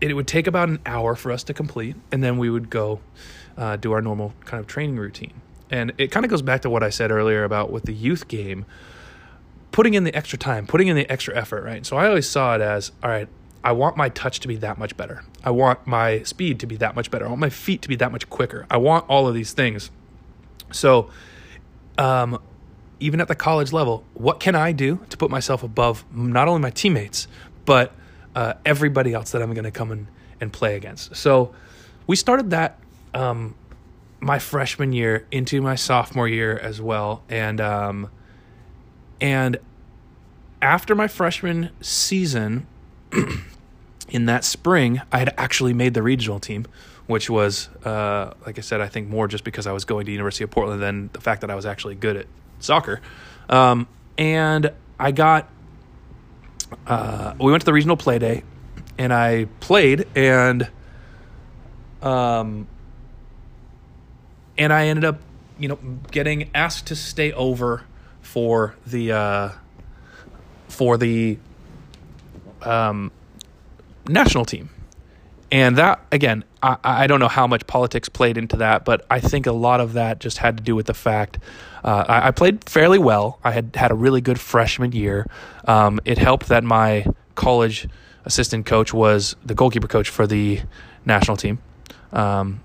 it 0.01 0.15
would 0.15 0.27
take 0.27 0.47
about 0.47 0.69
an 0.69 0.81
hour 0.85 1.15
for 1.15 1.33
us 1.33 1.43
to 1.45 1.55
complete, 1.55 1.97
and 2.13 2.23
then 2.23 2.39
we 2.39 2.51
would 2.51 2.69
go 2.71 3.01
uh, 3.57 3.77
do 3.77 3.93
our 3.93 4.03
normal 4.03 4.35
kind 4.45 4.61
of 4.61 4.67
training 4.67 4.97
routine. 4.97 5.33
And 5.71 5.93
it 5.99 6.11
kind 6.11 6.25
of 6.25 6.31
goes 6.31 6.43
back 6.43 6.63
to 6.63 6.71
what 6.71 6.83
I 6.83 6.91
said 6.91 7.11
earlier 7.11 7.45
about 7.45 7.73
with 7.73 7.85
the 7.85 7.95
youth 7.95 8.29
game, 8.29 8.67
putting 9.73 9.95
in 9.95 10.05
the 10.05 10.15
extra 10.15 10.39
time, 10.39 10.67
putting 10.67 10.89
in 10.89 10.97
the 10.97 11.11
extra 11.11 11.35
effort, 11.37 11.65
right? 11.65 11.85
So 11.85 11.97
I 11.97 12.09
always 12.09 12.29
saw 12.29 12.55
it 12.55 12.61
as, 12.61 12.93
all 13.03 13.11
right, 13.11 13.29
I 13.65 13.73
want 13.73 13.97
my 13.97 14.11
touch 14.11 14.41
to 14.41 14.49
be 14.49 14.57
that 14.57 14.79
much 14.79 14.97
better. 14.97 15.25
I 15.43 15.51
want 15.51 15.87
my 15.87 16.23
speed 16.23 16.61
to 16.61 16.67
be 16.67 16.77
that 16.77 16.95
much 16.95 17.11
better. 17.11 17.25
I 17.25 17.29
want 17.29 17.41
my 17.41 17.51
feet 17.51 17.83
to 17.83 17.89
be 17.89 17.97
that 17.97 18.13
much 18.13 18.31
quicker. 18.31 18.67
I 18.71 18.77
want 18.77 19.09
all 19.09 19.27
of 19.27 19.35
these 19.35 19.53
things. 19.53 19.91
So, 20.71 21.11
um, 21.99 22.41
even 23.01 23.21
at 23.21 23.29
the 23.29 23.35
college 23.35 23.73
level, 23.73 24.05
what 24.15 24.41
can 24.41 24.55
I 24.55 24.73
do 24.73 25.01
to 25.11 25.17
put 25.17 25.31
myself 25.31 25.63
above 25.63 26.05
not 26.13 26.49
only 26.49 26.61
my 26.61 26.71
teammates, 26.71 27.29
but 27.65 27.93
uh, 28.35 28.55
everybody 28.65 29.13
else 29.13 29.33
that 29.33 29.43
I'm 29.43 29.53
going 29.55 29.65
to 29.65 29.71
come 29.71 29.91
and, 29.91 30.07
and 30.41 30.53
play 30.53 30.77
against? 30.77 31.15
So 31.17 31.55
we 32.07 32.17
started 32.17 32.51
that 32.51 32.79
um, 33.15 33.55
my 34.21 34.39
freshman 34.39 34.93
year 34.93 35.27
into 35.31 35.61
my 35.61 35.75
sophomore 35.75 36.29
year 36.29 36.59
as 36.59 36.81
well. 36.81 37.23
And, 37.29 37.61
um, 37.61 38.11
and 39.21 39.59
after 40.63 40.95
my 40.95 41.09
freshman 41.09 41.71
season, 41.81 42.67
in 44.09 44.27
that 44.27 44.45
spring, 44.45 45.03
I 45.13 45.19
had 45.19 45.35
actually 45.37 45.73
made 45.73 45.95
the 45.95 46.03
regional 46.03 46.41
team, 46.41 46.67
which 47.07 47.29
was, 47.29 47.69
uh, 47.85 48.33
like 48.45 48.59
I 48.59 48.63
said, 48.63 48.81
I 48.81 48.89
think 48.89 49.09
more 49.09 49.29
just 49.29 49.45
because 49.45 49.67
I 49.67 49.73
was 49.73 49.85
going 49.85 50.07
to 50.07 50.13
University 50.13 50.45
of 50.45 50.51
Portland 50.51 50.83
than 50.83 51.11
the 51.13 51.21
fact 51.21 51.41
that 51.43 51.51
I 51.51 51.55
was 51.55 51.67
actually 51.67 51.95
good 51.95 52.17
at 52.17 52.27
soccer. 52.61 53.01
Um, 53.49 53.87
and 54.19 54.73
I 54.99 55.13
got, 55.13 55.49
uh, 56.87 57.35
we 57.39 57.51
went 57.51 57.63
to 57.63 57.67
the 57.67 57.73
regional 57.73 57.97
play 57.97 58.19
day 58.19 58.43
and 58.99 59.13
I 59.13 59.47
played 59.61 60.07
and, 60.15 60.69
um, 62.03 62.67
and 64.59 64.73
I 64.73 64.87
ended 64.87 65.05
up, 65.05 65.21
you 65.59 65.69
know, 65.69 65.79
getting 66.11 66.51
asked 66.55 66.87
to 66.87 66.97
stay 66.97 67.33
over 67.33 67.85
for 68.23 68.75
the, 68.87 69.13
uh, 69.13 69.51
for 70.69 70.97
the, 70.97 71.39
um, 72.63 73.11
national 74.09 74.45
team. 74.45 74.71
And 75.53 75.77
that, 75.77 76.01
again, 76.11 76.45
I, 76.67 77.05
I 77.05 77.07
don't 77.07 77.21
know 77.21 77.29
how 77.29 77.47
much 77.47 77.67
politics 77.67 78.09
played 78.09 78.37
into 78.37 78.57
that, 78.57 78.85
but 78.85 79.07
I 79.11 79.21
think 79.21 79.47
a 79.47 79.53
lot 79.53 79.81
of 79.81 79.93
that 79.95 80.19
just 80.19 80.39
had 80.39 80.57
to 80.57 80.63
do 80.63 80.75
with 80.75 80.87
the 80.87 80.95
fact 80.95 81.39
uh, 81.85 82.05
I, 82.09 82.29
I, 82.29 82.31
played 82.33 82.69
fairly 82.69 82.99
well. 82.99 83.39
I 83.45 83.53
had 83.53 83.77
had 83.77 83.93
a 83.93 83.95
really 83.95 84.21
good 84.21 84.41
freshman 84.41 84.91
year. 84.91 85.27
Um, 85.67 86.01
it 86.05 86.19
helped 86.19 86.49
that 86.49 86.65
my 86.65 87.07
college 87.37 87.89
assistant 88.25 88.67
coach 88.67 88.93
was 88.93 89.37
the 89.45 89.55
goalkeeper 89.55 89.87
coach 89.87 90.09
for 90.09 90.27
the 90.27 90.61
national 91.05 91.37
team. 91.37 91.61
Um, 92.13 92.61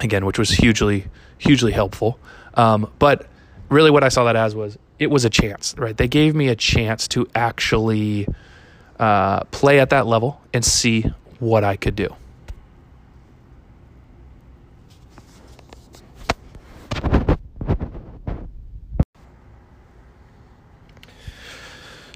again, 0.00 0.24
which 0.24 0.38
was 0.38 0.50
hugely, 0.50 1.08
hugely 1.36 1.72
helpful. 1.72 2.18
Um, 2.54 2.90
but 2.98 3.26
really, 3.68 3.90
what 3.90 4.02
I 4.02 4.08
saw 4.08 4.24
that 4.24 4.36
as 4.36 4.54
was 4.54 4.78
it 4.98 5.10
was 5.10 5.24
a 5.24 5.30
chance, 5.30 5.74
right? 5.76 5.96
They 5.96 6.08
gave 6.08 6.34
me 6.34 6.48
a 6.48 6.56
chance 6.56 7.08
to 7.08 7.28
actually 7.34 8.26
uh, 8.98 9.44
play 9.44 9.80
at 9.80 9.90
that 9.90 10.06
level 10.06 10.40
and 10.54 10.64
see 10.64 11.02
what 11.38 11.62
I 11.62 11.76
could 11.76 11.96
do. 11.96 12.14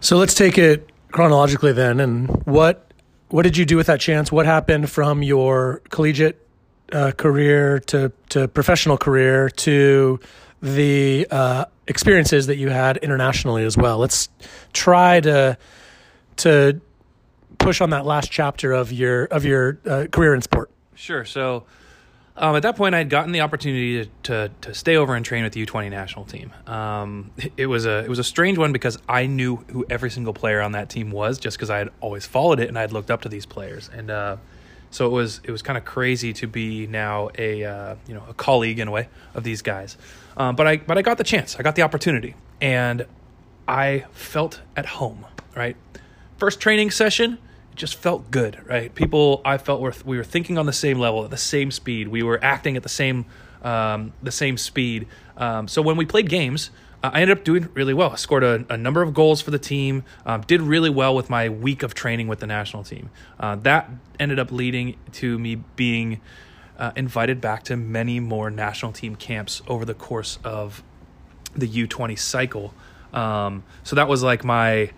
So 0.04 0.18
let's 0.18 0.34
take 0.34 0.58
it 0.58 0.90
chronologically 1.12 1.72
then. 1.72 1.98
And 1.98 2.28
what 2.44 2.92
what 3.30 3.44
did 3.44 3.56
you 3.56 3.64
do 3.64 3.78
with 3.78 3.86
that 3.86 4.00
chance? 4.00 4.30
What 4.30 4.44
happened 4.44 4.90
from 4.90 5.22
your 5.22 5.80
collegiate 5.88 6.46
uh, 6.92 7.12
career 7.12 7.78
to 7.86 8.12
to 8.28 8.46
professional 8.46 8.98
career 8.98 9.48
to 9.48 10.20
the 10.60 11.26
uh, 11.30 11.64
experiences 11.88 12.48
that 12.48 12.56
you 12.58 12.68
had 12.68 12.98
internationally 12.98 13.64
as 13.64 13.78
well? 13.78 13.96
Let's 13.96 14.28
try 14.74 15.20
to 15.20 15.56
to 16.36 16.82
push 17.56 17.80
on 17.80 17.88
that 17.88 18.04
last 18.04 18.30
chapter 18.30 18.72
of 18.72 18.92
your 18.92 19.24
of 19.24 19.46
your 19.46 19.78
uh, 19.86 20.04
career 20.12 20.34
in 20.34 20.42
sport. 20.42 20.70
Sure. 20.94 21.24
So 21.24 21.64
um, 22.36 22.56
at 22.56 22.62
that 22.62 22.74
point, 22.76 22.96
I 22.96 22.98
had 22.98 23.10
gotten 23.10 23.30
the 23.30 23.42
opportunity 23.42 24.04
to, 24.04 24.10
to, 24.24 24.50
to 24.62 24.74
stay 24.74 24.96
over 24.96 25.14
and 25.14 25.24
train 25.24 25.44
with 25.44 25.52
the 25.52 25.64
U20 25.64 25.88
national 25.90 26.24
team. 26.24 26.52
Um, 26.66 27.30
it 27.56 27.66
was 27.66 27.86
a 27.86 27.98
it 27.98 28.08
was 28.08 28.18
a 28.18 28.24
strange 28.24 28.58
one 28.58 28.72
because 28.72 28.98
I 29.08 29.26
knew 29.26 29.56
who 29.70 29.86
every 29.88 30.10
single 30.10 30.34
player 30.34 30.60
on 30.60 30.72
that 30.72 30.88
team 30.88 31.10
was, 31.12 31.38
just 31.38 31.56
because 31.56 31.70
I 31.70 31.78
had 31.78 31.90
always 32.00 32.26
followed 32.26 32.58
it 32.58 32.68
and 32.68 32.76
I 32.76 32.80
had 32.80 32.92
looked 32.92 33.10
up 33.10 33.22
to 33.22 33.28
these 33.28 33.46
players, 33.46 33.88
and 33.92 34.10
uh, 34.10 34.36
so 34.90 35.06
it 35.06 35.10
was 35.10 35.40
it 35.44 35.52
was 35.52 35.62
kind 35.62 35.78
of 35.78 35.84
crazy 35.84 36.32
to 36.34 36.48
be 36.48 36.88
now 36.88 37.30
a 37.38 37.64
uh, 37.64 37.96
you 38.08 38.14
know 38.14 38.24
a 38.28 38.34
colleague 38.34 38.80
in 38.80 38.88
a 38.88 38.90
way 38.90 39.08
of 39.34 39.44
these 39.44 39.62
guys. 39.62 39.96
Um, 40.36 40.56
but 40.56 40.66
I 40.66 40.78
but 40.78 40.98
I 40.98 41.02
got 41.02 41.18
the 41.18 41.24
chance, 41.24 41.54
I 41.56 41.62
got 41.62 41.76
the 41.76 41.82
opportunity, 41.82 42.34
and 42.60 43.06
I 43.68 44.06
felt 44.12 44.60
at 44.76 44.86
home. 44.86 45.24
Right, 45.54 45.76
first 46.36 46.58
training 46.58 46.90
session 46.90 47.38
just 47.74 47.96
felt 47.96 48.30
good, 48.30 48.60
right? 48.66 48.94
People 48.94 49.40
I 49.44 49.58
felt 49.58 49.80
were 49.80 49.94
we 50.04 50.16
were 50.16 50.24
thinking 50.24 50.58
on 50.58 50.66
the 50.66 50.72
same 50.72 50.98
level 50.98 51.24
at 51.24 51.30
the 51.30 51.36
same 51.36 51.70
speed. 51.70 52.08
We 52.08 52.22
were 52.22 52.42
acting 52.42 52.76
at 52.76 52.82
the 52.82 52.88
same 52.88 53.26
um, 53.62 54.12
the 54.22 54.32
same 54.32 54.56
speed. 54.56 55.06
Um, 55.36 55.68
so 55.68 55.82
when 55.82 55.96
we 55.96 56.04
played 56.04 56.28
games, 56.28 56.70
uh, 57.02 57.10
I 57.12 57.22
ended 57.22 57.38
up 57.38 57.44
doing 57.44 57.68
really 57.74 57.94
well. 57.94 58.10
I 58.10 58.16
scored 58.16 58.44
a, 58.44 58.64
a 58.68 58.76
number 58.76 59.02
of 59.02 59.14
goals 59.14 59.40
for 59.40 59.50
the 59.50 59.58
team. 59.58 60.04
Um, 60.24 60.42
did 60.42 60.62
really 60.62 60.90
well 60.90 61.14
with 61.14 61.30
my 61.30 61.48
week 61.48 61.82
of 61.82 61.94
training 61.94 62.28
with 62.28 62.40
the 62.40 62.46
national 62.46 62.84
team. 62.84 63.10
Uh, 63.38 63.56
that 63.56 63.90
ended 64.20 64.38
up 64.38 64.52
leading 64.52 64.96
to 65.12 65.38
me 65.38 65.56
being 65.76 66.20
uh, 66.78 66.92
invited 66.96 67.40
back 67.40 67.64
to 67.64 67.76
many 67.76 68.20
more 68.20 68.50
national 68.50 68.92
team 68.92 69.16
camps 69.16 69.62
over 69.66 69.84
the 69.84 69.94
course 69.94 70.38
of 70.44 70.82
the 71.54 71.68
U20 71.68 72.18
cycle. 72.18 72.74
Um, 73.12 73.64
so 73.84 73.96
that 73.96 74.08
was 74.08 74.22
like 74.22 74.44
my 74.44 74.90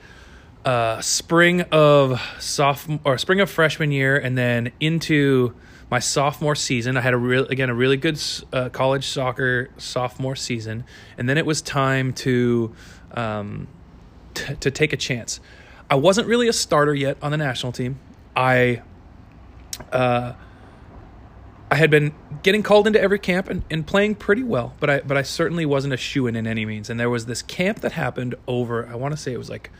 uh, 0.67 1.01
spring 1.01 1.62
of 1.71 2.21
sophomore 2.41 2.99
or 3.05 3.19
spring 3.19 3.41
of 3.41 3.49
freshman 3.49 3.93
year, 3.93 4.19
and 4.19 4.37
then 4.37 4.73
into 4.81 5.55
my 5.91 6.01
sophomore 6.01 6.57
season. 6.57 6.97
I 6.97 7.01
had 7.01 7.14
a 7.14 7.17
real 7.17 7.47
again 7.47 7.71
a 7.71 7.75
really 7.75 7.97
good 7.97 8.21
uh, 8.53 8.69
college 8.71 9.07
soccer 9.07 9.71
sophomore 9.79 10.35
season, 10.35 10.85
and 11.17 11.29
then 11.29 11.39
it 11.39 11.47
was 11.47 11.62
time 11.62 12.12
to 12.14 12.75
um, 13.12 13.69
t- 14.35 14.57
to 14.57 14.71
take 14.73 14.93
a 14.93 14.97
chance. 14.97 15.39
I 15.89 15.95
wasn't 15.95 16.27
really 16.27 16.49
a 16.49 16.53
starter 16.53 16.95
yet 16.95 17.17
on 17.23 17.31
the 17.31 17.37
national 17.37 17.71
team. 17.71 18.01
I 18.35 18.83
uh, 19.93 20.33
I 21.71 21.75
had 21.77 21.93
been 21.93 22.12
getting 22.43 22.64
called 22.64 22.89
into 22.89 23.01
every 23.01 23.21
camp 23.21 23.49
and, 23.49 23.62
and 23.71 23.87
playing 23.87 24.17
pretty 24.17 24.43
well, 24.43 24.75
but 24.81 24.91
I 24.91 25.01
but 25.01 25.17
I 25.17 25.23
certainly 25.23 25.64
wasn't 25.64 25.95
a 25.95 25.97
shoe 25.97 26.27
in 26.27 26.35
in 26.35 26.49
any 26.49 26.67
means. 26.67 26.91
And 26.91 26.99
there 26.99 27.11
was 27.11 27.27
this 27.27 27.43
camp 27.43 27.83
that 27.83 27.93
happened 27.93 28.35
over 28.49 28.85
I 28.89 28.97
want 28.97 29.12
to 29.12 29.17
say 29.17 29.33
it 29.33 29.39
was 29.39 29.49
like 29.49 29.71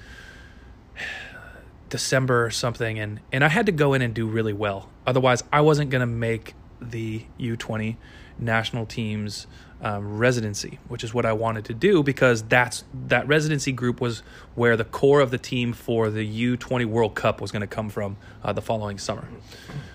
December 1.88 2.44
or 2.44 2.51
something, 2.51 2.99
and 2.99 3.20
and 3.32 3.44
I 3.44 3.49
had 3.49 3.66
to 3.66 3.72
go 3.72 3.94
in 3.94 4.03
and 4.03 4.14
do 4.14 4.26
really 4.26 4.53
well. 4.53 4.88
Otherwise, 5.07 5.42
I 5.53 5.61
wasn't 5.61 5.90
gonna 5.90 6.07
make 6.07 6.55
the 6.80 7.24
U 7.38 7.57
twenty 7.57 7.97
national 8.38 8.86
team's 8.86 9.47
um, 9.80 10.18
residency, 10.18 10.78
which 10.88 11.05
is 11.05 11.12
what 11.12 11.26
I 11.26 11.32
wanted 11.32 11.66
to 11.66 11.74
do 11.74 12.03
because 12.03 12.42
that's 12.42 12.84
that 13.09 13.28
residency 13.28 13.72
group 13.72 14.01
was 14.01 14.20
where 14.55 14.76
the 14.76 14.84
core 14.84 15.20
of 15.20 15.30
the 15.30 15.38
team 15.38 15.72
for 15.72 16.11
the 16.11 16.57
U20 16.57 16.86
World 16.86 17.14
Cup 17.14 17.40
was 17.40 17.53
going 17.53 17.61
to 17.61 17.66
come 17.66 17.90
from 17.90 18.16
uh, 18.42 18.53
the 18.53 18.62
following 18.62 18.99
summer. 18.99 19.28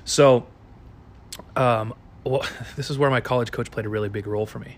So, 0.05 0.45
um, 1.55 1.93
well, 2.23 2.45
this 2.75 2.89
is 2.89 2.97
where 2.97 3.09
my 3.09 3.21
college 3.21 3.51
coach 3.51 3.71
played 3.71 3.85
a 3.85 3.89
really 3.89 4.09
big 4.09 4.27
role 4.27 4.45
for 4.45 4.59
me. 4.59 4.77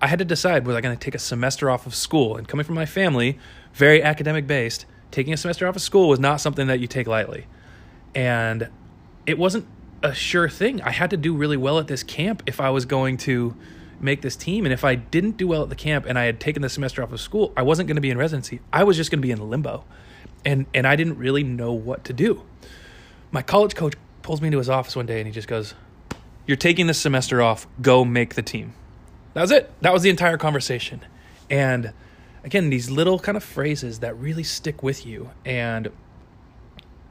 I 0.00 0.08
had 0.08 0.18
to 0.18 0.26
decide 0.26 0.66
was 0.66 0.76
I 0.76 0.82
going 0.82 0.96
to 0.96 1.02
take 1.02 1.14
a 1.14 1.18
semester 1.18 1.70
off 1.70 1.86
of 1.86 1.94
school, 1.94 2.36
and 2.36 2.46
coming 2.46 2.64
from 2.64 2.74
my 2.74 2.84
family, 2.84 3.38
very 3.72 4.02
academic 4.02 4.46
based, 4.46 4.84
taking 5.10 5.32
a 5.32 5.36
semester 5.36 5.66
off 5.66 5.76
of 5.76 5.82
school 5.82 6.08
was 6.08 6.20
not 6.20 6.40
something 6.40 6.66
that 6.66 6.80
you 6.80 6.86
take 6.86 7.06
lightly, 7.06 7.46
and 8.14 8.68
it 9.26 9.38
wasn't 9.38 9.66
a 10.02 10.14
sure 10.14 10.48
thing. 10.48 10.80
I 10.82 10.90
had 10.90 11.10
to 11.10 11.16
do 11.16 11.34
really 11.34 11.56
well 11.56 11.78
at 11.78 11.86
this 11.86 12.02
camp 12.02 12.42
if 12.46 12.60
I 12.60 12.70
was 12.70 12.84
going 12.84 13.16
to 13.18 13.56
make 14.00 14.22
this 14.22 14.36
team. 14.36 14.64
And 14.64 14.72
if 14.72 14.84
I 14.84 14.94
didn't 14.94 15.36
do 15.36 15.48
well 15.48 15.62
at 15.62 15.68
the 15.68 15.74
camp 15.74 16.06
and 16.06 16.18
I 16.18 16.24
had 16.24 16.40
taken 16.40 16.62
the 16.62 16.68
semester 16.68 17.02
off 17.02 17.12
of 17.12 17.20
school, 17.20 17.52
I 17.56 17.62
wasn't 17.62 17.88
going 17.88 17.96
to 17.96 18.02
be 18.02 18.10
in 18.10 18.18
residency. 18.18 18.60
I 18.72 18.84
was 18.84 18.96
just 18.96 19.10
going 19.10 19.20
to 19.20 19.26
be 19.26 19.30
in 19.30 19.50
limbo. 19.50 19.84
And 20.44 20.66
and 20.74 20.86
I 20.86 20.96
didn't 20.96 21.18
really 21.18 21.42
know 21.42 21.72
what 21.72 22.04
to 22.04 22.12
do. 22.12 22.42
My 23.30 23.42
college 23.42 23.74
coach 23.74 23.94
pulls 24.22 24.40
me 24.40 24.48
into 24.48 24.58
his 24.58 24.68
office 24.68 24.94
one 24.94 25.06
day 25.06 25.18
and 25.18 25.26
he 25.26 25.32
just 25.32 25.48
goes, 25.48 25.74
"You're 26.46 26.56
taking 26.56 26.86
this 26.86 26.98
semester 26.98 27.42
off. 27.42 27.66
Go 27.82 28.04
make 28.04 28.34
the 28.34 28.42
team." 28.42 28.74
That 29.34 29.40
was 29.40 29.50
it. 29.50 29.72
That 29.80 29.92
was 29.92 30.02
the 30.02 30.10
entire 30.10 30.38
conversation. 30.38 31.00
And 31.50 31.92
again, 32.46 32.70
these 32.70 32.88
little 32.90 33.18
kind 33.18 33.36
of 33.36 33.44
phrases 33.44 33.98
that 33.98 34.16
really 34.18 34.44
stick 34.44 34.82
with 34.82 35.04
you 35.04 35.30
and 35.44 35.90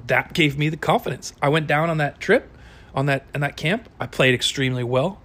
that 0.08 0.34
gave 0.34 0.58
me 0.58 0.70
the 0.70 0.78
confidence. 0.78 1.34
I 1.42 1.50
went 1.50 1.68
down 1.68 1.90
on 1.90 1.98
that 1.98 2.20
trip, 2.20 2.50
on 2.96 3.06
that 3.08 3.26
in 3.36 3.42
that 3.42 3.58
camp. 3.58 3.90
I 4.00 4.08
played 4.08 4.34
extremely 4.34 4.84
well 4.84 5.22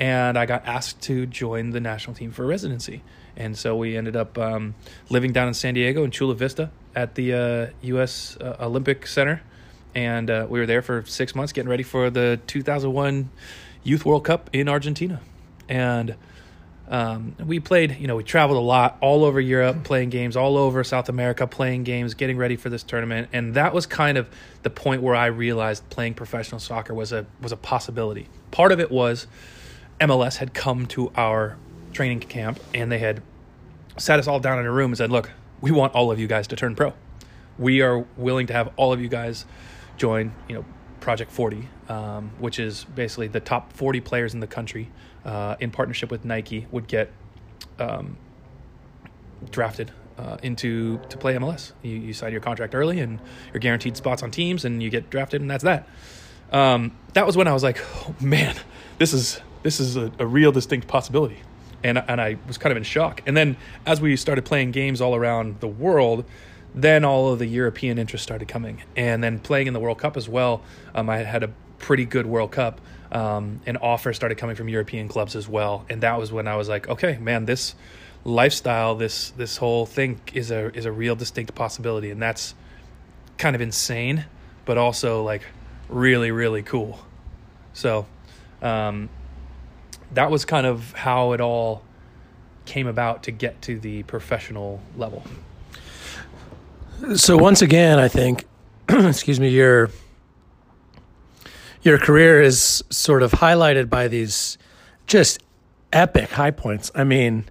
and 0.00 0.36
I 0.36 0.46
got 0.46 0.66
asked 0.66 1.00
to 1.02 1.26
join 1.26 1.70
the 1.70 1.80
national 1.80 2.16
team 2.16 2.32
for 2.32 2.44
residency. 2.44 3.02
And 3.36 3.56
so 3.56 3.76
we 3.76 3.96
ended 3.96 4.16
up 4.16 4.36
um, 4.36 4.74
living 5.08 5.32
down 5.32 5.48
in 5.48 5.54
San 5.54 5.74
Diego 5.74 6.02
in 6.02 6.10
Chula 6.10 6.34
Vista 6.34 6.70
at 6.94 7.14
the 7.14 7.32
uh, 7.32 7.66
U.S. 7.82 8.36
Uh, 8.38 8.56
Olympic 8.60 9.06
Center, 9.06 9.42
and 9.94 10.28
uh, 10.28 10.46
we 10.50 10.60
were 10.60 10.66
there 10.66 10.82
for 10.82 11.02
six 11.06 11.34
months 11.34 11.52
getting 11.52 11.70
ready 11.70 11.82
for 11.82 12.10
the 12.10 12.40
2001 12.46 13.30
Youth 13.84 14.04
World 14.04 14.24
Cup 14.24 14.50
in 14.52 14.68
Argentina. 14.68 15.22
And 15.66 16.16
um, 16.88 17.36
we 17.44 17.60
played, 17.60 17.98
you 17.98 18.06
know, 18.06 18.16
we 18.16 18.24
traveled 18.24 18.58
a 18.58 18.62
lot 18.62 18.98
all 19.00 19.24
over 19.24 19.40
Europe, 19.40 19.84
playing 19.84 20.10
games 20.10 20.36
all 20.36 20.56
over 20.56 20.82
South 20.84 21.08
America, 21.08 21.46
playing 21.46 21.84
games, 21.84 22.14
getting 22.14 22.36
ready 22.36 22.56
for 22.56 22.68
this 22.68 22.82
tournament, 22.82 23.28
and 23.32 23.54
that 23.54 23.72
was 23.72 23.86
kind 23.86 24.18
of 24.18 24.28
the 24.62 24.70
point 24.70 25.02
where 25.02 25.14
I 25.14 25.26
realized 25.26 25.88
playing 25.90 26.14
professional 26.14 26.60
soccer 26.60 26.92
was 26.92 27.12
a 27.12 27.26
was 27.40 27.52
a 27.52 27.56
possibility. 27.56 28.28
Part 28.50 28.72
of 28.72 28.80
it 28.80 28.90
was 28.90 29.26
MLS 30.00 30.36
had 30.36 30.54
come 30.54 30.86
to 30.88 31.12
our 31.16 31.56
training 31.92 32.20
camp 32.20 32.58
and 32.74 32.90
they 32.90 32.98
had 32.98 33.22
sat 33.98 34.18
us 34.18 34.26
all 34.26 34.40
down 34.40 34.58
in 34.58 34.66
a 34.66 34.72
room 34.72 34.90
and 34.90 34.98
said, 34.98 35.10
"Look, 35.10 35.30
we 35.62 35.70
want 35.70 35.94
all 35.94 36.10
of 36.10 36.18
you 36.18 36.26
guys 36.26 36.46
to 36.48 36.56
turn 36.56 36.74
pro. 36.74 36.92
We 37.58 37.80
are 37.80 38.04
willing 38.16 38.48
to 38.48 38.52
have 38.52 38.70
all 38.76 38.92
of 38.92 39.00
you 39.00 39.08
guys 39.08 39.46
join, 39.96 40.32
you 40.48 40.56
know, 40.56 40.64
Project 41.00 41.30
40, 41.30 41.68
um, 41.88 42.30
which 42.38 42.58
is 42.58 42.84
basically 42.84 43.28
the 43.28 43.40
top 43.40 43.72
40 43.72 44.00
players 44.00 44.34
in 44.34 44.40
the 44.40 44.46
country 44.46 44.90
uh, 45.24 45.56
in 45.60 45.70
partnership 45.70 46.10
with 46.10 46.24
Nike 46.24 46.66
would 46.70 46.88
get 46.88 47.10
um, 47.78 48.16
drafted 49.50 49.92
uh, 50.18 50.36
into 50.42 50.98
to 51.08 51.16
play 51.16 51.34
MLS. 51.34 51.72
You, 51.82 51.96
you 51.96 52.12
sign 52.12 52.32
your 52.32 52.40
contract 52.40 52.74
early 52.74 53.00
and 53.00 53.18
you're 53.52 53.60
guaranteed 53.60 53.96
spots 53.96 54.22
on 54.22 54.30
teams 54.30 54.64
and 54.64 54.82
you 54.82 54.90
get 54.90 55.10
drafted 55.10 55.40
and 55.40 55.50
that's 55.50 55.64
that. 55.64 55.88
Um, 56.52 56.96
that 57.14 57.26
was 57.26 57.36
when 57.36 57.48
I 57.48 57.52
was 57.52 57.62
like, 57.62 57.80
oh, 57.96 58.14
man, 58.20 58.54
this 58.98 59.12
is 59.12 59.40
this 59.62 59.80
is 59.80 59.96
a, 59.96 60.12
a 60.18 60.26
real 60.26 60.52
distinct 60.52 60.88
possibility. 60.88 61.38
And, 61.84 61.98
and 61.98 62.20
I 62.20 62.36
was 62.46 62.58
kind 62.58 62.70
of 62.70 62.76
in 62.76 62.82
shock. 62.84 63.22
And 63.26 63.36
then 63.36 63.56
as 63.86 64.00
we 64.00 64.16
started 64.16 64.44
playing 64.44 64.70
games 64.70 65.00
all 65.00 65.14
around 65.14 65.60
the 65.60 65.68
world, 65.68 66.24
then 66.74 67.04
all 67.04 67.32
of 67.32 67.38
the 67.38 67.46
European 67.46 67.98
interest 67.98 68.22
started 68.22 68.48
coming. 68.48 68.82
And 68.96 69.22
then 69.22 69.38
playing 69.38 69.66
in 69.66 69.72
the 69.72 69.80
World 69.80 69.98
Cup 69.98 70.16
as 70.16 70.28
well, 70.28 70.62
um, 70.94 71.08
I 71.08 71.18
had 71.18 71.42
a 71.42 71.50
pretty 71.78 72.04
good 72.04 72.26
World 72.26 72.52
Cup. 72.52 72.80
Um, 73.12 73.60
and 73.66 73.76
offers 73.76 74.16
started 74.16 74.38
coming 74.38 74.56
from 74.56 74.70
European 74.70 75.06
clubs 75.06 75.36
as 75.36 75.46
well. 75.46 75.84
And 75.90 76.02
that 76.02 76.18
was 76.18 76.32
when 76.32 76.48
I 76.48 76.56
was 76.56 76.68
like, 76.68 76.88
okay, 76.88 77.18
man, 77.18 77.44
this 77.44 77.74
lifestyle, 78.24 78.94
this 78.94 79.30
this 79.30 79.58
whole 79.58 79.84
thing 79.84 80.20
is 80.32 80.50
a 80.50 80.74
is 80.74 80.86
a 80.86 80.92
real 80.92 81.14
distinct 81.14 81.54
possibility. 81.54 82.10
And 82.10 82.22
that's 82.22 82.54
kind 83.36 83.54
of 83.54 83.60
insane, 83.60 84.24
but 84.64 84.78
also 84.78 85.22
like 85.22 85.42
really, 85.88 86.30
really 86.30 86.62
cool. 86.62 86.98
So 87.74 88.06
um, 88.62 89.08
that 90.12 90.30
was 90.30 90.44
kind 90.44 90.66
of 90.66 90.92
how 90.92 91.32
it 91.32 91.40
all 91.40 91.82
came 92.64 92.86
about 92.86 93.24
to 93.24 93.30
get 93.30 93.60
to 93.62 93.78
the 93.78 94.02
professional 94.04 94.80
level. 94.96 95.24
So 97.16 97.36
once 97.36 97.62
again, 97.62 97.98
I 97.98 98.08
think, 98.08 98.44
excuse 98.88 99.40
me, 99.40 99.48
your 99.48 99.90
your 101.82 101.98
career 101.98 102.40
is 102.40 102.82
sort 102.90 103.22
of 103.22 103.32
highlighted 103.32 103.90
by 103.90 104.08
these 104.08 104.58
just 105.06 105.42
epic 105.92 106.30
high 106.30 106.50
points. 106.50 106.90
I 106.94 107.04
mean, 107.04 107.44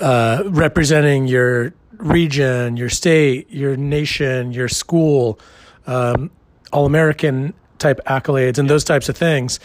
uh, 0.00 0.42
representing 0.46 1.26
your 1.26 1.72
region, 1.96 2.76
your 2.76 2.88
state, 2.88 3.50
your 3.50 3.76
nation, 3.76 4.52
your 4.52 4.68
school, 4.68 5.38
um, 5.86 6.30
all 6.72 6.86
American 6.86 7.54
type 7.78 8.00
accolades, 8.06 8.58
and 8.58 8.68
those 8.68 8.84
types 8.84 9.08
of 9.08 9.16
things 9.16 9.58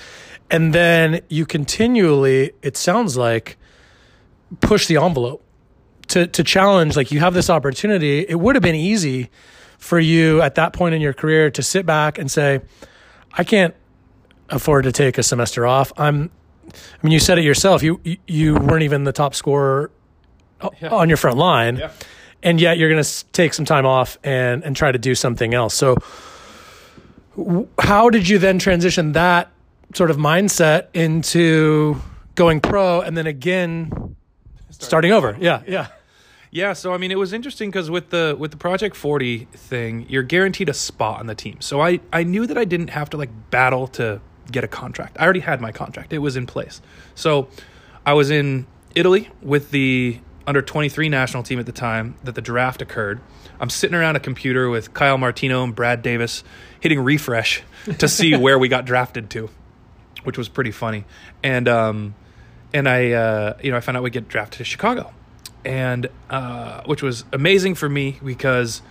and 0.53 0.71
then 0.71 1.19
you 1.29 1.45
continually 1.45 2.51
it 2.61 2.77
sounds 2.77 3.17
like 3.17 3.57
push 4.61 4.87
the 4.87 4.97
envelope 4.97 5.43
to 6.07 6.27
to 6.27 6.43
challenge 6.43 6.95
like 6.95 7.11
you 7.11 7.19
have 7.19 7.33
this 7.33 7.49
opportunity 7.49 8.19
it 8.29 8.39
would 8.39 8.55
have 8.55 8.61
been 8.61 8.75
easy 8.75 9.29
for 9.77 9.99
you 9.99 10.41
at 10.41 10.55
that 10.55 10.71
point 10.71 10.93
in 10.93 11.01
your 11.01 11.13
career 11.13 11.49
to 11.49 11.63
sit 11.63 11.85
back 11.85 12.17
and 12.17 12.31
say 12.31 12.61
i 13.37 13.43
can't 13.43 13.75
afford 14.49 14.83
to 14.83 14.91
take 14.91 15.17
a 15.17 15.23
semester 15.23 15.65
off 15.65 15.91
i'm 15.97 16.29
i 16.67 16.73
mean 17.01 17.11
you 17.11 17.19
said 17.19 17.37
it 17.37 17.43
yourself 17.43 17.83
you 17.83 17.99
you 18.27 18.55
weren't 18.55 18.83
even 18.83 19.03
the 19.03 19.11
top 19.11 19.35
scorer 19.35 19.91
yeah. 20.81 20.89
on 20.89 21.09
your 21.09 21.17
front 21.17 21.37
line 21.37 21.77
yeah. 21.77 21.91
and 22.41 22.59
yet 22.61 22.77
you're 22.77 22.89
going 22.89 23.03
to 23.03 23.25
take 23.31 23.53
some 23.53 23.65
time 23.65 23.85
off 23.85 24.17
and 24.23 24.63
and 24.63 24.75
try 24.75 24.91
to 24.91 24.99
do 24.99 25.15
something 25.15 25.53
else 25.53 25.73
so 25.73 25.95
how 27.79 28.09
did 28.09 28.29
you 28.29 28.37
then 28.37 28.59
transition 28.59 29.13
that 29.13 29.49
sort 29.93 30.11
of 30.11 30.17
mindset 30.17 30.87
into 30.93 31.99
going 32.35 32.59
pro 32.59 33.01
and 33.01 33.15
then 33.15 33.27
again 33.27 33.89
starting, 34.69 34.87
starting 34.87 35.11
over. 35.11 35.37
Yeah, 35.39 35.61
yeah. 35.67 35.87
Yeah, 36.53 36.73
so 36.73 36.93
I 36.93 36.97
mean 36.97 37.11
it 37.11 37.17
was 37.17 37.33
interesting 37.33 37.71
cuz 37.71 37.89
with 37.89 38.11
the 38.11 38.35
with 38.37 38.51
the 38.51 38.57
Project 38.57 38.95
40 38.95 39.47
thing, 39.53 40.05
you're 40.07 40.23
guaranteed 40.23 40.69
a 40.69 40.73
spot 40.73 41.19
on 41.19 41.27
the 41.27 41.35
team. 41.35 41.59
So 41.61 41.81
I 41.81 41.99
I 42.11 42.23
knew 42.23 42.45
that 42.45 42.57
I 42.57 42.65
didn't 42.65 42.91
have 42.91 43.09
to 43.11 43.17
like 43.17 43.29
battle 43.49 43.87
to 43.99 44.21
get 44.51 44.63
a 44.63 44.67
contract. 44.67 45.17
I 45.19 45.23
already 45.23 45.39
had 45.39 45.61
my 45.61 45.71
contract. 45.71 46.13
It 46.13 46.19
was 46.19 46.35
in 46.35 46.45
place. 46.45 46.81
So 47.15 47.47
I 48.05 48.13
was 48.13 48.29
in 48.29 48.67
Italy 48.93 49.29
with 49.41 49.71
the 49.71 50.19
under 50.45 50.61
23 50.61 51.09
national 51.09 51.41
team 51.41 51.57
at 51.57 51.65
the 51.65 51.71
time 51.71 52.15
that 52.23 52.35
the 52.35 52.41
draft 52.41 52.81
occurred. 52.81 53.21
I'm 53.59 53.69
sitting 53.69 53.95
around 53.95 54.17
a 54.17 54.19
computer 54.19 54.69
with 54.69 54.93
Kyle 54.93 55.17
Martino 55.17 55.63
and 55.63 55.73
Brad 55.73 56.01
Davis 56.01 56.43
hitting 56.79 56.99
refresh 56.99 57.63
to 57.97 58.07
see 58.07 58.35
where 58.45 58.59
we 58.59 58.67
got 58.67 58.85
drafted 58.85 59.29
to 59.31 59.49
which 60.23 60.37
was 60.37 60.49
pretty 60.49 60.71
funny. 60.71 61.05
And 61.43 61.67
um, 61.67 62.15
and 62.73 62.87
I 62.87 63.11
uh, 63.11 63.57
you 63.61 63.71
know 63.71 63.77
I 63.77 63.79
found 63.81 63.97
out 63.97 64.03
we 64.03 64.09
get 64.09 64.27
drafted 64.27 64.59
to 64.59 64.63
Chicago, 64.63 65.13
and 65.65 66.07
uh, 66.29 66.83
which 66.85 67.01
was 67.01 67.25
amazing 67.31 67.75
for 67.75 67.89
me 67.89 68.19
because 68.23 68.81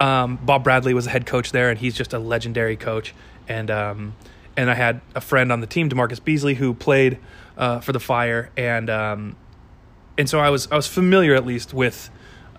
um, 0.00 0.36
Bob 0.36 0.64
Bradley 0.64 0.94
was 0.94 1.04
the 1.04 1.10
head 1.10 1.26
coach 1.26 1.52
there, 1.52 1.70
and 1.70 1.78
he's 1.78 1.94
just 1.94 2.12
a 2.12 2.18
legendary 2.18 2.76
coach. 2.76 3.14
And 3.48 3.70
um, 3.70 4.14
and 4.56 4.70
I 4.70 4.74
had 4.74 5.00
a 5.14 5.20
friend 5.20 5.52
on 5.52 5.60
the 5.60 5.66
team, 5.66 5.88
DaMarcus 5.88 6.22
Beasley, 6.22 6.54
who 6.54 6.74
played 6.74 7.18
uh, 7.56 7.80
for 7.80 7.92
the 7.92 8.00
Fire, 8.00 8.50
and 8.56 8.90
um, 8.90 9.36
and 10.16 10.28
so 10.28 10.40
I 10.40 10.50
was 10.50 10.68
I 10.70 10.76
was 10.76 10.86
familiar 10.86 11.34
at 11.34 11.46
least 11.46 11.72
with 11.72 12.10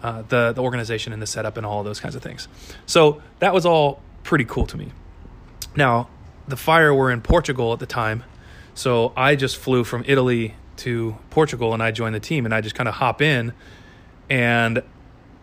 uh, 0.01 0.24
the 0.24 0.53
the 0.53 0.62
organization 0.62 1.14
and 1.14 1.22
the 1.22 1.28
setup 1.28 1.57
and 1.57 1.66
all 1.66 1.80
of 1.80 1.86
those 1.86 1.99
kinds 1.99 2.16
of 2.16 2.22
things. 2.22 2.47
So 2.86 3.22
that 3.39 3.53
was 3.53 3.66
all 3.66 4.01
pretty 4.24 4.45
cool 4.45 4.66
to 4.68 4.78
me. 4.78 4.91
Now 5.76 6.10
the 6.47 6.57
fire 6.57 6.93
were 6.93 7.12
in 7.12 7.22
Portugal 7.22 7.74
at 7.74 7.80
the 7.80 7.86
time. 7.86 8.24
So 8.74 9.14
I 9.16 9.36
just 9.36 9.57
flew 9.57 9.84
from 9.84 10.03
Italy 10.07 10.55
to 10.80 11.17
Portugal 11.30 11.73
and 11.73 11.82
I 11.84 11.91
joined 11.91 12.15
the 12.15 12.19
team 12.19 12.45
and 12.45 12.53
I 12.53 12.61
just 12.61 12.75
kind 12.75 12.88
of 12.88 12.95
hop 12.95 13.21
in 13.21 13.53
and 14.30 14.84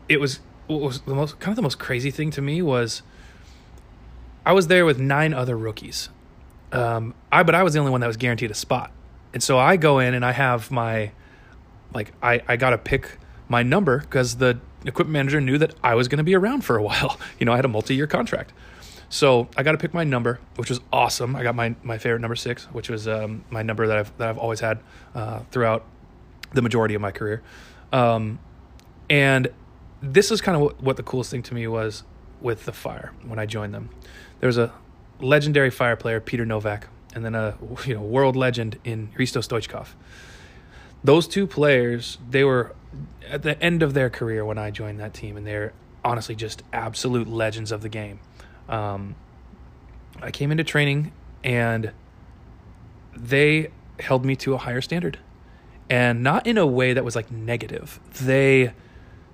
it 0.08 0.20
was 0.20 0.40
what 0.66 0.80
was 0.80 1.00
the 1.02 1.14
most 1.14 1.38
kind 1.38 1.52
of 1.52 1.56
the 1.56 1.62
most 1.62 1.78
crazy 1.78 2.10
thing 2.10 2.30
to 2.32 2.42
me 2.42 2.62
was 2.62 3.02
I 4.44 4.52
was 4.52 4.68
there 4.68 4.84
with 4.84 4.98
nine 4.98 5.34
other 5.34 5.56
rookies. 5.56 6.08
Um, 6.72 7.14
I 7.32 7.42
but 7.42 7.54
I 7.54 7.62
was 7.62 7.72
the 7.74 7.80
only 7.80 7.92
one 7.92 8.00
that 8.00 8.06
was 8.06 8.16
guaranteed 8.16 8.50
a 8.50 8.54
spot. 8.54 8.90
And 9.32 9.42
so 9.42 9.58
I 9.58 9.76
go 9.76 9.98
in 9.98 10.14
and 10.14 10.24
I 10.24 10.32
have 10.32 10.70
my 10.70 11.12
like 11.94 12.12
I 12.22 12.42
I 12.48 12.56
got 12.56 12.70
to 12.70 12.78
pick 12.78 13.18
my 13.48 13.62
number 13.62 13.98
because 13.98 14.36
the 14.36 14.58
equipment 14.84 15.12
manager 15.12 15.40
knew 15.40 15.58
that 15.58 15.74
I 15.82 15.94
was 15.94 16.08
going 16.08 16.18
to 16.18 16.24
be 16.24 16.34
around 16.34 16.62
for 16.62 16.76
a 16.76 16.82
while. 16.90 17.18
You 17.38 17.46
know, 17.46 17.52
I 17.52 17.56
had 17.56 17.64
a 17.64 17.68
multi-year 17.68 18.06
contract. 18.06 18.52
So 19.08 19.48
I 19.56 19.62
got 19.62 19.72
to 19.72 19.78
pick 19.78 19.94
my 19.94 20.04
number, 20.04 20.40
which 20.56 20.68
was 20.68 20.80
awesome. 20.92 21.36
I 21.36 21.42
got 21.42 21.54
my 21.54 21.74
my 21.82 21.98
favorite 21.98 22.20
number 22.20 22.36
six, 22.36 22.64
which 22.66 22.88
was 22.88 23.06
um, 23.06 23.44
my 23.50 23.62
number 23.62 23.86
that 23.86 23.98
I've 23.98 24.18
that 24.18 24.28
I've 24.28 24.38
always 24.38 24.60
had 24.60 24.80
uh, 25.14 25.40
throughout 25.50 25.84
the 26.52 26.62
majority 26.62 26.94
of 26.94 27.00
my 27.00 27.10
career. 27.12 27.42
Um, 27.92 28.38
and 29.08 29.48
this 30.00 30.30
is 30.30 30.40
kind 30.40 30.56
of 30.56 30.62
what, 30.62 30.82
what 30.82 30.96
the 30.96 31.02
coolest 31.02 31.30
thing 31.30 31.42
to 31.44 31.54
me 31.54 31.66
was 31.66 32.02
with 32.40 32.64
the 32.64 32.72
Fire 32.72 33.12
when 33.24 33.38
I 33.38 33.46
joined 33.46 33.72
them. 33.74 33.90
There 34.40 34.48
was 34.48 34.58
a 34.58 34.72
legendary 35.20 35.70
Fire 35.70 35.96
player, 35.96 36.20
Peter 36.20 36.44
Nowak, 36.44 36.88
and 37.14 37.24
then 37.24 37.34
a 37.34 37.56
you 37.84 37.94
know 37.94 38.02
world 38.02 38.36
legend 38.36 38.78
in 38.84 39.08
Hristo 39.16 39.40
Stoichkov. 39.40 39.88
Those 41.04 41.28
two 41.28 41.46
players, 41.46 42.18
they 42.28 42.42
were 42.42 42.74
at 43.28 43.42
the 43.42 43.60
end 43.62 43.82
of 43.82 43.94
their 43.94 44.10
career 44.10 44.44
when 44.44 44.58
I 44.58 44.70
joined 44.70 44.98
that 45.00 45.14
team, 45.14 45.36
and 45.36 45.46
they're 45.46 45.72
honestly 46.04 46.34
just 46.34 46.62
absolute 46.72 47.28
legends 47.28 47.70
of 47.70 47.82
the 47.82 47.88
game. 47.88 48.20
Um, 48.68 49.14
I 50.20 50.30
came 50.30 50.50
into 50.50 50.64
training, 50.64 51.12
and 51.44 51.92
they 53.16 53.70
held 54.00 54.24
me 54.24 54.36
to 54.36 54.54
a 54.54 54.58
higher 54.58 54.80
standard, 54.80 55.18
and 55.88 56.22
not 56.22 56.46
in 56.46 56.58
a 56.58 56.66
way 56.66 56.92
that 56.92 57.04
was 57.04 57.16
like 57.16 57.30
negative. 57.30 58.00
They 58.20 58.72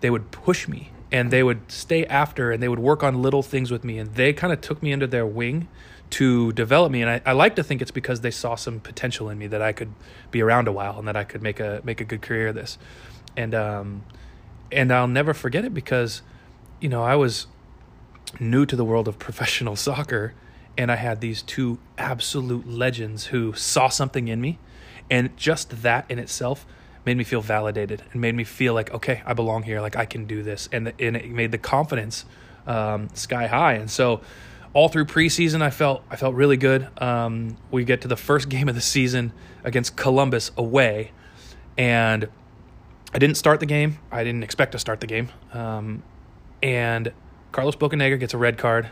they 0.01 0.11
would 0.11 0.31
push 0.33 0.67
me 0.67 0.91
and 1.13 1.31
they 1.31 1.43
would 1.43 1.71
stay 1.71 2.05
after 2.07 2.51
and 2.51 2.63
they 2.63 2.69
would 2.69 2.79
work 2.79 3.03
on 3.03 3.23
little 3.23 3.43
things 3.43 3.71
with 3.71 3.85
me 3.85 3.99
and 3.99 4.15
they 4.15 4.33
kind 4.33 4.53
of 4.53 4.61
took 4.61 4.83
me 4.83 4.93
under 4.93 5.07
their 5.07 5.27
wing 5.27 5.69
to 6.11 6.53
develop 6.53 6.91
me. 6.91 7.03
And 7.03 7.11
I, 7.11 7.23
I 7.25 7.33
like 7.33 7.57
to 7.57 7.63
think 7.63 7.81
it's 7.81 7.91
because 7.91 8.21
they 8.21 8.31
saw 8.31 8.55
some 8.55 8.81
potential 8.81 9.31
in 9.31 9.39
me 9.39 9.47
that 9.47 9.63
I 9.63 9.73
could 9.73 9.93
be 10.31 10.43
around 10.43 10.69
a 10.69 10.73
while 10.73 10.99
and 10.99 11.07
that 11.07 11.17
I 11.17 11.25
could 11.25 11.43
make 11.43 11.61
a 11.61 11.81
make 11.85 12.01
a 12.01 12.05
good 12.05 12.23
career 12.23 12.49
of 12.49 12.55
this. 12.55 12.79
And 13.37 13.55
um 13.55 14.05
and 14.71 14.91
I'll 14.93 15.09
never 15.09 15.35
forget 15.35 15.65
it 15.65 15.75
because 15.75 16.23
you 16.81 16.89
know 16.89 17.03
I 17.03 17.15
was 17.15 17.47
new 18.41 18.67
to 18.67 18.77
the 18.77 18.85
world 18.85 19.09
of 19.09 19.19
professional 19.19 19.77
soccer 19.77 20.35
and 20.77 20.91
I 20.91 20.97
had 20.97 21.21
these 21.21 21.43
two 21.43 21.79
absolute 21.99 22.67
legends 22.67 23.27
who 23.27 23.53
saw 23.53 23.89
something 23.89 24.29
in 24.29 24.41
me 24.41 24.59
and 25.11 25.37
just 25.37 25.83
that 25.83 26.07
in 26.09 26.19
itself 26.19 26.65
made 27.05 27.17
me 27.17 27.25
feel 27.25 27.41
validated 27.41 28.03
and 28.13 28.21
made 28.21 28.35
me 28.35 28.45
feel 28.45 28.75
like 28.75 28.93
okay 28.95 29.23
i 29.27 29.33
belong 29.33 29.65
here 29.65 29.81
like 29.81 29.97
i 29.97 30.05
can 30.05 30.25
do 30.25 30.43
this 30.43 30.69
and, 30.73 30.87
the, 30.87 30.95
and 31.01 31.17
it 31.17 31.31
made 31.31 31.51
the 31.51 31.59
confidence 31.59 32.25
um, 32.67 33.09
sky 33.15 33.47
high 33.49 33.73
and 33.75 33.91
so 33.91 34.21
all 34.73 34.89
through 34.89 35.05
preseason 35.05 35.63
i 35.63 35.71
felt 35.71 36.03
i 36.11 36.17
felt 36.17 36.35
really 36.35 36.57
good. 36.57 36.89
Um, 37.01 37.57
we 37.71 37.85
get 37.85 38.01
to 38.03 38.09
the 38.09 38.17
first 38.17 38.49
game 38.55 38.69
of 38.69 38.75
the 38.75 38.81
season 38.81 39.33
against 39.65 39.97
columbus 39.97 40.51
away 40.57 41.13
and 41.77 42.29
i 43.13 43.19
didn't 43.19 43.37
start 43.37 43.61
the 43.61 43.67
game. 43.67 43.99
I 44.11 44.25
didn't 44.25 44.43
expect 44.43 44.73
to 44.73 44.79
start 44.79 45.01
the 45.01 45.07
game. 45.07 45.29
Um, 45.53 46.03
and 46.63 47.13
carlos 47.53 47.77
bocanegra 47.77 48.19
gets 48.19 48.35
a 48.35 48.39
red 48.39 48.59
card 48.59 48.91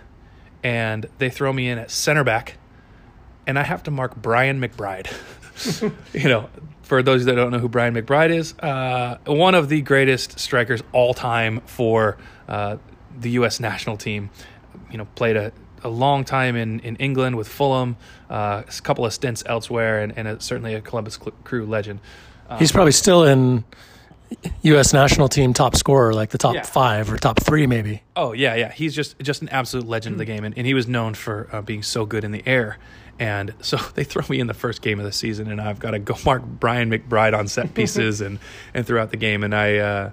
and 0.63 1.07
they 1.19 1.31
throw 1.31 1.53
me 1.53 1.69
in 1.69 1.79
at 1.79 1.91
center 1.91 2.25
back 2.25 2.59
and 3.47 3.59
i 3.59 3.63
have 3.63 3.83
to 3.83 3.91
mark 3.91 4.15
brian 4.17 4.61
mcbride 4.61 5.11
you 6.13 6.29
know 6.29 6.49
for 6.91 7.05
those 7.05 7.25
that 7.27 7.37
don't 7.37 7.53
know 7.53 7.61
who 7.61 7.69
Brian 7.69 7.95
McBride 7.95 8.31
is, 8.31 8.53
uh, 8.59 9.17
one 9.25 9.55
of 9.55 9.69
the 9.69 9.81
greatest 9.81 10.41
strikers 10.41 10.83
all 10.91 11.15
time 11.15 11.61
for 11.61 12.19
uh, 12.49 12.79
the 13.17 13.31
U.S. 13.31 13.61
national 13.61 13.97
team. 13.97 14.29
You 14.91 14.99
know, 14.99 15.05
played 15.15 15.37
a, 15.37 15.53
a 15.85 15.89
long 15.89 16.25
time 16.25 16.57
in, 16.57 16.81
in 16.81 16.97
England 16.97 17.37
with 17.37 17.47
Fulham, 17.47 17.97
uh, 18.29 18.65
a 18.67 18.81
couple 18.83 19.07
of 19.07 19.13
stints 19.13 19.45
elsewhere, 19.47 20.01
and, 20.01 20.19
and 20.19 20.27
a, 20.27 20.41
certainly 20.41 20.75
a 20.75 20.81
Columbus 20.81 21.17
Crew 21.45 21.65
legend. 21.65 22.01
Um, 22.49 22.59
He's 22.59 22.73
probably 22.73 22.91
still 22.91 23.23
in 23.23 23.63
U.S. 24.63 24.93
national 24.93 25.29
team 25.29 25.53
top 25.53 25.77
scorer, 25.77 26.13
like 26.15 26.31
the 26.31 26.39
top 26.39 26.55
yeah. 26.55 26.63
five 26.63 27.13
or 27.13 27.17
top 27.17 27.41
three, 27.41 27.67
maybe. 27.67 28.03
Oh 28.17 28.33
yeah, 28.33 28.55
yeah. 28.55 28.71
He's 28.71 28.95
just 28.95 29.19
just 29.21 29.43
an 29.43 29.49
absolute 29.49 29.87
legend 29.87 30.15
mm-hmm. 30.15 30.21
of 30.21 30.27
the 30.27 30.33
game, 30.33 30.45
and, 30.45 30.57
and 30.57 30.67
he 30.67 30.75
was 30.75 30.87
known 30.87 31.15
for 31.15 31.49
uh, 31.53 31.63
being 31.63 31.83
so 31.83 32.07
good 32.07 32.25
in 32.25 32.33
the 32.33 32.47
air. 32.47 32.79
And 33.19 33.55
so 33.61 33.77
they 33.95 34.05
throw 34.05 34.25
me 34.29 34.41
in 34.41 34.47
the 34.47 34.55
first 34.55 34.83
game 34.83 34.99
of 34.99 35.05
the 35.05 35.13
season, 35.13 35.51
and 35.51 35.61
I've 35.61 35.79
got 35.79 35.93
to 35.93 35.99
go 35.99 36.17
mark 36.25 36.45
Brian 36.45 36.91
McBride 36.91 37.37
on 37.39 37.49
set 37.49 37.75
pieces 37.75 38.21
and, 38.23 38.39
and 38.75 38.87
throughout 38.87 39.11
the 39.11 39.17
game. 39.17 39.45
And 39.45 39.55
I 39.55 39.77
uh, 39.77 40.11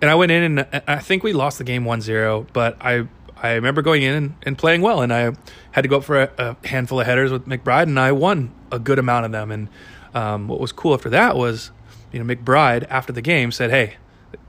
and 0.00 0.10
I 0.10 0.14
went 0.14 0.32
in, 0.32 0.58
and 0.58 0.82
I 0.86 0.98
think 0.98 1.22
we 1.22 1.32
lost 1.32 1.58
the 1.58 1.64
game 1.64 1.84
1-0, 1.84 2.46
but 2.52 2.76
I 2.80 3.06
I 3.36 3.52
remember 3.52 3.82
going 3.82 4.02
in 4.02 4.14
and, 4.14 4.34
and 4.42 4.58
playing 4.58 4.80
well, 4.80 5.02
and 5.02 5.12
I 5.12 5.32
had 5.72 5.82
to 5.82 5.88
go 5.88 5.98
up 5.98 6.04
for 6.04 6.22
a, 6.22 6.30
a, 6.38 6.66
handful 6.66 7.00
of 7.00 7.06
headers 7.06 7.30
with 7.30 7.46
McBride, 7.46 7.84
and 7.84 8.00
I 8.00 8.12
won 8.12 8.52
a 8.72 8.78
good 8.78 8.98
amount 8.98 9.26
of 9.26 9.32
them. 9.32 9.50
And 9.50 9.68
um, 10.14 10.48
what 10.48 10.58
was 10.58 10.72
cool 10.72 10.94
after 10.94 11.10
that 11.10 11.36
was, 11.36 11.70
you 12.16 12.24
know, 12.24 12.34
McBride 12.34 12.86
after 12.88 13.12
the 13.12 13.20
game 13.20 13.52
said, 13.52 13.70
"Hey, 13.70 13.96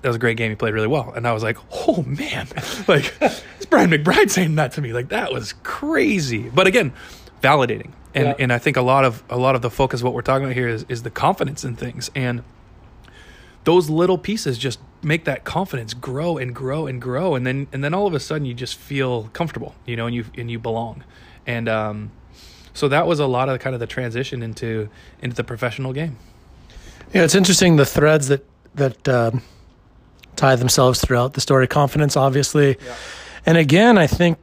that 0.02 0.08
was 0.08 0.16
a 0.16 0.20
great 0.20 0.38
game. 0.38 0.50
He 0.50 0.56
played 0.56 0.74
really 0.74 0.88
well." 0.88 1.12
And 1.14 1.28
I 1.28 1.34
was 1.34 1.44
like, 1.44 1.58
"Oh 1.86 2.02
man, 2.04 2.48
like 2.88 3.14
it's 3.22 3.66
Brian 3.70 3.92
McBride 3.92 4.30
saying 4.30 4.56
that 4.56 4.72
to 4.74 4.82
me. 4.82 4.94
Like 4.94 5.10
that 5.10 5.34
was 5.34 5.54
crazy." 5.64 6.48
But 6.50 6.66
again, 6.66 6.94
validating. 7.44 7.92
And 8.16 8.28
yeah. 8.28 8.36
and 8.40 8.54
I 8.54 8.58
think 8.58 8.78
a 8.78 8.82
lot 8.82 9.04
of 9.04 9.22
a 9.30 9.38
lot 9.38 9.56
of 9.56 9.62
the 9.62 9.70
focus 9.70 10.00
of 10.00 10.06
what 10.06 10.14
we're 10.14 10.22
talking 10.22 10.46
about 10.46 10.56
here 10.56 10.70
is 10.70 10.86
is 10.88 11.04
the 11.04 11.12
confidence 11.12 11.66
in 11.66 11.76
things 11.76 12.10
and 12.16 12.42
those 13.66 13.90
little 13.90 14.18
pieces 14.18 14.58
just 14.58 14.80
make 15.04 15.26
that 15.26 15.44
confidence 15.44 15.94
grow 15.94 16.38
and 16.38 16.56
grow 16.56 16.88
and 16.88 17.02
grow 17.02 17.36
and 17.36 17.46
then 17.46 17.68
and 17.74 17.84
then 17.84 17.94
all 17.94 18.08
of 18.08 18.14
a 18.14 18.20
sudden 18.20 18.46
you 18.46 18.54
just 18.54 18.78
feel 18.78 19.24
comfortable 19.34 19.76
you 19.86 19.98
know 19.98 20.06
and 20.06 20.16
you 20.16 20.24
and 20.38 20.50
you 20.50 20.58
belong 20.58 21.04
and 21.46 21.68
um, 21.68 22.12
so 22.74 22.88
that 22.88 23.06
was 23.06 23.20
a 23.20 23.28
lot 23.28 23.50
of 23.50 23.60
kind 23.60 23.74
of 23.74 23.82
the 23.82 23.88
transition 23.88 24.42
into 24.42 24.90
into 25.22 25.36
the 25.36 25.44
professional 25.44 25.92
game 25.92 26.18
yeah 27.14 27.24
it's 27.24 27.36
interesting 27.36 27.76
the 27.76 27.86
threads 27.86 28.28
that 28.28 28.46
that 28.76 29.08
um, 29.08 29.42
tie 30.36 30.56
themselves 30.56 31.02
throughout 31.02 31.34
the 31.34 31.42
story 31.42 31.68
confidence 31.68 32.16
obviously 32.16 32.78
yeah. 32.86 32.96
and 33.46 33.58
again 33.58 33.98
i 33.98 34.08
think 34.08 34.38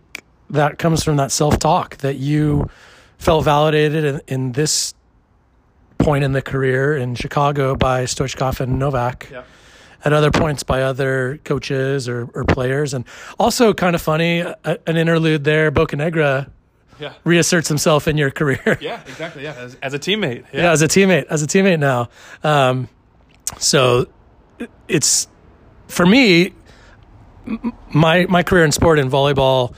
that 0.51 0.79
comes 0.79 1.03
from 1.03 1.17
that 1.17 1.33
self-talk 1.33 1.97
that 1.99 2.17
you 2.17 2.69
felt 3.19 3.45
validated 3.45 4.05
in, 4.05 4.21
in 4.29 4.53
this 4.53 4.95
point 5.99 6.23
in 6.23 6.33
the 6.33 6.43
career 6.43 6.97
in 6.97 7.15
Chicago 7.15 7.75
by 7.75 8.05
Stoichkov 8.05 8.61
and 8.61 8.79
Nowak. 8.79 9.29
Yeah. 9.31 9.43
At 10.05 10.13
other 10.13 10.31
points 10.31 10.63
by 10.63 10.83
other 10.83 11.41
coaches 11.45 12.11
or, 12.11 12.29
or 12.35 12.45
players, 12.45 12.93
and 12.93 13.07
also 13.39 13.73
kind 13.73 13.95
of 13.95 14.03
funny, 14.03 14.41
a, 14.41 14.57
an 14.87 14.99
interlude 14.99 15.45
there. 15.45 15.73
Bocanegra 15.73 16.51
yeah. 16.99 17.15
reasserts 17.25 17.69
himself 17.69 18.09
in 18.09 18.17
your 18.17 18.31
career. 18.31 18.79
Yeah, 18.81 19.01
exactly. 19.07 19.45
Yeah, 19.45 19.55
as, 19.55 19.77
as 19.83 19.95
a 19.95 19.99
teammate. 19.99 20.45
Yeah. 20.53 20.63
yeah. 20.63 20.73
as 20.73 20.83
a 20.83 20.89
teammate, 20.89 21.27
as 21.27 21.43
a 21.43 21.47
teammate 21.47 21.79
now. 21.79 22.09
Um, 22.43 22.89
so 23.59 24.07
it's 24.89 25.29
for 25.89 26.05
me, 26.05 26.53
my 27.91 28.27
my 28.27 28.43
career 28.43 28.65
in 28.65 28.73
sport 28.73 28.99
in 28.99 29.11
volleyball 29.11 29.75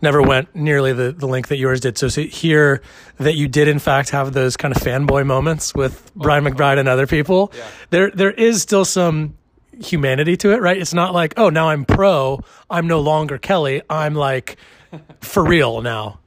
never 0.00 0.22
went 0.22 0.54
nearly 0.54 0.92
the, 0.92 1.12
the 1.12 1.26
length 1.26 1.48
that 1.48 1.56
yours 1.56 1.80
did. 1.80 1.98
So 1.98 2.08
to 2.08 2.22
hear 2.26 2.82
that 3.18 3.34
you 3.34 3.48
did 3.48 3.68
in 3.68 3.78
fact 3.78 4.10
have 4.10 4.32
those 4.32 4.56
kind 4.56 4.74
of 4.74 4.82
fanboy 4.82 5.26
moments 5.26 5.74
with 5.74 6.10
oh, 6.16 6.22
Brian 6.22 6.44
McBride 6.44 6.78
and 6.78 6.88
other 6.88 7.06
people, 7.06 7.52
yeah. 7.56 7.66
there 7.90 8.10
there 8.10 8.30
is 8.30 8.62
still 8.62 8.84
some 8.84 9.36
humanity 9.80 10.36
to 10.36 10.52
it, 10.52 10.60
right? 10.60 10.76
It's 10.76 10.94
not 10.94 11.14
like, 11.14 11.34
oh, 11.36 11.50
now 11.50 11.68
I'm 11.68 11.84
pro, 11.84 12.40
I'm 12.68 12.86
no 12.86 13.00
longer 13.00 13.38
Kelly, 13.38 13.82
I'm 13.88 14.14
like 14.14 14.56
for 15.20 15.44
real 15.44 15.82
now. 15.82 16.20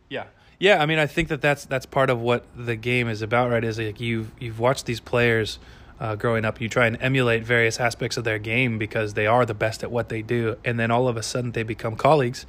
Yeah. 0.62 0.80
I 0.80 0.86
mean, 0.86 1.00
I 1.00 1.08
think 1.08 1.30
that 1.30 1.42
that's 1.42 1.66
that's 1.66 1.88
part 1.88 2.12
of 2.12 2.22
what 2.22 2.46
the 2.56 2.76
game 2.76 3.08
is 3.08 3.24
about, 3.24 3.50
right? 3.50 3.64
Is 3.64 3.80
like 3.80 4.00
you've 4.00 4.32
you've 4.40 4.60
watched 4.60 4.86
these 4.86 5.00
players 5.00 5.58
uh, 6.00 6.14
growing 6.16 6.46
up, 6.46 6.62
you 6.62 6.70
try 6.70 6.86
and 6.86 7.02
emulate 7.02 7.44
various 7.44 7.80
aspects 7.80 8.16
of 8.16 8.26
their 8.26 8.38
game 8.38 8.78
because 8.78 9.16
they 9.16 9.26
are 9.26 9.44
the 9.44 9.56
best 9.56 9.82
at 9.82 9.92
what 9.92 10.10
they 10.10 10.22
do, 10.22 10.58
and 10.64 10.80
then 10.80 10.92
all 10.92 11.08
of 11.08 11.18
a 11.18 11.24
sudden 11.24 11.54
they 11.54 11.64
become 11.64 11.96
colleagues, 11.96 12.46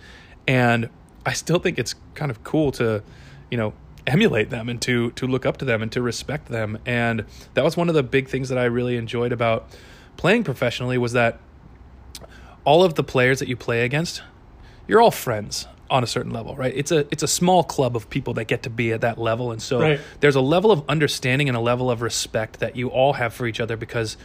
and 0.46 0.90
I 1.24 1.32
still 1.32 1.58
think 1.58 1.78
it's 1.78 1.94
kind 2.14 2.30
of 2.30 2.44
cool 2.44 2.70
to, 2.72 3.02
you 3.50 3.56
know, 3.56 3.72
emulate 4.06 4.50
them 4.50 4.68
and 4.68 4.80
to 4.82 5.10
to 5.12 5.26
look 5.26 5.46
up 5.46 5.56
to 5.56 5.64
them 5.64 5.80
and 5.80 5.90
to 5.92 6.02
respect 6.02 6.48
them. 6.48 6.78
And 6.84 7.24
that 7.54 7.64
was 7.64 7.78
one 7.78 7.88
of 7.88 7.94
the 7.94 8.02
big 8.02 8.28
things 8.28 8.50
that 8.50 8.58
I 8.58 8.64
really 8.64 8.98
enjoyed 8.98 9.32
about 9.32 9.66
playing 10.18 10.44
professionally 10.44 10.98
was 10.98 11.14
that 11.14 11.38
all 12.66 12.84
of 12.84 12.94
the 12.94 13.04
players 13.04 13.38
that 13.38 13.48
you 13.48 13.56
play 13.56 13.86
against, 13.86 14.22
you're 14.86 15.00
all 15.00 15.10
friends 15.10 15.66
on 15.92 16.02
a 16.02 16.06
certain 16.06 16.32
level, 16.32 16.56
right? 16.56 16.72
It's 16.74 16.90
a 16.90 17.00
it's 17.12 17.22
a 17.22 17.28
small 17.28 17.62
club 17.62 17.94
of 17.94 18.08
people 18.08 18.34
that 18.34 18.46
get 18.46 18.62
to 18.64 18.70
be 18.70 18.92
at 18.92 19.02
that 19.02 19.18
level, 19.18 19.52
and 19.52 19.60
so 19.60 19.80
right. 19.80 20.00
there's 20.20 20.36
a 20.36 20.40
level 20.40 20.72
of 20.72 20.82
understanding 20.88 21.48
and 21.48 21.56
a 21.56 21.60
level 21.60 21.90
of 21.90 22.00
respect 22.00 22.60
that 22.60 22.76
you 22.76 22.88
all 22.88 23.12
have 23.12 23.34
for 23.34 23.46
each 23.46 23.60
other 23.60 23.76
because 23.76 24.16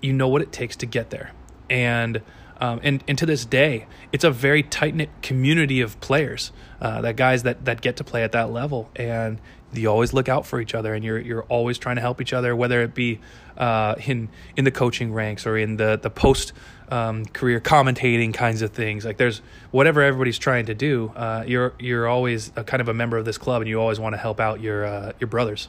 you 0.00 0.12
know 0.12 0.28
what 0.28 0.40
it 0.40 0.52
takes 0.52 0.76
to 0.76 0.86
get 0.86 1.10
there. 1.10 1.32
And 1.68 2.22
um, 2.60 2.80
and, 2.82 3.04
and 3.06 3.18
to 3.18 3.26
this 3.26 3.44
day, 3.44 3.86
it's 4.12 4.24
a 4.24 4.30
very 4.30 4.62
tight 4.62 4.94
knit 4.94 5.10
community 5.22 5.80
of 5.80 6.00
players, 6.00 6.52
uh, 6.80 7.02
that 7.02 7.16
guys 7.16 7.42
that, 7.42 7.64
that 7.66 7.80
get 7.80 7.96
to 7.96 8.04
play 8.04 8.22
at 8.22 8.32
that 8.32 8.50
level. 8.50 8.90
And 8.96 9.38
you 9.72 9.90
always 9.90 10.14
look 10.14 10.28
out 10.28 10.46
for 10.46 10.60
each 10.60 10.74
other 10.74 10.94
and 10.94 11.04
you're, 11.04 11.18
you're 11.18 11.42
always 11.44 11.76
trying 11.76 11.96
to 11.96 12.02
help 12.02 12.20
each 12.20 12.32
other, 12.32 12.56
whether 12.56 12.82
it 12.82 12.94
be 12.94 13.20
uh, 13.58 13.96
in, 14.06 14.28
in 14.56 14.64
the 14.64 14.70
coaching 14.70 15.12
ranks 15.12 15.46
or 15.46 15.58
in 15.58 15.76
the, 15.76 15.98
the 16.00 16.08
post 16.08 16.54
um, 16.90 17.24
career 17.26 17.60
commentating 17.60 18.32
kinds 18.34 18.62
of 18.62 18.70
things. 18.72 19.04
Like 19.04 19.16
there's 19.16 19.40
whatever 19.70 20.02
everybody's 20.02 20.38
trying 20.38 20.66
to 20.66 20.74
do, 20.74 21.12
uh, 21.16 21.44
you're, 21.46 21.74
you're 21.78 22.06
always 22.08 22.52
a 22.56 22.64
kind 22.64 22.80
of 22.80 22.88
a 22.88 22.94
member 22.94 23.16
of 23.16 23.24
this 23.24 23.38
club 23.38 23.62
and 23.62 23.68
you 23.68 23.80
always 23.80 23.98
want 24.00 24.14
to 24.14 24.18
help 24.18 24.40
out 24.40 24.60
your, 24.60 24.84
uh, 24.84 25.12
your 25.20 25.28
brothers. 25.28 25.68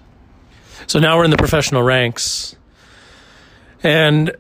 So 0.86 1.00
now 1.00 1.18
we're 1.18 1.26
in 1.26 1.32
the 1.32 1.38
professional 1.38 1.82
ranks. 1.82 2.56
And 3.84 4.36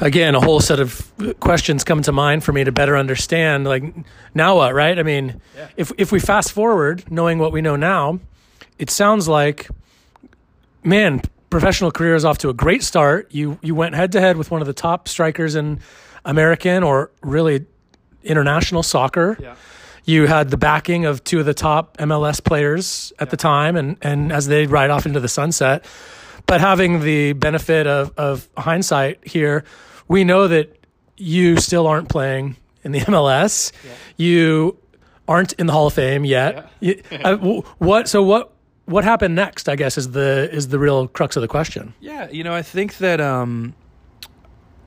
again, 0.00 0.34
a 0.34 0.40
whole 0.40 0.60
set 0.60 0.80
of 0.80 1.10
questions 1.40 1.84
come 1.84 2.02
to 2.02 2.12
mind 2.12 2.44
for 2.44 2.52
me 2.52 2.64
to 2.64 2.72
better 2.72 2.96
understand. 2.96 3.64
Like, 3.64 3.84
now 4.34 4.56
what, 4.56 4.74
right? 4.74 4.98
I 4.98 5.02
mean, 5.02 5.40
Yeah. 5.56 5.68
if 5.76 5.92
if 5.96 6.12
we 6.12 6.20
fast 6.20 6.52
forward, 6.52 7.10
knowing 7.10 7.38
what 7.38 7.52
we 7.52 7.62
know 7.62 7.76
now, 7.76 8.20
it 8.78 8.90
sounds 8.90 9.28
like, 9.28 9.68
man, 10.82 11.22
professional 11.54 11.92
career 11.92 12.16
is 12.16 12.24
off 12.24 12.38
to 12.38 12.48
a 12.48 12.52
great 12.52 12.82
start. 12.82 13.32
You 13.32 13.58
you 13.62 13.76
went 13.76 13.94
head 13.94 14.10
to 14.12 14.20
head 14.20 14.36
with 14.36 14.50
one 14.50 14.60
of 14.60 14.66
the 14.66 14.72
top 14.74 15.06
strikers 15.06 15.54
in 15.54 15.78
American 16.24 16.82
or 16.82 17.12
really 17.22 17.64
international 18.24 18.82
soccer. 18.82 19.36
Yeah. 19.40 19.54
You 20.04 20.26
had 20.26 20.50
the 20.50 20.56
backing 20.56 21.04
of 21.06 21.22
two 21.22 21.38
of 21.40 21.46
the 21.46 21.54
top 21.54 21.96
MLS 21.98 22.42
players 22.42 23.12
at 23.20 23.30
the 23.30 23.36
time, 23.36 23.76
and 23.76 23.96
and 24.02 24.32
as 24.32 24.46
they 24.48 24.66
ride 24.66 24.90
off 24.90 25.06
into 25.06 25.20
the 25.20 25.28
sunset. 25.28 25.84
But 26.46 26.60
having 26.60 27.00
the 27.00 27.32
benefit 27.34 27.86
of, 27.86 28.12
of 28.18 28.48
hindsight 28.58 29.26
here, 29.26 29.64
we 30.08 30.24
know 30.24 30.48
that 30.48 30.76
you 31.16 31.56
still 31.58 31.86
aren't 31.86 32.08
playing 32.08 32.56
in 32.82 32.90
the 32.92 33.00
MLS. 33.12 33.70
You 34.16 34.76
aren't 35.28 35.52
in 35.54 35.66
the 35.68 35.72
Hall 35.72 35.86
of 35.86 35.94
Fame 35.94 36.24
yet. 36.24 36.68
You- 36.80 37.00
uh, 37.12 37.36
what? 37.78 38.08
So 38.08 38.22
what? 38.24 38.50
What 38.86 39.04
happened 39.04 39.34
next? 39.34 39.68
I 39.68 39.76
guess 39.76 39.96
is 39.96 40.10
the 40.10 40.48
is 40.52 40.68
the 40.68 40.78
real 40.78 41.08
crux 41.08 41.36
of 41.36 41.40
the 41.40 41.48
question. 41.48 41.94
Yeah, 42.00 42.30
you 42.30 42.44
know, 42.44 42.52
I 42.52 42.62
think 42.62 42.98
that 42.98 43.20
um, 43.20 43.74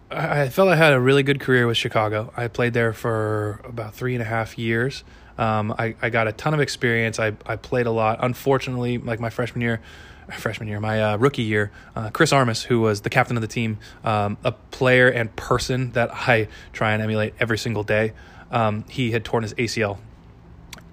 I, 0.09 0.49
felt 0.49 0.69
I 0.69 0.75
had 0.75 0.93
a 0.93 0.99
really 0.99 1.23
good 1.23 1.39
career 1.39 1.67
with 1.67 1.77
Chicago. 1.77 2.31
I 2.35 2.47
played 2.47 2.73
there 2.73 2.93
for 2.93 3.59
about 3.63 3.93
three 3.93 4.13
and 4.13 4.21
a 4.21 4.25
half 4.25 4.57
years. 4.57 5.03
Um, 5.37 5.73
I, 5.77 5.95
I 6.01 6.09
got 6.09 6.27
a 6.27 6.31
ton 6.31 6.53
of 6.53 6.59
experience. 6.59 7.19
I, 7.19 7.33
I 7.45 7.57
played 7.57 7.87
a 7.87 7.91
lot. 7.91 8.19
Unfortunately, 8.21 8.97
like 8.97 9.19
my 9.19 9.29
freshman 9.29 9.61
year, 9.61 9.81
freshman 10.37 10.67
year, 10.67 10.79
my 10.79 11.01
uh, 11.01 11.17
rookie 11.17 11.43
year, 11.43 11.71
uh, 11.95 12.09
Chris 12.09 12.31
Armas, 12.31 12.63
who 12.63 12.81
was 12.81 13.01
the 13.01 13.09
captain 13.09 13.35
of 13.37 13.41
the 13.41 13.47
team, 13.47 13.79
um, 14.03 14.37
a 14.43 14.51
player 14.51 15.09
and 15.09 15.35
person 15.35 15.91
that 15.91 16.09
I 16.11 16.47
try 16.71 16.93
and 16.93 17.03
emulate 17.03 17.33
every 17.39 17.57
single 17.57 17.83
day, 17.83 18.13
um, 18.49 18.85
he 18.89 19.11
had 19.11 19.25
torn 19.25 19.43
his 19.43 19.53
ACL 19.55 19.97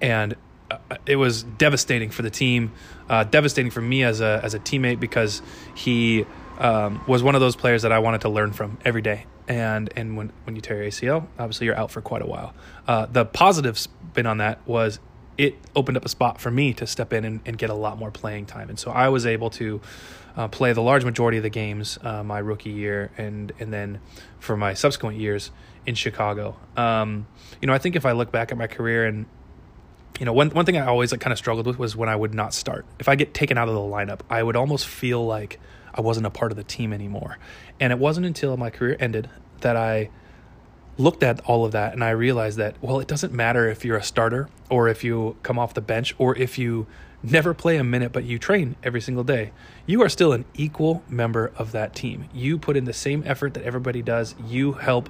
and 0.01 0.35
it 1.05 1.15
was 1.15 1.43
devastating 1.43 2.09
for 2.09 2.21
the 2.21 2.29
team, 2.29 2.71
uh, 3.09 3.23
devastating 3.23 3.71
for 3.71 3.81
me 3.81 4.03
as 4.03 4.21
a 4.21 4.39
as 4.43 4.53
a 4.53 4.59
teammate 4.59 4.99
because 4.99 5.41
he 5.75 6.25
um, 6.57 7.03
was 7.07 7.23
one 7.23 7.35
of 7.35 7.41
those 7.41 7.55
players 7.55 7.83
that 7.83 7.91
I 7.91 7.99
wanted 7.99 8.21
to 8.21 8.29
learn 8.29 8.53
from 8.53 8.77
every 8.83 9.01
day. 9.01 9.25
And 9.47 9.91
and 9.95 10.17
when 10.17 10.31
when 10.43 10.55
you 10.55 10.61
tear 10.61 10.77
your 10.77 10.91
ACL, 10.91 11.27
obviously 11.37 11.67
you're 11.67 11.77
out 11.77 11.91
for 11.91 12.01
quite 12.01 12.21
a 12.21 12.27
while. 12.27 12.53
Uh, 12.87 13.05
the 13.05 13.25
positive 13.25 13.77
spin 13.77 14.25
on 14.25 14.39
that 14.39 14.65
was 14.67 14.99
it 15.37 15.55
opened 15.75 15.97
up 15.97 16.05
a 16.05 16.09
spot 16.09 16.39
for 16.39 16.49
me 16.49 16.73
to 16.73 16.87
step 16.87 17.11
in 17.11 17.25
and, 17.25 17.41
and 17.45 17.57
get 17.57 17.69
a 17.69 17.73
lot 17.73 17.97
more 17.99 18.09
playing 18.09 18.45
time, 18.45 18.69
and 18.69 18.79
so 18.79 18.91
I 18.91 19.09
was 19.09 19.25
able 19.25 19.49
to. 19.51 19.81
Uh, 20.37 20.49
play 20.49 20.73
the 20.73 20.81
large 20.81 21.05
majority 21.05 21.37
of 21.37 21.43
the 21.43 21.49
games 21.49 21.97
uh, 22.03 22.21
my 22.21 22.39
rookie 22.39 22.69
year 22.69 23.09
and 23.17 23.53
and 23.57 23.71
then 23.71 24.01
for 24.37 24.57
my 24.57 24.73
subsequent 24.73 25.17
years 25.17 25.49
in 25.85 25.95
Chicago. 25.95 26.57
Um, 26.75 27.25
you 27.61 27.67
know, 27.67 27.73
I 27.73 27.77
think 27.77 27.95
if 27.95 28.05
I 28.05 28.11
look 28.11 28.33
back 28.33 28.51
at 28.51 28.57
my 28.57 28.67
career 28.67 29.05
and 29.05 29.27
you 30.19 30.25
know, 30.25 30.33
one 30.33 30.49
one 30.49 30.65
thing 30.65 30.77
I 30.77 30.85
always 30.85 31.11
like 31.11 31.21
kind 31.21 31.33
of 31.33 31.37
struggled 31.37 31.67
with 31.67 31.77
was 31.77 31.95
when 31.95 32.09
I 32.09 32.15
would 32.15 32.33
not 32.33 32.53
start. 32.53 32.85
If 32.99 33.09
I 33.09 33.15
get 33.15 33.33
taken 33.33 33.57
out 33.57 33.67
of 33.67 33.73
the 33.73 33.81
lineup, 33.81 34.21
I 34.29 34.43
would 34.43 34.55
almost 34.55 34.87
feel 34.87 35.25
like 35.25 35.59
I 35.93 36.01
wasn't 36.01 36.25
a 36.25 36.29
part 36.29 36.51
of 36.51 36.57
the 36.57 36.63
team 36.63 36.93
anymore. 36.93 37.37
And 37.79 37.91
it 37.91 37.99
wasn't 37.99 38.25
until 38.25 38.55
my 38.57 38.69
career 38.69 38.95
ended 38.99 39.29
that 39.61 39.75
I 39.75 40.09
looked 40.97 41.23
at 41.23 41.41
all 41.41 41.65
of 41.65 41.73
that 41.73 41.93
and 41.93 42.03
I 42.03 42.11
realized 42.11 42.57
that 42.57 42.75
well, 42.81 42.99
it 42.99 43.07
doesn't 43.07 43.33
matter 43.33 43.69
if 43.69 43.83
you're 43.83 43.97
a 43.97 44.03
starter 44.03 44.47
or 44.69 44.87
if 44.87 45.03
you 45.03 45.35
come 45.43 45.59
off 45.59 45.73
the 45.73 45.81
bench 45.81 46.15
or 46.17 46.37
if 46.37 46.57
you 46.57 46.87
never 47.21 47.53
play 47.53 47.77
a 47.77 47.83
minute 47.83 48.13
but 48.13 48.23
you 48.23 48.39
train 48.39 48.75
every 48.83 49.01
single 49.01 49.23
day. 49.23 49.51
You 49.85 50.01
are 50.03 50.09
still 50.09 50.31
an 50.31 50.45
equal 50.53 51.03
member 51.09 51.51
of 51.57 51.73
that 51.73 51.93
team. 51.95 52.29
You 52.33 52.57
put 52.57 52.77
in 52.77 52.85
the 52.85 52.93
same 52.93 53.23
effort 53.25 53.53
that 53.55 53.63
everybody 53.63 54.01
does. 54.01 54.35
You 54.47 54.73
help 54.73 55.09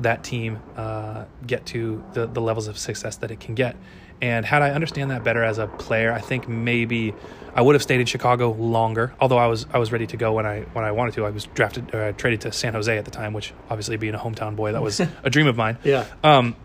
that 0.00 0.22
team 0.24 0.60
uh, 0.76 1.24
get 1.46 1.66
to 1.66 2.04
the, 2.12 2.26
the 2.26 2.40
levels 2.40 2.68
of 2.68 2.78
success 2.78 3.16
that 3.16 3.30
it 3.30 3.40
can 3.40 3.54
get. 3.54 3.76
And 4.22 4.46
had 4.46 4.62
I 4.62 4.70
understand 4.70 5.10
that 5.10 5.24
better 5.24 5.42
as 5.42 5.58
a 5.58 5.66
player, 5.66 6.12
I 6.12 6.20
think 6.20 6.48
maybe 6.48 7.14
I 7.54 7.62
would 7.62 7.74
have 7.74 7.82
stayed 7.82 8.00
in 8.00 8.06
Chicago 8.06 8.52
longer. 8.52 9.14
Although 9.20 9.38
I 9.38 9.46
was 9.46 9.66
I 9.72 9.78
was 9.78 9.92
ready 9.92 10.06
to 10.08 10.16
go 10.16 10.32
when 10.32 10.46
I 10.46 10.60
when 10.72 10.84
I 10.84 10.92
wanted 10.92 11.14
to. 11.14 11.26
I 11.26 11.30
was 11.30 11.44
drafted 11.46 11.94
or 11.94 12.04
I 12.04 12.12
traded 12.12 12.42
to 12.42 12.52
San 12.52 12.74
Jose 12.74 12.96
at 12.96 13.04
the 13.04 13.10
time, 13.10 13.32
which 13.32 13.52
obviously 13.70 13.96
being 13.96 14.14
a 14.14 14.18
hometown 14.18 14.56
boy, 14.56 14.72
that 14.72 14.82
was 14.82 15.00
a 15.22 15.30
dream 15.30 15.46
of 15.46 15.56
mine. 15.56 15.78
Yeah. 15.84 16.06
Um, 16.22 16.56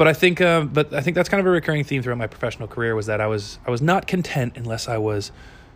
but 0.00 0.08
I 0.08 0.14
think, 0.14 0.40
uh, 0.40 0.62
but 0.62 0.94
I 0.94 1.02
think 1.02 1.14
that's 1.14 1.28
kind 1.28 1.42
of 1.42 1.46
a 1.46 1.50
recurring 1.50 1.84
theme 1.84 2.02
throughout 2.02 2.16
my 2.16 2.26
professional 2.26 2.68
career 2.68 2.94
was 2.94 3.04
that 3.06 3.20
I 3.20 3.26
was 3.26 3.58
I 3.66 3.70
was 3.70 3.82
not 3.82 4.06
content 4.06 4.54
unless 4.56 4.88
I 4.88 4.96
was 4.96 5.30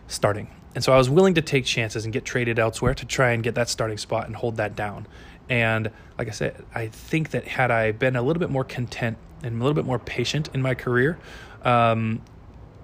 starting, 0.07 0.49
and 0.73 0.83
so 0.83 0.91
I 0.91 0.97
was 0.97 1.11
willing 1.11 1.35
to 1.35 1.43
take 1.43 1.65
chances 1.65 2.05
and 2.05 2.11
get 2.11 2.25
traded 2.25 2.57
elsewhere 2.57 2.95
to 2.95 3.05
try 3.05 3.33
and 3.33 3.43
get 3.43 3.53
that 3.53 3.69
starting 3.69 3.99
spot 3.99 4.25
and 4.25 4.35
hold 4.35 4.57
that 4.57 4.75
down. 4.75 5.05
And 5.47 5.91
like 6.17 6.27
I 6.27 6.31
said, 6.31 6.65
I 6.73 6.87
think 6.87 7.29
that 7.29 7.47
had 7.47 7.69
I 7.69 7.91
been 7.91 8.15
a 8.15 8.23
little 8.23 8.39
bit 8.39 8.49
more 8.49 8.63
content 8.63 9.19
and 9.45 9.61
a 9.61 9.63
little 9.63 9.75
bit 9.75 9.85
more 9.85 9.99
patient 9.99 10.49
in 10.53 10.61
my 10.61 10.75
career, 10.75 11.17
um, 11.63 12.21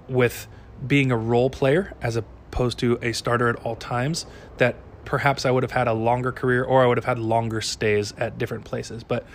with 0.08 0.48
being 0.86 1.12
a 1.12 1.18
role 1.18 1.50
player 1.50 1.94
as 2.02 2.16
opposed 2.16 2.80
to 2.80 3.00
a 3.02 3.12
starter 3.14 3.50
at 3.50 3.56
all 3.58 3.76
times, 3.76 4.26
that 4.58 4.76
perhaps 5.06 5.46
I 5.46 5.52
would 5.52 5.64
have 5.64 5.72
had 5.72 5.88
a 5.88 5.94
longer 5.94 6.32
career 6.32 6.64
or 6.64 6.84
I 6.84 6.88
would 6.88 6.98
have 6.98 7.06
had 7.06 7.20
longer 7.20 7.62
stays 7.62 8.14
at 8.18 8.38
different 8.38 8.66
places. 8.66 9.04
But 9.04 9.26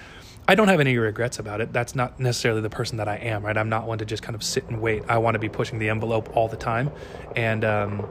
I 0.49 0.55
don't 0.55 0.69
have 0.69 0.79
any 0.79 0.97
regrets 0.97 1.39
about 1.41 1.61
it. 1.61 1.73
That's 1.73 1.97
not 1.97 2.21
necessarily 2.21 2.61
the 2.61 2.71
person 2.71 2.99
that 2.99 3.09
I 3.09 3.17
am, 3.17 3.45
right? 3.45 3.57
I'm 3.57 3.69
not 3.69 3.87
one 3.87 3.99
to 3.99 4.05
just 4.05 4.23
kind 4.23 4.37
of 4.37 4.45
sit 4.45 4.69
and 4.69 4.81
wait. 4.81 5.03
I 5.09 5.19
want 5.19 5.35
to 5.35 5.41
be 5.41 5.49
pushing 5.49 5.81
the 5.81 5.89
envelope 5.89 6.37
all 6.37 6.47
the 6.47 6.57
time, 6.57 6.93
and 7.35 7.65
um, 7.65 8.07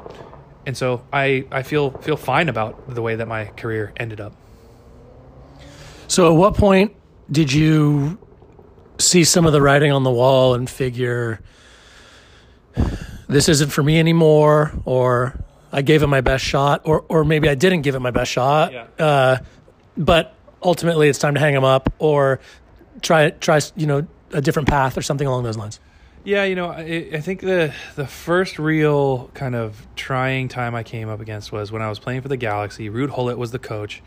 and 0.65 0.75
so 0.75 1.05
I 1.13 1.45
I 1.49 1.63
feel 1.63 1.91
feel 1.91 2.17
fine 2.17 2.49
about 2.49 2.93
the 2.93 3.01
way 3.01 3.15
that 3.15 3.27
my 3.29 3.45
career 3.45 3.93
ended 3.95 4.19
up. 4.19 4.35
So, 6.07 6.27
at 6.27 6.37
what 6.37 6.55
point 6.55 6.93
did 7.31 7.53
you 7.53 8.19
see 8.97 9.23
some 9.23 9.45
of 9.45 9.53
the 9.53 9.61
writing 9.61 9.91
on 9.91 10.03
the 10.03 10.11
wall 10.11 10.53
and 10.53 10.69
figure 10.69 11.39
this 13.27 13.49
isn't 13.49 13.69
for 13.71 13.83
me 13.83 13.99
anymore, 13.99 14.71
or 14.85 15.39
I 15.71 15.81
gave 15.81 16.03
it 16.03 16.07
my 16.07 16.21
best 16.21 16.43
shot, 16.43 16.81
or 16.85 17.05
or 17.09 17.23
maybe 17.25 17.49
I 17.49 17.55
didn't 17.55 17.81
give 17.81 17.95
it 17.95 17.99
my 17.99 18.11
best 18.11 18.31
shot, 18.31 18.71
Yeah. 18.73 18.85
uh, 18.99 19.37
but 19.97 20.33
ultimately 20.61 21.09
it's 21.09 21.19
time 21.19 21.33
to 21.35 21.39
hang 21.39 21.53
them 21.53 21.63
up, 21.63 21.91
or 21.99 22.39
try 23.01 23.29
try 23.31 23.59
you 23.75 23.87
know 23.87 24.07
a 24.31 24.41
different 24.41 24.67
path 24.67 24.97
or 24.97 25.01
something 25.01 25.27
along 25.27 25.43
those 25.43 25.57
lines. 25.57 25.79
Yeah, 26.23 26.43
you 26.43 26.55
know, 26.55 26.67
I, 26.71 27.09
I 27.13 27.19
think 27.19 27.41
the 27.41 27.73
the 27.95 28.07
first 28.07 28.57
real 28.59 29.29
kind 29.33 29.55
of 29.55 29.85
trying 29.95 30.47
time 30.47 30.73
I 30.75 30.83
came 30.83 31.07
up 31.07 31.19
against 31.19 31.51
was 31.51 31.71
when 31.71 31.81
I 31.81 31.89
was 31.89 31.99
playing 31.99 32.21
for 32.21 32.27
the 32.29 32.37
Galaxy. 32.37 32.89
Ruud 32.89 33.13
Gullit 33.15 33.37
was 33.37 33.51
the 33.51 33.59
coach. 33.59 34.01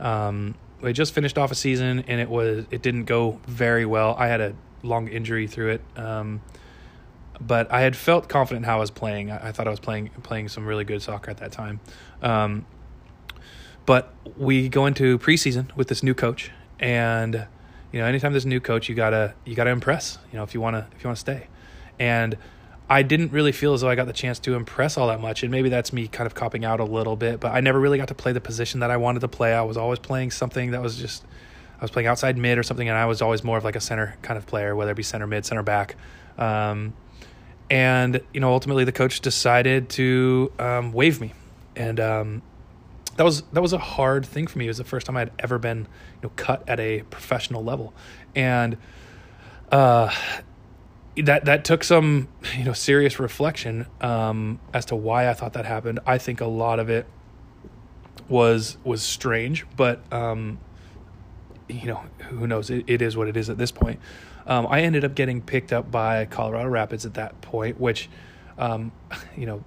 Um, 0.00 0.54
we 0.82 0.92
just 0.92 1.14
finished 1.14 1.38
off 1.38 1.50
a 1.50 1.54
season, 1.54 2.04
and 2.06 2.20
it 2.20 2.28
was 2.28 2.66
it 2.70 2.82
didn't 2.82 3.04
go 3.04 3.40
very 3.46 3.86
well. 3.86 4.14
I 4.18 4.28
had 4.28 4.40
a 4.40 4.54
long 4.82 5.08
injury 5.08 5.46
through 5.46 5.70
it, 5.70 5.82
um, 5.96 6.40
but 7.40 7.70
I 7.72 7.80
had 7.80 7.96
felt 7.96 8.28
confident 8.28 8.66
how 8.66 8.76
I 8.76 8.80
was 8.80 8.90
playing. 8.90 9.30
I, 9.30 9.48
I 9.48 9.52
thought 9.52 9.66
I 9.66 9.70
was 9.70 9.80
playing 9.80 10.10
playing 10.22 10.48
some 10.48 10.66
really 10.66 10.84
good 10.84 11.02
soccer 11.02 11.30
at 11.30 11.38
that 11.38 11.52
time. 11.52 11.80
Um, 12.22 12.66
but 13.86 14.14
we 14.36 14.68
go 14.68 14.86
into 14.86 15.18
preseason 15.18 15.74
with 15.76 15.88
this 15.88 16.02
new 16.02 16.14
coach, 16.14 16.50
and 16.78 17.46
you 17.92 17.98
know, 18.00 18.06
anytime 18.06 18.32
there's 18.32 18.44
a 18.44 18.48
new 18.48 18.60
coach, 18.60 18.88
you 18.88 18.94
gotta 18.94 19.34
you 19.44 19.54
gotta 19.54 19.70
impress. 19.70 20.18
You 20.32 20.38
know, 20.38 20.44
if 20.44 20.54
you 20.54 20.60
wanna 20.60 20.88
if 20.96 21.02
you 21.02 21.08
wanna 21.08 21.16
stay, 21.16 21.48
and 21.98 22.36
I 22.90 23.02
didn't 23.02 23.30
really 23.30 23.52
feel 23.52 23.72
as 23.72 23.82
though 23.82 23.88
I 23.88 23.94
got 23.94 24.08
the 24.08 24.12
chance 24.12 24.40
to 24.40 24.54
impress 24.56 24.98
all 24.98 25.06
that 25.08 25.20
much, 25.20 25.44
and 25.44 25.52
maybe 25.52 25.68
that's 25.68 25.92
me 25.92 26.08
kind 26.08 26.26
of 26.26 26.34
copping 26.34 26.64
out 26.64 26.80
a 26.80 26.84
little 26.84 27.14
bit. 27.14 27.38
But 27.38 27.52
I 27.52 27.60
never 27.60 27.78
really 27.78 27.98
got 27.98 28.08
to 28.08 28.16
play 28.16 28.32
the 28.32 28.40
position 28.40 28.80
that 28.80 28.90
I 28.90 28.96
wanted 28.96 29.20
to 29.20 29.28
play. 29.28 29.54
I 29.54 29.62
was 29.62 29.76
always 29.76 30.00
playing 30.00 30.32
something 30.32 30.72
that 30.72 30.82
was 30.82 30.96
just 30.96 31.24
I 31.78 31.84
was 31.84 31.92
playing 31.92 32.08
outside 32.08 32.36
mid 32.36 32.58
or 32.58 32.64
something, 32.64 32.88
and 32.88 32.98
I 32.98 33.06
was 33.06 33.22
always 33.22 33.44
more 33.44 33.56
of 33.56 33.62
like 33.62 33.76
a 33.76 33.80
center 33.80 34.16
kind 34.22 34.36
of 34.36 34.44
player, 34.46 34.74
whether 34.74 34.90
it 34.90 34.96
be 34.96 35.04
center 35.04 35.28
mid, 35.28 35.46
center 35.46 35.62
back. 35.62 35.94
Um, 36.36 36.94
and 37.70 38.20
you 38.34 38.40
know, 38.40 38.52
ultimately, 38.52 38.82
the 38.82 38.92
coach 38.92 39.20
decided 39.20 39.88
to 39.90 40.50
um, 40.58 40.92
waive 40.92 41.20
me, 41.20 41.32
and 41.76 42.00
um, 42.00 42.42
that 43.16 43.22
was 43.22 43.42
that 43.52 43.62
was 43.62 43.72
a 43.72 43.78
hard 43.78 44.26
thing 44.26 44.48
for 44.48 44.58
me. 44.58 44.64
It 44.64 44.68
was 44.68 44.78
the 44.78 44.84
first 44.84 45.06
time 45.06 45.16
I'd 45.16 45.30
ever 45.38 45.58
been 45.58 45.78
you 45.78 46.22
know 46.24 46.32
cut 46.34 46.68
at 46.68 46.80
a 46.80 47.02
professional 47.02 47.62
level, 47.62 47.94
and 48.34 48.76
uh, 49.70 50.12
that 51.22 51.44
that 51.44 51.64
took 51.64 51.84
some 51.84 52.28
you 52.56 52.64
know 52.64 52.72
serious 52.72 53.18
reflection 53.18 53.86
um, 54.00 54.60
as 54.72 54.84
to 54.86 54.96
why 54.96 55.28
I 55.28 55.34
thought 55.34 55.52
that 55.54 55.66
happened. 55.66 56.00
I 56.06 56.18
think 56.18 56.40
a 56.40 56.46
lot 56.46 56.78
of 56.78 56.90
it 56.90 57.06
was 58.28 58.76
was 58.84 59.02
strange, 59.02 59.66
but 59.76 60.00
um, 60.12 60.58
you 61.68 61.86
know 61.86 62.02
who 62.28 62.46
knows? 62.46 62.70
It, 62.70 62.84
it 62.86 63.02
is 63.02 63.16
what 63.16 63.28
it 63.28 63.36
is 63.36 63.50
at 63.50 63.58
this 63.58 63.70
point. 63.70 64.00
Um, 64.46 64.66
I 64.68 64.80
ended 64.82 65.04
up 65.04 65.14
getting 65.14 65.42
picked 65.42 65.72
up 65.72 65.90
by 65.90 66.26
Colorado 66.26 66.68
Rapids 66.68 67.06
at 67.06 67.14
that 67.14 67.40
point, 67.40 67.80
which 67.80 68.08
um, 68.58 68.92
you 69.36 69.46
know 69.46 69.64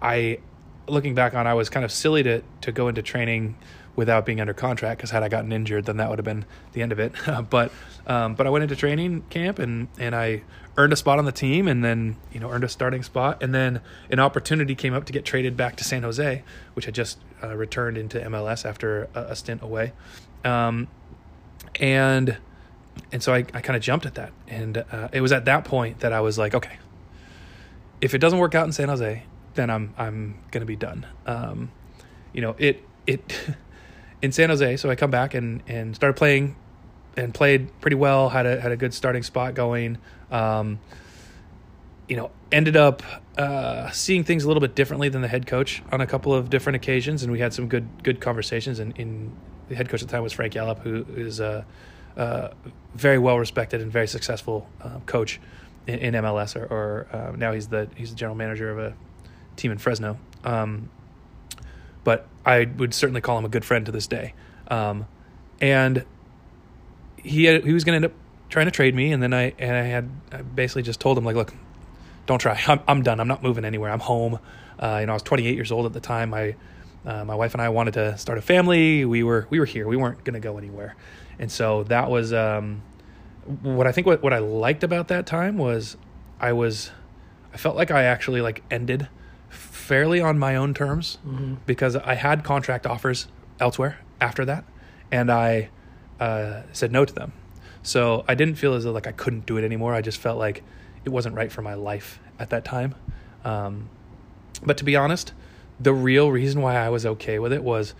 I 0.00 0.38
looking 0.86 1.14
back 1.14 1.34
on, 1.34 1.46
I 1.46 1.54
was 1.54 1.68
kind 1.70 1.84
of 1.84 1.92
silly 1.92 2.22
to 2.22 2.42
to 2.62 2.72
go 2.72 2.88
into 2.88 3.02
training 3.02 3.56
without 3.96 4.26
being 4.26 4.40
under 4.40 4.54
contract 4.54 4.98
because 4.98 5.10
had 5.10 5.22
I 5.22 5.28
gotten 5.28 5.52
injured, 5.52 5.84
then 5.86 5.98
that 5.98 6.10
would 6.10 6.18
have 6.18 6.24
been 6.24 6.44
the 6.72 6.82
end 6.82 6.92
of 6.92 6.98
it. 6.98 7.12
but 7.50 7.72
um, 8.06 8.34
but 8.34 8.46
I 8.46 8.50
went 8.50 8.62
into 8.62 8.76
training 8.76 9.22
camp 9.30 9.58
and 9.58 9.88
and 9.98 10.14
I 10.14 10.42
earned 10.76 10.92
a 10.92 10.96
spot 10.96 11.18
on 11.18 11.24
the 11.24 11.32
team, 11.32 11.68
and 11.68 11.84
then 11.84 12.16
you 12.32 12.40
know 12.40 12.50
earned 12.50 12.64
a 12.64 12.68
starting 12.68 13.02
spot, 13.02 13.42
and 13.42 13.54
then 13.54 13.80
an 14.10 14.20
opportunity 14.20 14.74
came 14.74 14.94
up 14.94 15.04
to 15.04 15.12
get 15.12 15.24
traded 15.24 15.56
back 15.56 15.76
to 15.76 15.84
San 15.84 16.02
Jose, 16.02 16.42
which 16.74 16.88
I 16.88 16.90
just 16.90 17.18
uh, 17.42 17.54
returned 17.54 17.96
into 17.96 18.20
MLS 18.20 18.64
after 18.64 19.08
a, 19.14 19.20
a 19.20 19.36
stint 19.36 19.62
away, 19.62 19.92
um, 20.44 20.88
and 21.80 22.36
and 23.12 23.22
so 23.22 23.32
I, 23.32 23.38
I 23.38 23.60
kind 23.60 23.76
of 23.76 23.82
jumped 23.82 24.06
at 24.06 24.14
that, 24.16 24.32
and 24.48 24.84
uh, 24.90 25.08
it 25.12 25.20
was 25.20 25.32
at 25.32 25.44
that 25.44 25.64
point 25.64 26.00
that 26.00 26.12
I 26.12 26.20
was 26.20 26.38
like, 26.38 26.54
okay, 26.54 26.78
if 28.00 28.14
it 28.14 28.18
doesn't 28.18 28.38
work 28.38 28.54
out 28.54 28.66
in 28.66 28.72
San 28.72 28.88
Jose, 28.88 29.22
then 29.54 29.70
I'm 29.70 29.94
I'm 29.96 30.38
gonna 30.50 30.66
be 30.66 30.76
done. 30.76 31.06
Um, 31.26 31.70
you 32.32 32.40
know, 32.40 32.56
it 32.58 32.82
it 33.06 33.56
in 34.24 34.32
San 34.32 34.48
Jose. 34.48 34.78
So 34.78 34.90
I 34.90 34.96
come 34.96 35.10
back 35.10 35.34
and 35.34 35.62
and 35.68 35.94
started 35.94 36.16
playing, 36.16 36.56
and 37.16 37.32
played 37.34 37.68
pretty 37.80 37.96
well. 37.96 38.30
Had 38.30 38.46
a 38.46 38.60
had 38.60 38.72
a 38.72 38.76
good 38.76 38.94
starting 38.94 39.22
spot 39.22 39.54
going. 39.54 39.98
Um, 40.30 40.80
you 42.08 42.16
know, 42.16 42.30
ended 42.50 42.76
up 42.76 43.02
uh, 43.38 43.90
seeing 43.90 44.24
things 44.24 44.44
a 44.44 44.48
little 44.48 44.60
bit 44.60 44.74
differently 44.74 45.08
than 45.08 45.22
the 45.22 45.28
head 45.28 45.46
coach 45.46 45.82
on 45.92 46.00
a 46.00 46.06
couple 46.06 46.34
of 46.34 46.50
different 46.50 46.76
occasions, 46.76 47.22
and 47.22 47.32
we 47.32 47.38
had 47.38 47.52
some 47.52 47.68
good 47.68 47.86
good 48.02 48.20
conversations. 48.20 48.78
And 48.78 48.96
in 48.98 49.32
the 49.68 49.74
head 49.74 49.88
coach 49.88 50.02
at 50.02 50.08
the 50.08 50.12
time 50.12 50.22
was 50.22 50.32
Frank 50.32 50.54
Yallop, 50.54 50.80
who 50.80 51.04
is 51.16 51.40
a, 51.40 51.66
very 52.94 53.18
well 53.18 53.38
respected 53.38 53.80
and 53.80 53.90
very 53.90 54.06
successful 54.06 54.68
uh, 54.80 55.00
coach 55.06 55.40
in, 55.86 55.98
in, 55.98 56.14
MLS, 56.14 56.56
or, 56.56 56.64
or 56.66 57.06
uh, 57.12 57.36
now 57.36 57.52
he's 57.52 57.68
the 57.68 57.88
he's 57.94 58.10
the 58.10 58.16
general 58.16 58.36
manager 58.36 58.70
of 58.70 58.78
a 58.78 58.94
team 59.56 59.70
in 59.70 59.78
Fresno. 59.78 60.18
Um, 60.44 60.90
but 62.04 62.28
I 62.44 62.64
would 62.64 62.94
certainly 62.94 63.20
call 63.20 63.38
him 63.38 63.44
a 63.44 63.48
good 63.48 63.64
friend 63.64 63.84
to 63.86 63.92
this 63.92 64.06
day. 64.06 64.34
Um, 64.68 65.06
and 65.60 66.04
he 67.16 67.44
had, 67.44 67.64
he 67.64 67.72
was 67.72 67.84
going 67.84 68.00
to 68.00 68.06
end 68.06 68.12
up 68.12 68.18
trying 68.48 68.66
to 68.66 68.70
trade 68.70 68.94
me, 68.94 69.12
and 69.12 69.22
then 69.22 69.32
I 69.34 69.54
and 69.58 69.76
I 69.76 69.82
had 69.82 70.10
I 70.30 70.42
basically 70.42 70.82
just 70.82 71.00
told 71.00 71.18
him 71.18 71.24
like, 71.24 71.36
look, 71.36 71.54
don't 72.26 72.38
try. 72.38 72.60
I'm 72.68 72.80
I'm 72.86 73.02
done. 73.02 73.20
I'm 73.20 73.28
not 73.28 73.42
moving 73.42 73.64
anywhere. 73.64 73.90
I'm 73.90 74.00
home. 74.00 74.38
Uh, 74.78 74.98
you 75.00 75.06
know, 75.06 75.12
I 75.12 75.14
was 75.14 75.22
28 75.22 75.54
years 75.54 75.72
old 75.72 75.86
at 75.86 75.92
the 75.92 76.00
time. 76.00 76.30
My 76.30 76.54
uh, 77.04 77.24
my 77.24 77.34
wife 77.34 77.54
and 77.54 77.62
I 77.62 77.68
wanted 77.68 77.94
to 77.94 78.16
start 78.18 78.38
a 78.38 78.42
family. 78.42 79.04
We 79.04 79.22
were 79.22 79.46
we 79.50 79.58
were 79.58 79.66
here. 79.66 79.86
We 79.88 79.96
weren't 79.96 80.24
going 80.24 80.34
to 80.34 80.40
go 80.40 80.58
anywhere, 80.58 80.96
and 81.38 81.50
so 81.50 81.84
that 81.84 82.10
was 82.10 82.32
um, 82.32 82.82
what 83.62 83.86
I 83.86 83.92
think. 83.92 84.06
What 84.06 84.22
what 84.22 84.32
I 84.32 84.38
liked 84.38 84.84
about 84.84 85.08
that 85.08 85.26
time 85.26 85.56
was 85.56 85.96
I 86.40 86.52
was 86.52 86.90
I 87.52 87.56
felt 87.56 87.76
like 87.76 87.90
I 87.90 88.04
actually 88.04 88.40
like 88.40 88.62
ended 88.70 89.08
fairly 89.54 90.20
on 90.20 90.38
my 90.38 90.56
own 90.56 90.74
terms 90.74 91.18
mm-hmm. 91.26 91.54
because 91.66 91.96
I 91.96 92.14
had 92.14 92.44
contract 92.44 92.86
offers 92.86 93.28
elsewhere 93.60 93.98
after 94.20 94.44
that, 94.44 94.64
and 95.10 95.30
I 95.30 95.70
uh, 96.20 96.62
said 96.72 96.92
no 96.92 97.04
to 97.04 97.12
them. 97.12 97.32
So 97.82 98.24
I 98.26 98.34
didn't 98.34 98.54
feel 98.56 98.74
as 98.74 98.84
though 98.84 98.92
like 98.92 99.06
I 99.06 99.12
couldn't 99.12 99.46
do 99.46 99.56
it 99.56 99.64
anymore. 99.64 99.94
I 99.94 100.00
just 100.00 100.18
felt 100.18 100.38
like 100.38 100.62
it 101.04 101.10
wasn't 101.10 101.34
right 101.34 101.52
for 101.52 101.62
my 101.62 101.74
life 101.74 102.18
at 102.38 102.50
that 102.50 102.64
time. 102.64 102.94
Um, 103.44 103.90
but 104.64 104.78
to 104.78 104.84
be 104.84 104.96
honest, 104.96 105.32
the 105.78 105.92
real 105.92 106.30
reason 106.30 106.62
why 106.62 106.76
I 106.76 106.88
was 106.88 107.04
okay 107.04 107.38
with 107.38 107.52
it 107.52 107.62
was 107.62 107.94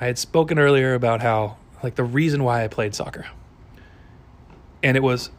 I 0.00 0.06
had 0.06 0.18
spoken 0.18 0.58
earlier 0.58 0.94
about 0.94 1.20
how 1.20 1.56
like 1.82 1.96
the 1.96 2.04
reason 2.04 2.44
why 2.44 2.64
I 2.64 2.68
played 2.68 2.94
soccer, 2.94 3.26
and 4.82 4.96
it 4.96 5.02
was 5.02 5.30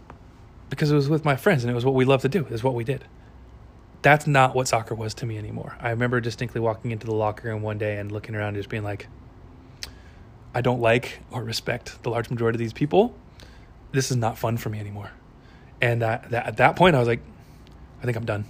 because 0.70 0.92
it 0.92 0.96
was 0.96 1.08
with 1.08 1.24
my 1.24 1.38
friends 1.38 1.64
and 1.64 1.72
it 1.72 1.76
was 1.76 1.86
what 1.86 1.96
we 1.96 2.04
loved 2.04 2.24
to 2.24 2.30
do. 2.30 2.46
Is 2.48 2.64
what 2.64 2.74
we 2.74 2.84
did 2.84 3.06
that's 4.08 4.26
not 4.26 4.56
what 4.56 4.70
soccer 4.70 4.96
was 4.96 5.14
to 5.16 5.26
me 5.26 5.38
anymore. 5.38 5.76
I 5.82 5.90
remember 5.90 6.22
distinctly 6.22 6.62
walking 6.62 6.92
into 6.92 7.06
the 7.06 7.14
locker 7.14 7.50
room 7.50 7.62
one 7.62 7.78
day 7.78 7.98
and 7.98 8.10
looking 8.10 8.36
around 8.36 8.50
and 8.50 8.58
just 8.58 8.70
being 8.70 8.84
like, 8.84 9.08
I 10.56 10.62
don't 10.62 10.80
like 10.80 11.20
or 11.30 11.44
respect 11.44 12.02
the 12.04 12.10
large 12.10 12.30
majority 12.30 12.56
of 12.56 12.60
these 12.60 12.72
people. 12.72 13.14
This 13.92 14.10
is 14.10 14.16
not 14.16 14.38
fun 14.38 14.56
for 14.56 14.70
me 14.70 14.80
anymore. 14.80 15.12
And 15.82 16.04
uh, 16.04 16.20
that, 16.30 16.48
at 16.48 16.56
that 16.56 16.78
point, 16.78 16.96
I 16.96 17.00
was 17.00 17.08
like, 17.10 17.20
I 18.02 18.06
think 18.06 18.16
I'm 18.16 18.24
done. 18.24 18.46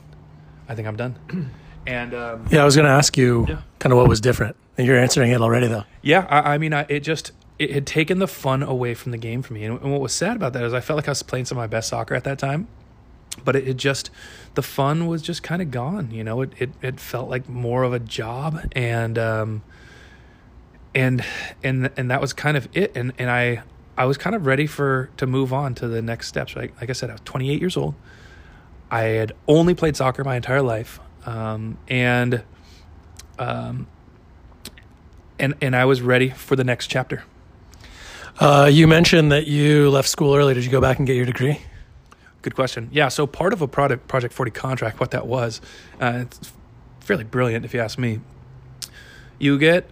I 0.69 0.75
think 0.75 0.87
I'm 0.87 0.95
done. 0.95 1.49
and 1.87 2.13
um, 2.13 2.45
yeah, 2.51 2.61
I 2.61 2.65
was 2.65 2.75
going 2.75 2.85
to 2.85 2.91
ask 2.91 3.17
you 3.17 3.47
yeah. 3.49 3.61
kind 3.79 3.91
of 3.91 3.97
what 3.97 4.07
was 4.07 4.21
different. 4.21 4.55
And 4.77 4.85
you're 4.85 4.99
answering 4.99 5.31
it 5.31 5.41
already, 5.41 5.65
though. 5.65 5.85
Yeah, 6.03 6.27
I, 6.29 6.53
I 6.53 6.57
mean, 6.59 6.71
I, 6.71 6.85
it 6.87 6.99
just 6.99 7.31
it 7.57 7.71
had 7.71 7.87
taken 7.87 8.19
the 8.19 8.27
fun 8.27 8.61
away 8.61 8.93
from 8.93 9.11
the 9.11 9.17
game 9.17 9.41
for 9.41 9.53
me. 9.53 9.63
And, 9.63 9.81
and 9.81 9.91
what 9.91 10.01
was 10.01 10.13
sad 10.13 10.35
about 10.35 10.53
that 10.53 10.63
is 10.63 10.75
I 10.75 10.81
felt 10.81 10.97
like 10.97 11.07
I 11.07 11.11
was 11.11 11.23
playing 11.23 11.45
some 11.45 11.57
of 11.57 11.63
my 11.63 11.67
best 11.67 11.89
soccer 11.89 12.13
at 12.13 12.25
that 12.25 12.37
time 12.37 12.67
but 13.43 13.55
it, 13.55 13.67
it 13.67 13.77
just 13.77 14.09
the 14.55 14.61
fun 14.61 15.07
was 15.07 15.21
just 15.21 15.43
kind 15.43 15.61
of 15.61 15.71
gone 15.71 16.11
you 16.11 16.23
know? 16.23 16.41
It, 16.41 16.51
it 16.57 16.69
it 16.81 16.99
felt 16.99 17.29
like 17.29 17.47
more 17.47 17.83
of 17.83 17.93
a 17.93 17.99
job 17.99 18.59
and 18.73 19.17
um 19.17 19.63
and 20.95 21.23
and 21.63 21.89
and 21.97 22.11
that 22.11 22.21
was 22.21 22.33
kind 22.33 22.57
of 22.57 22.67
it. 22.73 22.95
And 22.95 23.13
and 23.17 23.29
i 23.29 23.61
i 23.97 24.05
was 24.05 24.17
kind 24.17 24.35
of 24.35 24.45
ready 24.45 24.67
for 24.67 25.09
to 25.17 25.27
move 25.27 25.53
on 25.53 25.75
to 25.75 25.87
the 25.87 26.01
next 26.01 26.27
steps. 26.27 26.55
Right 26.55 26.73
like 26.79 26.89
i 26.89 26.93
said 26.93 27.09
i 27.09 27.13
was 27.13 27.21
28 27.25 27.59
years 27.59 27.77
old. 27.77 27.95
I 28.89 29.01
had 29.01 29.33
only 29.47 29.73
played 29.73 29.95
soccer 29.97 30.23
my 30.23 30.35
entire 30.35 30.61
life 30.61 30.99
um 31.25 31.77
and 31.87 32.43
um 33.37 33.87
and 35.39 35.55
and 35.61 35.75
i 35.75 35.85
was 35.85 36.01
ready 36.01 36.29
for 36.29 36.55
the 36.55 36.63
next 36.63 36.87
chapter. 36.87 37.23
Uh, 38.39 38.69
you 38.71 38.87
mentioned 38.87 39.31
that 39.31 39.47
you 39.47 39.89
left 39.89 40.07
school 40.07 40.35
early. 40.35 40.53
Did 40.53 40.63
you 40.63 40.69
go 40.69 40.79
back 40.79 40.99
and 40.99 41.07
get 41.07 41.15
your 41.15 41.25
degree? 41.25 41.59
Good 42.47 42.55
question. 42.55 42.87
Yeah, 42.93 43.09
so 43.09 43.27
part 43.27 43.51
of 43.51 43.61
a 43.61 43.67
product 43.67 44.07
Project 44.07 44.33
40 44.33 44.51
contract, 44.51 45.01
what 45.01 45.11
that 45.11 45.27
was, 45.27 45.59
uh, 45.99 46.19
it's 46.21 46.53
fairly 47.01 47.25
brilliant 47.25 47.65
if 47.65 47.73
you 47.73 47.81
ask 47.81 47.99
me. 47.99 48.21
You 49.37 49.59
get 49.59 49.89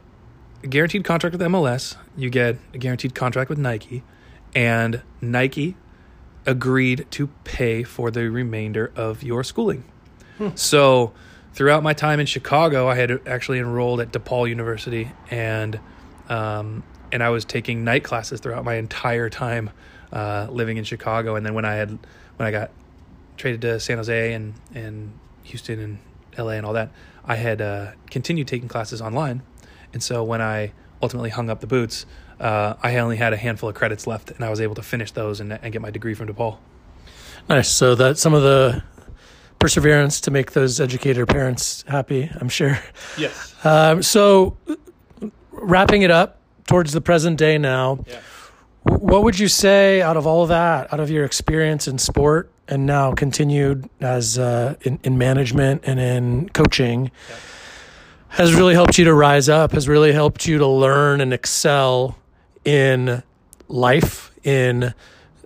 a 0.64 0.68
guaranteed 0.68 1.04
contract 1.04 1.34
with 1.34 1.42
MLS, 1.50 1.98
you 2.16 2.30
get 2.30 2.58
a 2.74 2.78
guaranteed 2.78 3.14
contract 3.14 3.50
with 3.50 3.60
Nike, 3.60 4.04
and 4.56 5.02
Nike 5.20 5.76
agreed 6.46 7.06
to 7.12 7.28
pay 7.44 7.84
for 7.84 8.10
the 8.10 8.30
remainder 8.32 8.90
of 8.96 9.22
your 9.22 9.44
schooling. 9.44 9.84
Hmm. 10.38 10.52
So, 10.56 11.12
throughout 11.52 11.84
my 11.84 11.92
time 11.92 12.22
in 12.22 12.26
Chicago, 12.26 12.88
I 12.88 12.96
had 12.96 13.28
actually 13.28 13.60
enrolled 13.60 14.00
at 14.00 14.14
DePaul 14.14 14.48
University, 14.48 15.12
and 15.30 15.78
um, 16.30 16.84
and 17.12 17.22
I 17.22 17.32
was 17.32 17.44
taking 17.44 17.84
night 17.84 18.06
classes 18.06 18.40
throughout 18.40 18.64
my 18.64 18.76
entire 18.76 19.30
time 19.30 19.72
uh, 20.14 20.48
living 20.50 20.78
in 20.78 20.86
Chicago. 20.86 21.36
And 21.36 21.46
then 21.46 21.54
when 21.54 21.66
I 21.66 21.74
had 21.74 22.00
when 22.38 22.48
I 22.48 22.52
got 22.52 22.72
traded 23.38 23.62
to 23.62 23.80
San 23.80 23.98
Jose 23.98 24.34
and 24.34 24.54
and 24.74 25.18
Houston 25.44 25.80
and 25.80 26.00
LA 26.38 26.54
and 26.54 26.66
all 26.66 26.74
that, 26.74 26.92
I 27.24 27.36
had 27.36 27.62
uh, 27.62 27.92
continued 28.10 28.48
taking 28.48 28.68
classes 28.68 29.02
online, 29.02 29.42
and 29.94 30.02
so 30.02 30.24
when 30.24 30.42
I 30.42 30.74
ultimately 31.02 31.30
hung 31.30 31.50
up 31.50 31.60
the 31.60 31.68
boots, 31.68 32.06
uh, 32.40 32.76
I 32.82 32.98
only 32.98 33.18
had 33.18 33.34
a 33.34 33.38
handful 33.38 33.70
of 33.70 33.76
credits 33.76 34.08
left, 34.08 34.32
and 34.32 34.44
I 34.44 34.50
was 34.50 34.60
able 34.62 34.76
to 34.76 34.84
finish 34.84 35.12
those 35.12 35.40
and, 35.40 35.54
and 35.54 35.72
get 35.72 35.82
my 35.82 35.92
degree 35.92 36.14
from 36.14 36.28
DePaul. 36.28 36.58
Nice. 37.48 37.70
So 37.70 37.96
that 37.96 38.18
some 38.18 38.34
of 38.34 38.42
the 38.42 38.84
perseverance 39.60 40.22
to 40.22 40.32
make 40.32 40.52
those 40.54 40.80
educator 40.80 41.26
parents 41.26 41.84
happy, 41.88 42.30
I'm 42.40 42.50
sure. 42.50 42.80
Yes. 43.18 43.54
Um, 43.64 44.02
so 44.02 44.58
wrapping 45.52 46.02
it 46.02 46.12
up 46.12 46.40
towards 46.68 46.92
the 46.92 47.02
present 47.02 47.38
day 47.38 47.58
now. 47.58 48.04
Yeah 48.08 48.20
what 48.86 49.24
would 49.24 49.40
you 49.40 49.48
say 49.48 50.02
out 50.02 50.16
of 50.16 50.28
all 50.28 50.44
of 50.44 50.50
that, 50.50 50.94
out 50.94 51.00
of 51.00 51.10
your 51.10 51.26
experience 51.26 51.88
in 51.88 51.98
sport 51.98 52.52
and 52.68 52.86
now 52.86 53.14
continued 53.14 53.90
as 54.00 54.38
uh, 54.38 54.76
in, 54.82 55.00
in 55.04 55.18
management 55.18 55.82
and 55.86 56.00
in 56.00 56.50
coaching, 56.50 57.06
yeah. 57.30 57.36
has 58.30 58.54
really 58.54 58.76
helped 58.76 59.00
you 59.00 59.06
to 59.06 59.14
rise 59.14 59.50
up, 59.50 59.72
has 59.72 59.88
really 59.88 60.12
helped 60.12 60.46
you 60.46 60.60
to 60.60 60.68
learn 60.68 61.20
and 61.20 61.34
excel 61.34 62.16
in 62.64 63.24
life, 63.68 64.32
in 64.44 64.94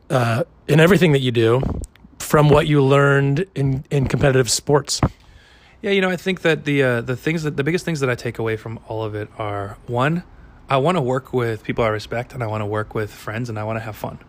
uh, 0.10 0.44
in 0.68 0.80
everything 0.80 1.14
that 1.14 1.22
you 1.22 1.32
do, 1.32 1.62
from 2.20 2.50
what 2.50 2.68
you 2.68 2.84
learned 2.84 3.46
in 3.56 3.86
in 3.90 4.08
competitive 4.08 4.50
sports? 4.50 5.00
Yeah, 5.82 5.92
you 5.92 6.02
know, 6.02 6.10
I 6.10 6.18
think 6.18 6.42
that 6.42 6.66
the 6.66 6.84
uh, 6.84 7.02
the 7.02 7.16
things 7.16 7.44
that 7.44 7.56
the 7.56 7.64
biggest 7.64 7.86
things 7.86 8.02
that 8.02 8.10
I 8.10 8.16
take 8.16 8.38
away 8.38 8.58
from 8.58 8.80
all 8.90 9.02
of 9.02 9.16
it 9.16 9.30
are 9.38 9.78
one 9.88 10.24
I 10.70 10.78
want 10.78 10.97
to 10.97 11.01
work 11.01 11.34
with 11.34 11.63
people 11.63 11.84
I 11.84 11.88
respect 11.88 12.34
and 12.34 12.43
I 12.43 12.47
want 12.47 12.61
to 12.61 12.65
work 12.65 12.93
with 12.93 13.11
friends 13.11 13.49
and 13.49 13.57
I 13.57 13.63
want 13.63 13.78
to 13.78 13.82
have 13.82 13.95
fun. 13.95 14.20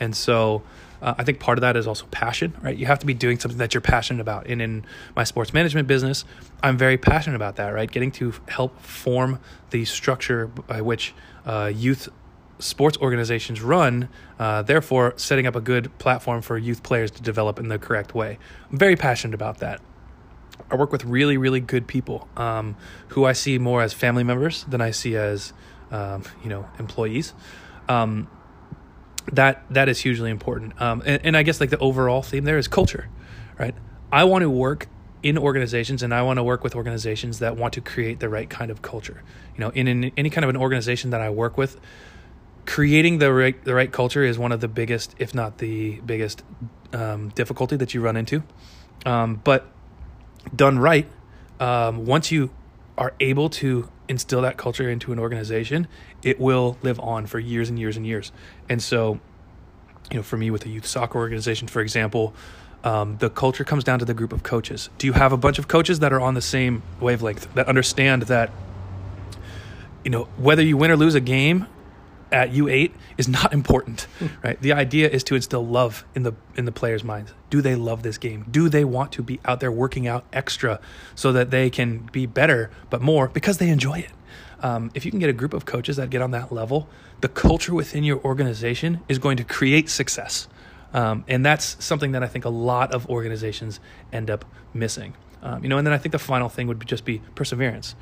And 0.00 0.16
so 0.16 0.62
uh, 1.00 1.14
I 1.16 1.24
think 1.24 1.38
part 1.38 1.58
of 1.58 1.62
that 1.62 1.76
is 1.76 1.86
also 1.86 2.06
passion, 2.06 2.54
right? 2.60 2.76
You 2.76 2.86
have 2.86 2.98
to 2.98 3.06
be 3.06 3.14
doing 3.14 3.38
something 3.38 3.58
that 3.58 3.72
you're 3.72 3.80
passionate 3.80 4.20
about. 4.20 4.48
And 4.48 4.60
in 4.60 4.84
my 5.14 5.24
sports 5.24 5.54
management 5.54 5.86
business, 5.86 6.24
I'm 6.62 6.76
very 6.76 6.98
passionate 6.98 7.36
about 7.36 7.56
that, 7.56 7.68
right? 7.68 7.90
Getting 7.90 8.10
to 8.12 8.34
help 8.48 8.80
form 8.80 9.38
the 9.70 9.84
structure 9.84 10.48
by 10.48 10.80
which 10.80 11.14
uh, 11.44 11.70
youth 11.74 12.08
sports 12.58 12.96
organizations 12.98 13.60
run, 13.60 14.08
uh, 14.38 14.62
therefore, 14.62 15.14
setting 15.16 15.46
up 15.46 15.54
a 15.54 15.60
good 15.60 15.96
platform 15.98 16.42
for 16.42 16.58
youth 16.58 16.82
players 16.82 17.10
to 17.12 17.22
develop 17.22 17.58
in 17.60 17.68
the 17.68 17.78
correct 17.78 18.14
way. 18.14 18.38
I'm 18.70 18.78
very 18.78 18.96
passionate 18.96 19.34
about 19.34 19.58
that. 19.58 19.80
I 20.70 20.74
work 20.74 20.90
with 20.90 21.04
really, 21.04 21.36
really 21.36 21.60
good 21.60 21.86
people 21.86 22.28
um, 22.36 22.76
who 23.08 23.24
I 23.24 23.34
see 23.34 23.58
more 23.58 23.82
as 23.82 23.92
family 23.92 24.24
members 24.24 24.64
than 24.64 24.80
I 24.80 24.90
see 24.90 25.14
as 25.14 25.52
um, 25.90 26.22
you 26.42 26.48
know 26.48 26.68
employees. 26.78 27.32
Um, 27.88 28.28
that 29.32 29.64
that 29.70 29.88
is 29.88 30.00
hugely 30.00 30.30
important. 30.30 30.80
Um, 30.80 31.02
and, 31.04 31.20
and, 31.24 31.36
i 31.36 31.42
guess 31.42 31.60
like 31.60 31.70
the 31.70 31.78
overall 31.78 32.22
theme 32.22 32.44
there 32.44 32.58
is 32.58 32.68
culture 32.68 33.08
right? 33.58 33.74
I 34.12 34.24
want 34.24 34.42
to 34.42 34.50
work 34.50 34.88
in 35.22 35.38
organizations 35.38 36.02
and 36.02 36.14
i 36.14 36.22
want 36.22 36.36
to 36.36 36.42
work 36.42 36.62
with 36.62 36.76
organizations 36.76 37.38
that 37.40 37.56
want 37.56 37.72
to 37.74 37.80
create 37.80 38.20
the 38.20 38.28
right 38.28 38.48
kind 38.48 38.70
of 38.70 38.82
culture. 38.82 39.22
You 39.54 39.60
know 39.60 39.70
in, 39.70 39.88
in 39.88 40.12
any 40.16 40.30
kind 40.30 40.44
of 40.44 40.50
an 40.50 40.56
organization 40.56 41.10
that 41.10 41.20
i 41.20 41.30
work 41.30 41.56
with 41.56 41.80
creating 42.66 43.18
the 43.18 43.32
right 43.32 43.64
the 43.64 43.74
right 43.74 43.90
culture 43.90 44.22
is 44.22 44.38
one 44.38 44.52
of 44.52 44.60
the 44.60 44.68
biggest 44.68 45.14
if 45.18 45.34
not 45.34 45.58
the 45.58 46.00
biggest 46.00 46.42
um, 46.92 47.30
difficulty 47.30 47.76
that 47.76 47.94
you 47.94 48.00
run 48.00 48.16
into. 48.16 48.42
Um, 49.04 49.40
but 49.44 49.66
done 50.54 50.78
right 50.78 51.08
um, 51.60 52.06
once 52.06 52.30
you 52.30 52.50
are 52.98 53.14
able 53.20 53.48
to 53.50 53.88
instill 54.08 54.42
that 54.42 54.56
culture 54.56 54.88
into 54.88 55.12
an 55.12 55.18
organization, 55.18 55.88
it 56.22 56.38
will 56.40 56.78
live 56.82 56.98
on 57.00 57.26
for 57.26 57.38
years 57.38 57.68
and 57.68 57.78
years 57.78 57.96
and 57.96 58.06
years. 58.06 58.32
And 58.68 58.82
so, 58.82 59.20
you 60.10 60.16
know, 60.16 60.22
for 60.22 60.36
me 60.36 60.50
with 60.50 60.64
a 60.66 60.68
youth 60.68 60.86
soccer 60.86 61.18
organization, 61.18 61.68
for 61.68 61.80
example, 61.80 62.34
um, 62.84 63.16
the 63.18 63.30
culture 63.30 63.64
comes 63.64 63.82
down 63.84 63.98
to 63.98 64.04
the 64.04 64.14
group 64.14 64.32
of 64.32 64.42
coaches. 64.42 64.90
Do 64.98 65.06
you 65.06 65.12
have 65.14 65.32
a 65.32 65.36
bunch 65.36 65.58
of 65.58 65.66
coaches 65.66 65.98
that 66.00 66.12
are 66.12 66.20
on 66.20 66.34
the 66.34 66.42
same 66.42 66.82
wavelength 67.00 67.52
that 67.54 67.68
understand 67.68 68.22
that, 68.22 68.50
you 70.04 70.10
know, 70.10 70.24
whether 70.36 70.62
you 70.62 70.76
win 70.76 70.90
or 70.90 70.96
lose 70.96 71.14
a 71.14 71.20
game 71.20 71.66
at 72.32 72.50
U8 72.50 72.92
is 73.16 73.28
not 73.28 73.52
important, 73.52 74.06
right? 74.42 74.60
The 74.60 74.72
idea 74.72 75.08
is 75.08 75.22
to 75.24 75.34
instill 75.34 75.66
love 75.66 76.04
in 76.14 76.22
the 76.22 76.32
in 76.56 76.64
the 76.64 76.72
players' 76.72 77.04
minds. 77.04 77.32
Do 77.50 77.60
they 77.60 77.74
love 77.74 78.02
this 78.02 78.18
game? 78.18 78.46
Do 78.50 78.68
they 78.68 78.84
want 78.84 79.12
to 79.12 79.22
be 79.22 79.40
out 79.44 79.60
there 79.60 79.72
working 79.72 80.06
out 80.06 80.24
extra 80.32 80.80
so 81.14 81.32
that 81.32 81.50
they 81.50 81.70
can 81.70 82.08
be 82.12 82.26
better, 82.26 82.70
but 82.90 83.00
more 83.00 83.28
because 83.28 83.58
they 83.58 83.68
enjoy 83.68 84.00
it? 84.00 84.10
Um, 84.60 84.90
if 84.94 85.04
you 85.04 85.10
can 85.10 85.20
get 85.20 85.28
a 85.28 85.34
group 85.34 85.52
of 85.52 85.66
coaches 85.66 85.96
that 85.96 86.10
get 86.10 86.22
on 86.22 86.30
that 86.30 86.50
level, 86.50 86.88
the 87.20 87.28
culture 87.28 87.74
within 87.74 88.04
your 88.04 88.18
organization 88.24 89.00
is 89.08 89.18
going 89.18 89.36
to 89.36 89.44
create 89.44 89.88
success. 89.88 90.48
Um, 90.92 91.24
and 91.28 91.44
that's 91.44 91.82
something 91.84 92.12
that 92.12 92.22
I 92.22 92.26
think 92.26 92.44
a 92.44 92.50
lot 92.50 92.92
of 92.92 93.08
organizations 93.10 93.80
end 94.12 94.30
up 94.30 94.44
missing. 94.72 95.14
Um, 95.42 95.62
you 95.62 95.68
know, 95.68 95.78
and 95.78 95.86
then 95.86 95.92
I 95.92 95.98
think 95.98 96.12
the 96.12 96.18
final 96.18 96.48
thing 96.48 96.66
would 96.68 96.86
just 96.86 97.04
be 97.04 97.20
perseverance. 97.34 97.94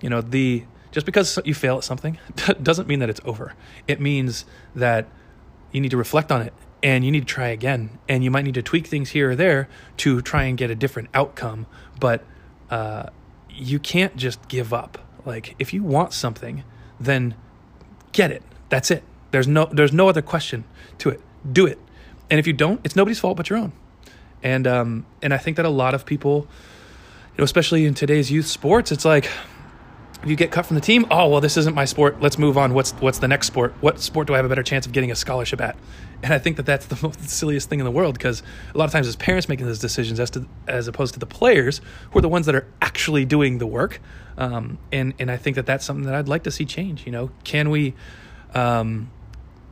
You 0.00 0.08
know, 0.08 0.20
the 0.20 0.64
just 0.90 1.06
because 1.06 1.38
you 1.44 1.54
fail 1.54 1.78
at 1.78 1.84
something 1.84 2.18
doesn't 2.62 2.88
mean 2.88 2.98
that 3.00 3.10
it's 3.10 3.20
over. 3.24 3.54
It 3.86 4.00
means 4.00 4.44
that 4.74 5.06
you 5.72 5.80
need 5.80 5.90
to 5.90 5.96
reflect 5.96 6.32
on 6.32 6.42
it 6.42 6.52
and 6.82 7.04
you 7.04 7.10
need 7.10 7.20
to 7.20 7.34
try 7.34 7.48
again. 7.48 7.98
And 8.08 8.24
you 8.24 8.30
might 8.30 8.44
need 8.44 8.54
to 8.54 8.62
tweak 8.62 8.86
things 8.86 9.10
here 9.10 9.30
or 9.30 9.36
there 9.36 9.68
to 9.98 10.22
try 10.22 10.44
and 10.44 10.56
get 10.56 10.70
a 10.70 10.74
different 10.74 11.08
outcome. 11.12 11.66
But 11.98 12.24
uh, 12.70 13.10
you 13.50 13.78
can't 13.78 14.16
just 14.16 14.46
give 14.48 14.72
up. 14.72 14.98
Like 15.24 15.54
if 15.58 15.72
you 15.72 15.82
want 15.82 16.12
something, 16.12 16.64
then 16.98 17.34
get 18.12 18.30
it. 18.30 18.42
That's 18.68 18.90
it. 18.90 19.02
There's 19.30 19.48
no 19.48 19.66
there's 19.66 19.92
no 19.92 20.08
other 20.08 20.22
question 20.22 20.64
to 20.98 21.10
it. 21.10 21.20
Do 21.50 21.66
it. 21.66 21.78
And 22.30 22.38
if 22.38 22.46
you 22.46 22.52
don't, 22.52 22.80
it's 22.84 22.96
nobody's 22.96 23.18
fault 23.18 23.36
but 23.36 23.50
your 23.50 23.58
own. 23.58 23.72
And 24.42 24.66
um, 24.66 25.06
and 25.20 25.34
I 25.34 25.38
think 25.38 25.56
that 25.56 25.66
a 25.66 25.70
lot 25.70 25.94
of 25.94 26.06
people, 26.06 26.46
you 27.32 27.38
know, 27.38 27.44
especially 27.44 27.84
in 27.84 27.94
today's 27.94 28.30
youth 28.30 28.46
sports, 28.46 28.92
it's 28.92 29.04
like 29.04 29.28
if 30.22 30.28
you 30.28 30.36
get 30.36 30.50
cut 30.50 30.66
from 30.66 30.74
the 30.74 30.80
team, 30.80 31.06
oh 31.10 31.28
well, 31.28 31.40
this 31.40 31.56
isn't 31.56 31.74
my 31.74 31.84
sport. 31.84 32.20
Let's 32.20 32.38
move 32.38 32.58
on. 32.58 32.74
What's 32.74 32.92
what's 32.94 33.18
the 33.18 33.28
next 33.28 33.46
sport? 33.46 33.74
What 33.80 34.00
sport 34.00 34.26
do 34.26 34.34
I 34.34 34.36
have 34.36 34.44
a 34.44 34.48
better 34.48 34.62
chance 34.62 34.84
of 34.84 34.92
getting 34.92 35.10
a 35.10 35.16
scholarship 35.16 35.60
at? 35.60 35.76
And 36.22 36.34
I 36.34 36.38
think 36.38 36.56
that 36.56 36.66
that's 36.66 36.86
the 36.86 36.98
most 37.02 37.28
silliest 37.28 37.68
thing 37.68 37.78
in 37.78 37.84
the 37.84 37.90
world 37.90 38.14
because 38.14 38.42
a 38.74 38.78
lot 38.78 38.86
of 38.86 38.90
times 38.90 39.06
it's 39.06 39.16
parents 39.16 39.48
making 39.48 39.66
those 39.66 39.78
decisions 39.78 40.18
as 40.18 40.30
to 40.30 40.46
as 40.66 40.88
opposed 40.88 41.14
to 41.14 41.20
the 41.20 41.26
players 41.26 41.80
who 42.10 42.18
are 42.18 42.22
the 42.22 42.28
ones 42.28 42.46
that 42.46 42.54
are 42.54 42.66
actually 42.82 43.24
doing 43.24 43.58
the 43.58 43.66
work. 43.66 44.00
Um, 44.36 44.78
and 44.90 45.14
and 45.18 45.30
I 45.30 45.36
think 45.36 45.56
that 45.56 45.66
that's 45.66 45.84
something 45.84 46.04
that 46.06 46.14
I'd 46.14 46.28
like 46.28 46.44
to 46.44 46.50
see 46.50 46.64
change. 46.64 47.06
You 47.06 47.12
know, 47.12 47.30
can 47.44 47.70
we? 47.70 47.94
Um, 48.54 49.10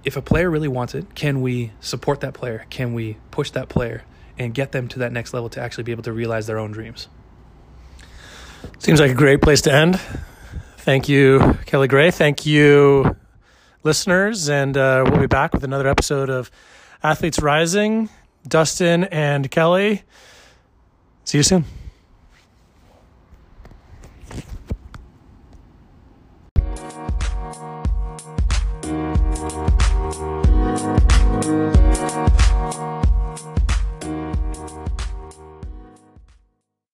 if 0.05 0.17
a 0.17 0.23
player 0.23 0.49
really 0.49 0.69
wants 0.69 0.95
it, 0.95 1.17
can 1.17 1.41
we 1.41 1.73
support 1.81 2.21
that 2.21 2.33
player? 2.33 2.65
Can 2.71 2.95
we 2.95 3.17
push 3.33 3.51
that 3.51 3.69
player 3.69 4.05
and 4.39 4.55
get 4.55 4.71
them 4.71 4.87
to 4.89 5.01
that 5.01 5.11
next 5.11 5.35
level 5.35 5.49
to 5.51 5.61
actually 5.61 5.83
be 5.83 5.91
able 5.91 6.05
to 6.05 6.13
realize 6.13 6.47
their 6.47 6.59
own 6.59 6.71
dreams? 6.71 7.09
Seems 8.79 9.01
like 9.01 9.11
a 9.11 9.15
great 9.15 9.43
place 9.43 9.63
to 9.63 9.73
end. 9.73 10.01
Thank 10.87 11.09
you, 11.09 11.59
Kelly 11.67 11.89
Gray. 11.89 12.13
Thank 12.13 12.47
you, 12.47 13.17
listeners. 13.83 14.49
And 14.49 14.77
uh, 14.77 15.05
we'll 15.05 15.19
be 15.19 15.27
back 15.27 15.53
with 15.53 15.65
another 15.65 15.89
episode 15.89 16.31
of 16.31 16.49
Athletes 17.03 17.41
Rising. 17.41 18.09
Dustin 18.47 19.03
and 19.03 19.51
Kelly. 19.51 20.05
See 21.25 21.39
you 21.39 21.43
soon. 21.43 21.65